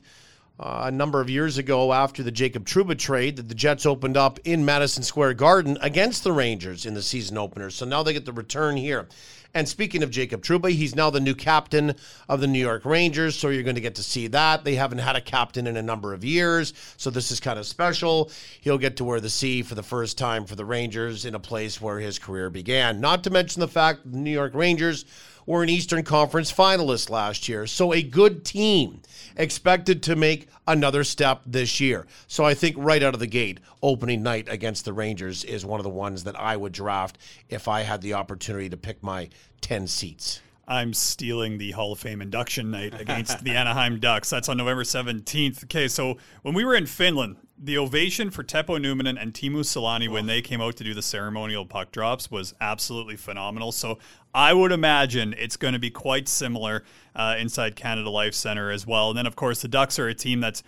uh, 0.59 0.81
a 0.83 0.91
number 0.91 1.21
of 1.21 1.27
years 1.27 1.57
ago 1.57 1.91
after 1.91 2.21
the 2.21 2.29
Jacob 2.29 2.67
Trouba 2.67 2.99
trade 2.99 3.37
that 3.37 3.49
the 3.49 3.55
Jets 3.55 3.87
opened 3.87 4.15
up 4.15 4.39
in 4.43 4.63
Madison 4.63 5.01
Square 5.01 5.33
Garden 5.33 5.75
against 5.81 6.23
the 6.23 6.33
Rangers 6.33 6.85
in 6.85 6.93
the 6.93 7.01
season 7.01 7.39
opener. 7.39 7.71
So 7.71 7.87
now 7.87 8.03
they 8.03 8.13
get 8.13 8.25
the 8.25 8.31
return 8.31 8.77
here. 8.77 9.07
And 9.53 9.67
speaking 9.67 10.03
of 10.03 10.11
Jacob 10.11 10.43
Trouba, 10.43 10.69
he's 10.69 10.95
now 10.95 11.09
the 11.09 11.19
new 11.19 11.33
captain 11.33 11.95
of 12.27 12.39
the 12.39 12.47
New 12.47 12.59
York 12.59 12.85
Rangers. 12.85 13.35
So 13.35 13.49
you're 13.49 13.63
going 13.63 13.75
to 13.75 13.81
get 13.81 13.95
to 13.95 14.03
see 14.03 14.27
that. 14.27 14.63
They 14.63 14.75
haven't 14.75 14.99
had 14.99 15.15
a 15.15 15.21
captain 15.21 15.65
in 15.65 15.75
a 15.75 15.81
number 15.81 16.13
of 16.13 16.23
years. 16.23 16.73
So 16.97 17.09
this 17.09 17.31
is 17.31 17.39
kind 17.39 17.57
of 17.57 17.65
special. 17.65 18.29
He'll 18.61 18.77
get 18.77 18.97
to 18.97 19.03
wear 19.03 19.19
the 19.19 19.29
C 19.29 19.63
for 19.63 19.73
the 19.73 19.83
first 19.83 20.17
time 20.17 20.45
for 20.45 20.55
the 20.55 20.65
Rangers 20.65 21.25
in 21.25 21.33
a 21.33 21.39
place 21.39 21.81
where 21.81 21.99
his 21.99 22.19
career 22.19 22.51
began. 22.51 23.01
Not 23.01 23.23
to 23.23 23.31
mention 23.31 23.59
the 23.59 23.67
fact 23.67 24.09
the 24.09 24.17
New 24.17 24.31
York 24.31 24.53
Rangers 24.53 25.05
were 25.49 25.63
an 25.63 25.69
Eastern 25.69 26.03
Conference 26.03 26.53
finalist 26.53 27.09
last 27.09 27.49
year. 27.49 27.65
So 27.65 27.91
a 27.91 28.03
good 28.03 28.45
team 28.45 29.01
expected 29.35 30.03
to 30.03 30.15
make 30.15 30.47
another 30.67 31.03
step 31.03 31.41
this 31.43 31.79
year. 31.79 32.05
So 32.27 32.45
I 32.45 32.53
think 32.53 32.75
right 32.77 33.01
out 33.01 33.15
of 33.15 33.19
the 33.19 33.25
gate, 33.25 33.59
opening 33.81 34.21
night 34.21 34.47
against 34.47 34.85
the 34.85 34.93
Rangers 34.93 35.43
is 35.43 35.65
one 35.65 35.79
of 35.79 35.85
the 35.85 35.89
ones 35.89 36.23
that 36.25 36.39
I 36.39 36.55
would 36.55 36.71
draft 36.71 37.17
if 37.49 37.67
I 37.67 37.81
had 37.81 38.01
the 38.01 38.13
opportunity 38.13 38.69
to 38.69 38.77
pick 38.77 39.01
my 39.01 39.29
10 39.61 39.87
seats. 39.87 40.39
I'm 40.67 40.93
stealing 40.93 41.57
the 41.57 41.71
Hall 41.71 41.93
of 41.93 41.99
Fame 41.99 42.21
induction 42.21 42.69
night 42.69 43.01
against 43.01 43.43
the 43.43 43.55
Anaheim 43.55 43.99
Ducks. 43.99 44.29
That's 44.29 44.49
on 44.49 44.57
November 44.57 44.83
17th. 44.83 45.63
Okay, 45.63 45.87
so 45.87 46.17
when 46.43 46.53
we 46.53 46.63
were 46.63 46.75
in 46.75 46.85
Finland, 46.85 47.37
the 47.61 47.77
ovation 47.77 48.31
for 48.31 48.41
Teppo 48.41 48.79
Numminen 48.79 49.21
and 49.21 49.33
Teemu 49.33 49.59
Selanne 49.59 50.09
when 50.09 50.27
they 50.27 50.41
came 50.41 50.61
out 50.61 50.77
to 50.77 50.83
do 50.83 50.93
the 50.93 51.01
ceremonial 51.01 51.65
puck 51.65 51.91
drops 51.91 52.31
was 52.31 52.53
absolutely 52.61 53.17
phenomenal. 53.17 53.73
So 53.73 53.99
I 54.33 54.53
would 54.53 54.71
imagine 54.71 55.35
it's 55.37 55.57
going 55.57 55.73
to 55.73 55.79
be 55.79 55.89
quite 55.89 56.29
similar 56.29 56.83
uh, 57.15 57.35
inside 57.37 57.75
Canada 57.75 58.09
Life 58.09 58.33
Center 58.33 58.71
as 58.71 58.87
well. 58.87 59.09
And 59.09 59.17
then, 59.17 59.25
of 59.25 59.35
course, 59.35 59.61
the 59.61 59.67
Ducks 59.67 59.99
are 59.99 60.07
a 60.07 60.13
team 60.13 60.39
that's 60.39 60.63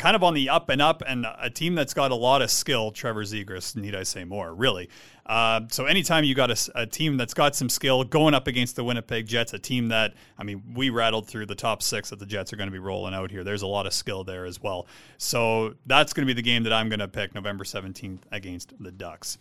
kind 0.00 0.16
of 0.16 0.24
on 0.24 0.32
the 0.32 0.48
up 0.48 0.70
and 0.70 0.80
up, 0.80 1.02
and 1.06 1.26
a 1.38 1.50
team 1.50 1.74
that's 1.74 1.92
got 1.92 2.10
a 2.10 2.14
lot 2.14 2.40
of 2.40 2.50
skill. 2.50 2.90
Trevor 2.90 3.22
Zegras, 3.22 3.76
need 3.76 3.94
I 3.94 4.02
say 4.02 4.24
more? 4.24 4.54
Really. 4.54 4.88
Uh, 5.26 5.60
so 5.70 5.84
anytime 5.84 6.24
you 6.24 6.34
got 6.34 6.50
a, 6.50 6.72
a, 6.74 6.86
team 6.86 7.18
that's 7.18 7.34
got 7.34 7.54
some 7.54 7.68
skill 7.68 8.02
going 8.02 8.34
up 8.34 8.46
against 8.46 8.76
the 8.76 8.82
Winnipeg 8.82 9.26
Jets, 9.26 9.52
a 9.52 9.58
team 9.58 9.88
that 9.88 10.14
I 10.38 10.42
mean, 10.42 10.62
we 10.74 10.88
rattled 10.88 11.28
through 11.28 11.46
the 11.46 11.54
top 11.54 11.82
six 11.82 12.10
that 12.10 12.18
the 12.18 12.26
Jets 12.26 12.52
are 12.52 12.56
going 12.56 12.66
to 12.66 12.72
be 12.72 12.78
rolling 12.80 13.14
out 13.14 13.30
here. 13.30 13.44
There's 13.44 13.62
a 13.62 13.66
lot 13.66 13.86
of 13.86 13.92
skill 13.92 14.24
there 14.24 14.46
as 14.46 14.60
well. 14.60 14.86
So 15.18 15.74
that's 15.86 16.14
going 16.14 16.26
to 16.26 16.34
be 16.34 16.36
the 16.36 16.42
game 16.42 16.62
that 16.64 16.72
I'm 16.72 16.88
going 16.88 17.00
to 17.00 17.08
pick 17.08 17.34
November 17.34 17.64
17th 17.64 18.20
against 18.32 18.72
the 18.82 18.90
Ducks. 18.90 19.38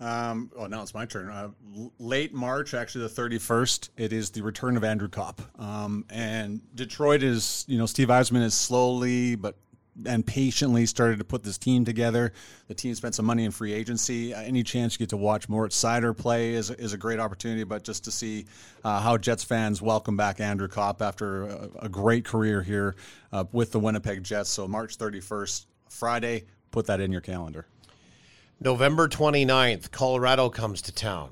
Um, 0.00 0.52
oh, 0.56 0.66
now 0.66 0.82
it's 0.82 0.94
my 0.94 1.06
turn. 1.06 1.28
Uh, 1.28 1.48
late 1.98 2.32
March, 2.32 2.74
actually 2.74 3.08
the 3.08 3.22
31st, 3.22 3.88
it 3.96 4.12
is 4.12 4.30
the 4.30 4.42
return 4.42 4.76
of 4.76 4.84
Andrew 4.84 5.08
Copp. 5.08 5.40
Um, 5.58 6.04
and 6.10 6.60
Detroit 6.76 7.24
is, 7.24 7.64
you 7.66 7.78
know, 7.78 7.86
Steve 7.86 8.06
Yzerman 8.06 8.44
is 8.44 8.54
slowly 8.54 9.34
but 9.34 9.56
and 10.06 10.26
patiently 10.26 10.86
started 10.86 11.18
to 11.18 11.24
put 11.24 11.42
this 11.42 11.58
team 11.58 11.84
together. 11.84 12.32
The 12.68 12.74
team 12.74 12.94
spent 12.94 13.14
some 13.14 13.24
money 13.24 13.44
in 13.44 13.50
free 13.50 13.72
agency. 13.72 14.34
Uh, 14.34 14.40
any 14.40 14.62
chance 14.62 14.94
you 14.94 14.98
get 14.98 15.10
to 15.10 15.16
watch 15.16 15.48
Moritz 15.48 15.82
Seider 15.82 16.16
play 16.16 16.54
is, 16.54 16.70
is 16.70 16.92
a 16.92 16.98
great 16.98 17.18
opportunity, 17.18 17.64
but 17.64 17.84
just 17.84 18.04
to 18.04 18.10
see 18.10 18.46
uh, 18.84 19.00
how 19.00 19.16
Jets 19.16 19.44
fans 19.44 19.82
welcome 19.82 20.16
back 20.16 20.40
Andrew 20.40 20.68
Copp 20.68 21.02
after 21.02 21.44
a, 21.44 21.68
a 21.82 21.88
great 21.88 22.24
career 22.24 22.62
here 22.62 22.96
uh, 23.32 23.44
with 23.52 23.72
the 23.72 23.80
Winnipeg 23.80 24.22
Jets. 24.22 24.50
So 24.50 24.68
March 24.68 24.98
31st, 24.98 25.66
Friday, 25.88 26.44
put 26.70 26.86
that 26.86 27.00
in 27.00 27.12
your 27.12 27.20
calendar. 27.20 27.66
November 28.60 29.08
29th, 29.08 29.90
Colorado 29.90 30.48
comes 30.48 30.82
to 30.82 30.92
town. 30.92 31.30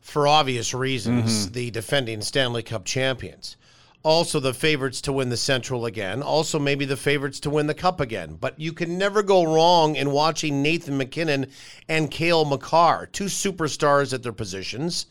For 0.00 0.28
obvious 0.28 0.74
reasons, 0.74 1.46
mm-hmm. 1.46 1.54
the 1.54 1.70
defending 1.70 2.20
Stanley 2.20 2.62
Cup 2.62 2.84
champions. 2.84 3.56
Also, 4.04 4.38
the 4.38 4.52
favorites 4.52 5.00
to 5.00 5.14
win 5.14 5.30
the 5.30 5.36
Central 5.36 5.86
again. 5.86 6.22
Also, 6.22 6.58
maybe 6.58 6.84
the 6.84 6.96
favorites 6.96 7.40
to 7.40 7.48
win 7.48 7.66
the 7.66 7.74
Cup 7.74 8.00
again. 8.00 8.36
But 8.38 8.60
you 8.60 8.74
can 8.74 8.98
never 8.98 9.22
go 9.22 9.54
wrong 9.54 9.96
in 9.96 10.10
watching 10.10 10.62
Nathan 10.62 10.98
MacKinnon 10.98 11.46
and 11.88 12.10
Cale 12.10 12.44
Makar, 12.44 13.08
two 13.12 13.24
superstars 13.24 14.12
at 14.12 14.22
their 14.22 14.32
positions. 14.32 15.06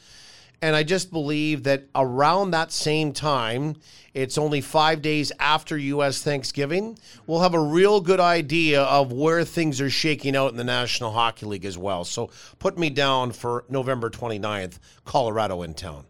And 0.62 0.76
I 0.76 0.84
just 0.84 1.12
believe 1.12 1.64
that 1.64 1.86
around 1.96 2.52
that 2.52 2.72
same 2.72 3.14
time, 3.14 3.78
it's 4.14 4.38
only 4.38 4.62
five 4.62 5.02
days 5.02 5.32
after 5.40 5.76
U.S. 5.76 6.22
Thanksgiving, 6.22 6.98
we'll 7.26 7.42
have 7.42 7.56
a 7.56 7.60
real 7.60 8.00
good 8.00 8.20
idea 8.20 8.84
of 8.84 9.12
where 9.12 9.44
things 9.44 9.82
are 9.82 9.90
shaking 9.90 10.36
out 10.36 10.52
in 10.52 10.58
the 10.58 10.64
National 10.64 11.12
Hockey 11.12 11.48
League 11.48 11.66
as 11.66 11.80
well. 11.80 12.06
So 12.06 12.30
put 12.60 12.78
me 12.78 12.92
down 12.92 13.32
for 13.32 13.66
November 13.70 14.12
29th, 14.12 14.78
Colorado 15.04 15.64
in 15.64 15.74
town. 15.74 16.06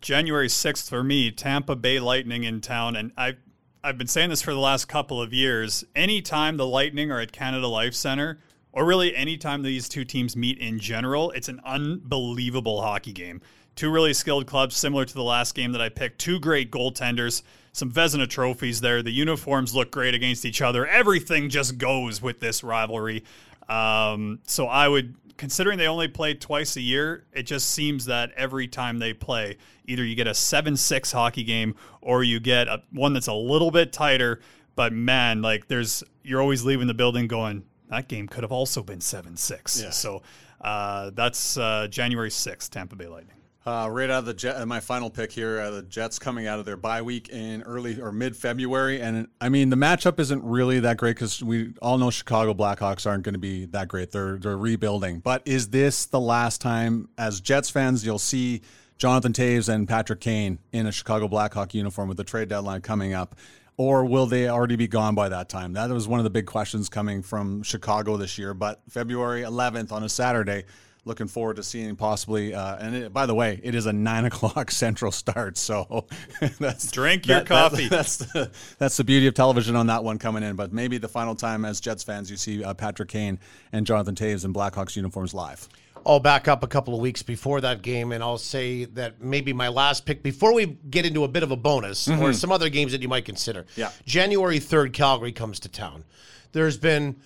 January 0.00 0.48
6th 0.48 0.88
for 0.88 1.02
me, 1.02 1.30
Tampa 1.30 1.76
Bay 1.76 1.98
Lightning 1.98 2.44
in 2.44 2.60
town. 2.60 2.96
And 2.96 3.12
I've, 3.16 3.36
I've 3.82 3.98
been 3.98 4.06
saying 4.06 4.30
this 4.30 4.42
for 4.42 4.52
the 4.52 4.60
last 4.60 4.86
couple 4.86 5.20
of 5.20 5.32
years. 5.32 5.84
Anytime 5.94 6.56
the 6.56 6.66
Lightning 6.66 7.10
are 7.10 7.20
at 7.20 7.32
Canada 7.32 7.68
Life 7.68 7.94
Center, 7.94 8.38
or 8.72 8.84
really 8.84 9.16
anytime 9.16 9.62
these 9.62 9.88
two 9.88 10.04
teams 10.04 10.36
meet 10.36 10.58
in 10.58 10.78
general, 10.78 11.30
it's 11.30 11.48
an 11.48 11.60
unbelievable 11.64 12.82
hockey 12.82 13.12
game. 13.12 13.40
Two 13.74 13.90
really 13.90 14.12
skilled 14.12 14.46
clubs, 14.46 14.76
similar 14.76 15.04
to 15.04 15.14
the 15.14 15.22
last 15.22 15.54
game 15.54 15.72
that 15.72 15.80
I 15.80 15.88
picked. 15.88 16.18
Two 16.18 16.38
great 16.38 16.70
goaltenders, 16.70 17.42
some 17.72 17.90
Vezina 17.90 18.28
trophies 18.28 18.80
there. 18.80 19.02
The 19.02 19.10
uniforms 19.10 19.74
look 19.74 19.90
great 19.90 20.14
against 20.14 20.44
each 20.44 20.62
other. 20.62 20.86
Everything 20.86 21.48
just 21.50 21.78
goes 21.78 22.20
with 22.20 22.40
this 22.40 22.62
rivalry. 22.62 23.24
Um, 23.68 24.40
so 24.44 24.66
I 24.66 24.88
would, 24.88 25.14
considering 25.36 25.78
they 25.78 25.86
only 25.86 26.08
play 26.08 26.34
twice 26.34 26.76
a 26.76 26.80
year, 26.80 27.24
it 27.32 27.44
just 27.44 27.70
seems 27.70 28.06
that 28.06 28.32
every 28.36 28.68
time 28.68 28.98
they 28.98 29.12
play, 29.12 29.56
either 29.86 30.04
you 30.04 30.14
get 30.14 30.26
a 30.26 30.34
7 30.34 30.76
6 30.76 31.12
hockey 31.12 31.44
game 31.44 31.74
or 32.00 32.22
you 32.22 32.40
get 32.40 32.68
a, 32.68 32.82
one 32.92 33.12
that's 33.12 33.26
a 33.26 33.34
little 33.34 33.70
bit 33.70 33.92
tighter. 33.92 34.40
But 34.74 34.92
man, 34.92 35.42
like 35.42 35.68
there's, 35.68 36.02
you're 36.22 36.40
always 36.40 36.64
leaving 36.64 36.86
the 36.86 36.94
building 36.94 37.28
going, 37.28 37.64
that 37.88 38.08
game 38.08 38.26
could 38.26 38.42
have 38.42 38.52
also 38.52 38.82
been 38.82 39.00
7 39.00 39.36
6. 39.36 39.82
Yeah. 39.82 39.90
So 39.90 40.22
uh, 40.60 41.10
that's 41.14 41.56
uh, 41.56 41.86
January 41.88 42.30
6th, 42.30 42.70
Tampa 42.70 42.96
Bay 42.96 43.06
Lightning. 43.06 43.36
Uh, 43.66 43.88
right 43.90 44.10
out 44.10 44.20
of 44.20 44.26
the 44.26 44.34
Jet, 44.34 44.64
my 44.68 44.78
final 44.78 45.10
pick 45.10 45.32
here, 45.32 45.58
uh, 45.60 45.70
the 45.72 45.82
Jets 45.82 46.20
coming 46.20 46.46
out 46.46 46.60
of 46.60 46.64
their 46.64 46.76
bye 46.76 47.02
week 47.02 47.30
in 47.30 47.64
early 47.64 48.00
or 48.00 48.12
mid 48.12 48.36
February, 48.36 49.00
and 49.00 49.26
I 49.40 49.48
mean 49.48 49.70
the 49.70 49.76
matchup 49.76 50.20
isn't 50.20 50.44
really 50.44 50.78
that 50.78 50.98
great 50.98 51.16
because 51.16 51.42
we 51.42 51.74
all 51.82 51.98
know 51.98 52.12
Chicago 52.12 52.54
Blackhawks 52.54 53.06
aren't 53.08 53.24
going 53.24 53.32
to 53.32 53.40
be 53.40 53.64
that 53.66 53.88
great. 53.88 54.12
They're 54.12 54.36
they're 54.36 54.56
rebuilding, 54.56 55.18
but 55.18 55.42
is 55.44 55.70
this 55.70 56.06
the 56.06 56.20
last 56.20 56.60
time 56.60 57.08
as 57.18 57.40
Jets 57.40 57.68
fans 57.68 58.06
you'll 58.06 58.20
see 58.20 58.60
Jonathan 58.98 59.32
Toews 59.32 59.68
and 59.68 59.88
Patrick 59.88 60.20
Kane 60.20 60.60
in 60.70 60.86
a 60.86 60.92
Chicago 60.92 61.26
Blackhawk 61.26 61.74
uniform 61.74 62.06
with 62.06 62.18
the 62.18 62.24
trade 62.24 62.48
deadline 62.48 62.82
coming 62.82 63.14
up? 63.14 63.34
Or 63.78 64.04
will 64.04 64.26
they 64.26 64.48
already 64.48 64.76
be 64.76 64.86
gone 64.86 65.16
by 65.16 65.28
that 65.28 65.48
time? 65.48 65.72
That 65.72 65.90
was 65.90 66.06
one 66.06 66.20
of 66.20 66.24
the 66.24 66.30
big 66.30 66.46
questions 66.46 66.88
coming 66.88 67.20
from 67.20 67.64
Chicago 67.64 68.16
this 68.16 68.38
year. 68.38 68.54
But 68.54 68.80
February 68.88 69.42
11th 69.42 69.92
on 69.92 70.02
a 70.02 70.08
Saturday, 70.08 70.64
looking 71.06 71.28
forward 71.28 71.56
to 71.56 71.62
seeing 71.62 71.96
possibly. 71.96 72.52
Uh, 72.52 72.76
and 72.76 72.94
it, 72.94 73.12
by 73.12 73.24
the 73.24 73.34
way, 73.34 73.58
it 73.62 73.74
is 73.74 73.86
a 73.86 73.92
nine 73.92 74.24
o'clock 74.26 74.70
Central 74.70 75.10
start, 75.10 75.56
so 75.56 76.06
that's 76.58 76.90
drink 76.90 77.26
your 77.26 77.38
that, 77.38 77.46
coffee. 77.46 77.88
That, 77.88 77.90
that's 77.96 78.16
the 78.18 78.50
that's 78.78 78.96
the 78.98 79.04
beauty 79.04 79.26
of 79.26 79.34
television 79.34 79.76
on 79.76 79.86
that 79.86 80.04
one 80.04 80.18
coming 80.18 80.42
in. 80.42 80.56
But 80.56 80.72
maybe 80.72 80.98
the 80.98 81.08
final 81.08 81.34
time 81.34 81.64
as 81.64 81.80
Jets 81.80 82.02
fans, 82.02 82.30
you 82.30 82.36
see 82.36 82.62
uh, 82.62 82.74
Patrick 82.74 83.08
Kane 83.08 83.38
and 83.72 83.86
Jonathan 83.86 84.14
Toews 84.14 84.44
in 84.44 84.52
Blackhawks 84.52 84.96
uniforms 84.96 85.32
live. 85.32 85.66
I'll 86.04 86.20
back 86.20 86.46
up 86.46 86.62
a 86.62 86.68
couple 86.68 86.94
of 86.94 87.00
weeks 87.00 87.22
before 87.22 87.60
that 87.62 87.82
game, 87.82 88.12
and 88.12 88.22
I'll 88.22 88.38
say 88.38 88.84
that 88.84 89.20
maybe 89.20 89.52
my 89.52 89.68
last 89.68 90.06
pick 90.06 90.22
before 90.22 90.54
we 90.54 90.66
get 90.88 91.04
into 91.04 91.24
a 91.24 91.28
bit 91.28 91.42
of 91.42 91.50
a 91.50 91.56
bonus 91.56 92.06
mm-hmm. 92.06 92.22
or 92.22 92.32
some 92.32 92.52
other 92.52 92.68
games 92.68 92.92
that 92.92 93.02
you 93.02 93.08
might 93.08 93.24
consider. 93.24 93.66
Yeah, 93.74 93.90
January 94.04 94.60
third, 94.60 94.92
Calgary 94.92 95.32
comes 95.32 95.58
to 95.60 95.68
town. 95.68 96.04
There's 96.52 96.76
been 96.76 97.16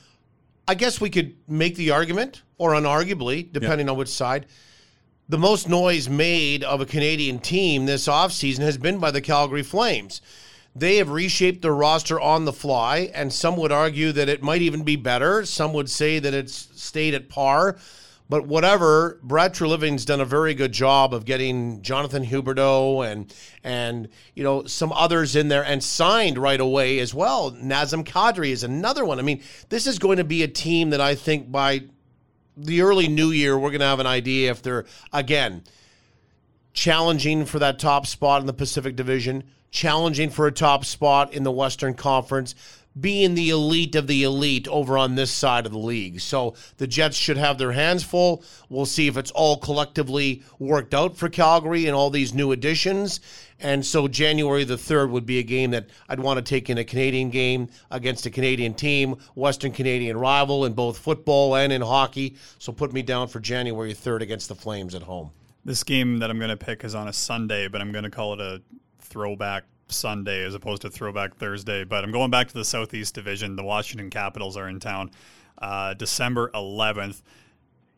I 0.70 0.74
guess 0.74 1.00
we 1.00 1.10
could 1.10 1.34
make 1.48 1.74
the 1.74 1.90
argument, 1.90 2.42
or 2.56 2.74
unarguably, 2.74 3.52
depending 3.52 3.88
on 3.88 3.96
which 3.96 4.08
side, 4.08 4.46
the 5.28 5.36
most 5.36 5.68
noise 5.68 6.08
made 6.08 6.62
of 6.62 6.80
a 6.80 6.86
Canadian 6.86 7.40
team 7.40 7.86
this 7.86 8.06
offseason 8.06 8.60
has 8.60 8.78
been 8.78 9.00
by 9.00 9.10
the 9.10 9.20
Calgary 9.20 9.64
Flames. 9.64 10.22
They 10.76 10.98
have 10.98 11.10
reshaped 11.10 11.62
their 11.62 11.74
roster 11.74 12.20
on 12.20 12.44
the 12.44 12.52
fly, 12.52 13.10
and 13.12 13.32
some 13.32 13.56
would 13.56 13.72
argue 13.72 14.12
that 14.12 14.28
it 14.28 14.44
might 14.44 14.62
even 14.62 14.84
be 14.84 14.94
better. 14.94 15.44
Some 15.44 15.72
would 15.72 15.90
say 15.90 16.20
that 16.20 16.34
it's 16.34 16.68
stayed 16.80 17.14
at 17.14 17.28
par. 17.28 17.76
But 18.30 18.46
whatever, 18.46 19.18
Brad 19.24 19.54
Treliving's 19.54 20.04
done 20.04 20.20
a 20.20 20.24
very 20.24 20.54
good 20.54 20.70
job 20.70 21.12
of 21.12 21.24
getting 21.24 21.82
Jonathan 21.82 22.24
Huberdeau 22.24 23.04
and 23.04 23.34
and 23.64 24.08
you 24.36 24.44
know 24.44 24.62
some 24.66 24.92
others 24.92 25.34
in 25.34 25.48
there 25.48 25.64
and 25.64 25.82
signed 25.82 26.38
right 26.38 26.60
away 26.60 27.00
as 27.00 27.12
well. 27.12 27.50
Nazem 27.50 28.04
Kadri 28.04 28.50
is 28.50 28.62
another 28.62 29.04
one. 29.04 29.18
I 29.18 29.22
mean, 29.22 29.42
this 29.68 29.88
is 29.88 29.98
going 29.98 30.18
to 30.18 30.24
be 30.24 30.44
a 30.44 30.48
team 30.48 30.90
that 30.90 31.00
I 31.00 31.16
think 31.16 31.50
by 31.50 31.82
the 32.56 32.82
early 32.82 33.08
new 33.08 33.32
year 33.32 33.58
we're 33.58 33.70
going 33.70 33.80
to 33.80 33.86
have 33.86 33.98
an 33.98 34.06
idea 34.06 34.52
if 34.52 34.62
they're 34.62 34.86
again 35.12 35.64
challenging 36.72 37.44
for 37.44 37.58
that 37.58 37.80
top 37.80 38.06
spot 38.06 38.40
in 38.42 38.46
the 38.46 38.52
Pacific 38.52 38.94
Division, 38.94 39.42
challenging 39.72 40.30
for 40.30 40.46
a 40.46 40.52
top 40.52 40.84
spot 40.84 41.34
in 41.34 41.42
the 41.42 41.50
Western 41.50 41.94
Conference 41.94 42.54
being 42.98 43.34
the 43.34 43.50
elite 43.50 43.94
of 43.94 44.06
the 44.06 44.22
elite 44.22 44.66
over 44.68 44.98
on 44.98 45.14
this 45.14 45.30
side 45.30 45.66
of 45.66 45.72
the 45.72 45.78
league. 45.78 46.20
So 46.20 46.54
the 46.78 46.86
Jets 46.86 47.16
should 47.16 47.36
have 47.36 47.58
their 47.58 47.72
hands 47.72 48.02
full. 48.02 48.42
We'll 48.68 48.86
see 48.86 49.06
if 49.06 49.16
it's 49.16 49.30
all 49.30 49.58
collectively 49.58 50.42
worked 50.58 50.94
out 50.94 51.16
for 51.16 51.28
Calgary 51.28 51.86
and 51.86 51.94
all 51.94 52.10
these 52.10 52.34
new 52.34 52.52
additions. 52.52 53.20
And 53.60 53.84
so 53.84 54.08
January 54.08 54.64
the 54.64 54.76
3rd 54.76 55.10
would 55.10 55.26
be 55.26 55.38
a 55.38 55.42
game 55.42 55.70
that 55.70 55.90
I'd 56.08 56.20
want 56.20 56.38
to 56.38 56.42
take 56.42 56.70
in 56.70 56.78
a 56.78 56.84
Canadian 56.84 57.30
game 57.30 57.68
against 57.90 58.26
a 58.26 58.30
Canadian 58.30 58.74
team, 58.74 59.16
Western 59.34 59.72
Canadian 59.72 60.16
rival 60.16 60.64
in 60.64 60.72
both 60.72 60.98
football 60.98 61.54
and 61.54 61.72
in 61.72 61.82
hockey. 61.82 62.36
So 62.58 62.72
put 62.72 62.92
me 62.92 63.02
down 63.02 63.28
for 63.28 63.38
January 63.38 63.94
3rd 63.94 64.22
against 64.22 64.48
the 64.48 64.54
Flames 64.54 64.94
at 64.94 65.02
home. 65.02 65.30
This 65.64 65.84
game 65.84 66.18
that 66.20 66.30
I'm 66.30 66.38
going 66.38 66.50
to 66.50 66.56
pick 66.56 66.84
is 66.84 66.94
on 66.94 67.06
a 67.06 67.12
Sunday, 67.12 67.68
but 67.68 67.82
I'm 67.82 67.92
going 67.92 68.04
to 68.04 68.10
call 68.10 68.32
it 68.32 68.40
a 68.40 68.62
throwback 68.98 69.64
Sunday 69.92 70.44
as 70.44 70.54
opposed 70.54 70.82
to 70.82 70.90
Throwback 70.90 71.36
Thursday. 71.36 71.84
But 71.84 72.04
I'm 72.04 72.12
going 72.12 72.30
back 72.30 72.48
to 72.48 72.54
the 72.54 72.64
Southeast 72.64 73.14
Division. 73.14 73.56
The 73.56 73.64
Washington 73.64 74.10
Capitals 74.10 74.56
are 74.56 74.68
in 74.68 74.80
town 74.80 75.10
uh, 75.58 75.94
December 75.94 76.50
11th 76.54 77.22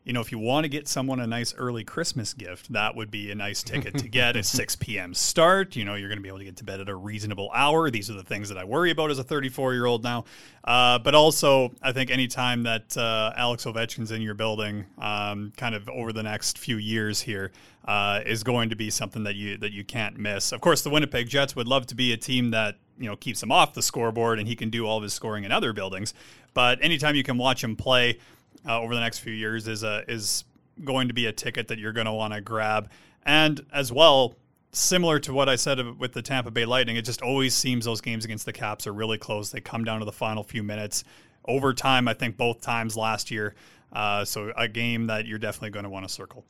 you 0.05 0.11
know, 0.11 0.19
if 0.19 0.31
you 0.31 0.39
want 0.39 0.65
to 0.65 0.69
get 0.69 0.87
someone 0.87 1.21
a 1.21 1.27
nice 1.27 1.53
early 1.55 1.85
Christmas 1.85 2.33
gift, 2.33 2.73
that 2.73 2.95
would 2.95 3.09
be 3.09 3.31
a 3.31 3.35
nice 3.35 3.63
ticket 3.63 3.97
to 3.97 4.09
get. 4.09 4.35
a 4.35 4.43
6 4.53 4.75
p.m. 4.77 5.13
start. 5.13 5.75
You 5.77 5.85
know, 5.85 5.95
you're 5.95 6.09
going 6.09 6.17
to 6.17 6.21
be 6.21 6.27
able 6.27 6.39
to 6.39 6.43
get 6.43 6.57
to 6.57 6.65
bed 6.65 6.81
at 6.81 6.89
a 6.89 6.95
reasonable 6.95 7.49
hour. 7.53 7.89
These 7.89 8.09
are 8.09 8.13
the 8.13 8.23
things 8.23 8.49
that 8.49 8.57
I 8.57 8.65
worry 8.65 8.91
about 8.91 9.11
as 9.11 9.19
a 9.19 9.23
34 9.23 9.73
year 9.73 9.85
old 9.85 10.03
now. 10.03 10.25
Uh, 10.65 10.99
but 10.99 11.15
also, 11.15 11.71
I 11.81 11.93
think 11.93 12.11
anytime 12.11 12.63
that 12.63 12.95
uh, 12.97 13.33
Alex 13.37 13.63
Ovechkin's 13.63 14.11
in 14.11 14.21
your 14.21 14.33
building, 14.33 14.85
um, 14.97 15.53
kind 15.55 15.73
of 15.73 15.87
over 15.89 16.11
the 16.11 16.23
next 16.23 16.57
few 16.57 16.77
years 16.77 17.21
here, 17.21 17.51
uh, 17.85 18.21
is 18.25 18.43
going 18.43 18.69
to 18.69 18.75
be 18.75 18.89
something 18.89 19.23
that 19.23 19.35
you 19.35 19.57
that 19.57 19.71
you 19.71 19.83
can't 19.83 20.17
miss. 20.17 20.51
Of 20.51 20.61
course, 20.61 20.81
the 20.81 20.89
Winnipeg 20.89 21.27
Jets 21.27 21.55
would 21.55 21.67
love 21.67 21.87
to 21.87 21.95
be 21.95 22.13
a 22.13 22.17
team 22.17 22.51
that 22.51 22.77
you 22.97 23.07
know 23.09 23.15
keeps 23.15 23.41
him 23.41 23.51
off 23.51 23.73
the 23.73 23.81
scoreboard 23.81 24.39
and 24.39 24.47
he 24.47 24.55
can 24.55 24.69
do 24.69 24.85
all 24.85 24.97
of 24.97 25.03
his 25.03 25.13
scoring 25.13 25.43
in 25.43 25.51
other 25.51 25.73
buildings. 25.73 26.13
But 26.53 26.79
anytime 26.81 27.15
you 27.15 27.23
can 27.23 27.37
watch 27.37 27.63
him 27.63 27.75
play 27.75 28.19
uh, 28.67 28.79
over 28.79 28.93
the 28.93 29.01
next 29.01 29.19
few 29.19 29.33
years 29.33 29.67
is 29.67 29.83
a 29.83 30.03
is 30.07 30.45
going 30.83 31.07
to 31.07 31.13
be 31.13 31.27
a 31.27 31.31
ticket 31.31 31.67
that 31.67 31.79
you're 31.79 31.93
going 31.93 32.05
to 32.05 32.13
want 32.13 32.33
to 32.33 32.41
grab. 32.41 32.89
And 33.25 33.65
as 33.71 33.91
well, 33.91 34.35
similar 34.71 35.19
to 35.19 35.33
what 35.33 35.47
I 35.47 35.55
said 35.55 35.99
with 35.99 36.13
the 36.13 36.21
Tampa 36.21 36.51
Bay 36.51 36.65
Lightning, 36.65 36.95
it 36.95 37.03
just 37.03 37.21
always 37.21 37.53
seems 37.53 37.85
those 37.85 38.01
games 38.01 38.25
against 38.25 38.45
the 38.45 38.53
Caps 38.53 38.87
are 38.87 38.93
really 38.93 39.17
close. 39.17 39.51
They 39.51 39.61
come 39.61 39.83
down 39.83 39.99
to 39.99 40.05
the 40.05 40.11
final 40.11 40.43
few 40.43 40.63
minutes. 40.63 41.03
Overtime, 41.45 42.07
I 42.07 42.13
think 42.13 42.37
both 42.37 42.61
times 42.61 42.97
last 42.97 43.29
year. 43.29 43.55
Uh, 43.91 44.25
so 44.25 44.51
a 44.57 44.67
game 44.67 45.07
that 45.07 45.27
you're 45.27 45.37
definitely 45.37 45.69
going 45.69 45.83
to 45.83 45.89
want 45.89 46.07
to 46.07 46.13
circle. 46.13 46.43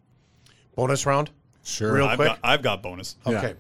Bonus 0.76 1.06
round? 1.06 1.30
Sure. 1.64 1.94
Real 1.94 2.06
I've 2.06 2.18
quick? 2.18 2.30
Got, 2.30 2.40
I've 2.44 2.62
got 2.62 2.82
bonus. 2.82 3.18
Okay. 3.26 3.50
Yeah. 3.50 3.54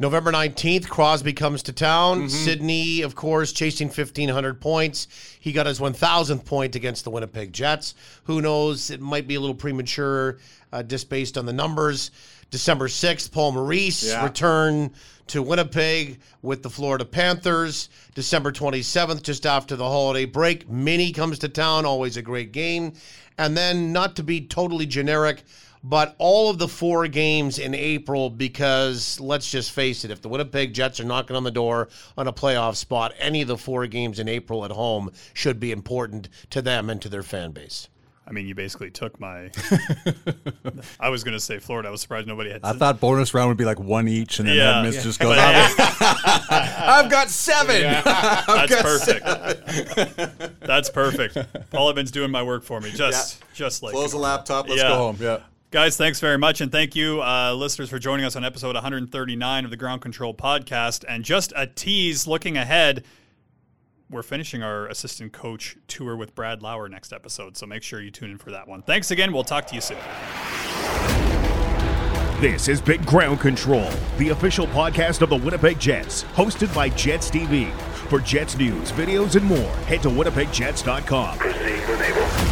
November 0.00 0.32
19th, 0.32 0.88
Crosby 0.88 1.34
comes 1.34 1.62
to 1.64 1.74
town. 1.74 2.30
Sidney, 2.30 3.02
of 3.02 3.14
course, 3.14 3.52
chasing 3.52 3.88
1,500 3.88 4.58
points. 4.58 5.06
He 5.38 5.52
got 5.52 5.66
his 5.66 5.78
1,000th 5.78 6.46
point 6.46 6.74
against 6.74 7.04
the 7.04 7.10
Winnipeg 7.10 7.52
Jets. 7.52 7.94
Who 8.24 8.40
knows? 8.40 8.88
It 8.88 9.02
might 9.02 9.28
be 9.28 9.34
a 9.34 9.40
little 9.40 9.54
premature 9.54 10.38
uh, 10.72 10.82
just 10.82 11.10
based 11.10 11.36
on 11.36 11.44
the 11.44 11.52
numbers. 11.52 12.12
December 12.50 12.88
6th, 12.88 13.30
Paul 13.30 13.52
Maurice 13.52 14.02
Yeah. 14.08 14.24
return 14.24 14.90
to 15.26 15.42
Winnipeg 15.42 16.18
with 16.40 16.62
the 16.62 16.70
Florida 16.70 17.04
Panthers. 17.04 17.90
December 18.14 18.52
27th, 18.52 19.22
just 19.22 19.44
after 19.44 19.76
the 19.76 19.84
holiday 19.84 20.24
break, 20.24 20.66
Minnie 20.66 21.12
comes 21.12 21.38
to 21.40 21.48
town. 21.50 21.84
Always 21.84 22.16
a 22.16 22.22
great 22.22 22.52
game. 22.52 22.94
And 23.36 23.54
then, 23.54 23.92
not 23.92 24.16
to 24.16 24.22
be 24.22 24.40
totally 24.40 24.86
generic, 24.86 25.42
but 25.82 26.14
all 26.18 26.50
of 26.50 26.58
the 26.58 26.68
four 26.68 27.08
games 27.08 27.58
in 27.58 27.74
April 27.74 28.28
because 28.30 29.18
let's 29.20 29.50
just 29.50 29.72
face 29.72 30.04
it, 30.04 30.10
if 30.10 30.20
the 30.20 30.28
Winnipeg 30.28 30.74
Jets 30.74 31.00
are 31.00 31.04
knocking 31.04 31.36
on 31.36 31.44
the 31.44 31.50
door 31.50 31.88
on 32.18 32.26
a 32.28 32.32
playoff 32.32 32.76
spot, 32.76 33.12
any 33.18 33.42
of 33.42 33.48
the 33.48 33.56
four 33.58 33.86
games 33.86 34.18
in 34.18 34.28
April 34.28 34.64
at 34.64 34.70
home 34.70 35.10
should 35.34 35.58
be 35.58 35.72
important 35.72 36.28
to 36.50 36.60
them 36.62 36.90
and 36.90 37.00
to 37.02 37.08
their 37.08 37.22
fan 37.22 37.52
base. 37.52 37.88
I 38.26 38.32
mean, 38.32 38.46
you 38.46 38.54
basically 38.54 38.92
took 38.92 39.18
my. 39.18 39.50
I 41.00 41.08
was 41.08 41.24
going 41.24 41.32
to 41.32 41.40
say 41.40 41.58
Florida. 41.58 41.88
I 41.88 41.90
was 41.90 42.00
surprised 42.00 42.28
nobody 42.28 42.50
had. 42.50 42.60
I 42.62 42.74
thought 42.74 43.00
bonus 43.00 43.34
round 43.34 43.48
would 43.48 43.56
be 43.56 43.64
like 43.64 43.80
one 43.80 44.06
each, 44.06 44.38
and 44.38 44.46
then 44.48 44.54
Yeah. 44.56 44.64
that 44.72 44.82
miss 44.84 44.94
Yeah. 44.96 45.02
just 45.02 45.18
goes. 45.18 45.34
But, 45.34 45.38
I've, 45.40 45.74
I've 47.06 47.10
got 47.10 47.28
seven. 47.28 47.84
I've 48.06 48.68
That's 48.68 48.70
got 48.70 48.82
perfect. 48.84 50.60
That's 50.60 50.90
perfect. 50.90 51.70
Paul 51.70 51.90
Evans 51.90 52.12
doing 52.12 52.30
my 52.30 52.44
work 52.44 52.62
for 52.62 52.80
me, 52.80 52.92
just 52.92 53.42
just 53.52 53.82
like 53.82 53.94
Close 53.94 54.12
the 54.12 54.18
laptop. 54.18 54.68
Let's 54.68 54.80
Yeah. 54.82 54.88
go 54.90 54.96
home. 54.96 55.16
Yeah. 55.18 55.38
Guys, 55.70 55.96
thanks 55.96 56.18
very 56.18 56.36
much. 56.36 56.60
And 56.60 56.72
thank 56.72 56.96
you, 56.96 57.22
uh, 57.22 57.54
listeners, 57.54 57.88
for 57.88 58.00
joining 58.00 58.26
us 58.26 58.34
on 58.34 58.44
episode 58.44 58.74
139 58.74 59.64
of 59.64 59.70
the 59.70 59.76
Ground 59.76 60.02
Control 60.02 60.34
Podcast. 60.34 61.04
And 61.08 61.24
just 61.24 61.52
a 61.54 61.64
tease 61.64 62.26
looking 62.26 62.56
ahead, 62.56 63.04
we're 64.10 64.24
finishing 64.24 64.64
our 64.64 64.88
assistant 64.88 65.32
coach 65.32 65.76
tour 65.86 66.16
with 66.16 66.34
Brad 66.34 66.60
Lauer 66.60 66.88
next 66.88 67.12
episode. 67.12 67.56
So 67.56 67.66
make 67.66 67.84
sure 67.84 68.00
you 68.00 68.10
tune 68.10 68.32
in 68.32 68.38
for 68.38 68.50
that 68.50 68.66
one. 68.66 68.82
Thanks 68.82 69.12
again. 69.12 69.32
We'll 69.32 69.44
talk 69.44 69.68
to 69.68 69.76
you 69.76 69.80
soon. 69.80 69.98
This 72.40 72.66
is 72.66 72.80
Big 72.80 73.06
Ground 73.06 73.38
Control, 73.38 73.90
the 74.18 74.30
official 74.30 74.66
podcast 74.68 75.22
of 75.22 75.28
the 75.28 75.36
Winnipeg 75.36 75.78
Jets, 75.78 76.24
hosted 76.34 76.74
by 76.74 76.88
Jets 76.88 77.30
TV. 77.30 77.70
For 78.08 78.18
Jets 78.18 78.56
news, 78.56 78.90
videos, 78.90 79.36
and 79.36 79.44
more, 79.44 79.76
head 79.86 80.02
to 80.02 80.08
winnipegjets.com. 80.08 81.38
Proceed 81.38 81.88
when 81.88 82.02
able. 82.02 82.49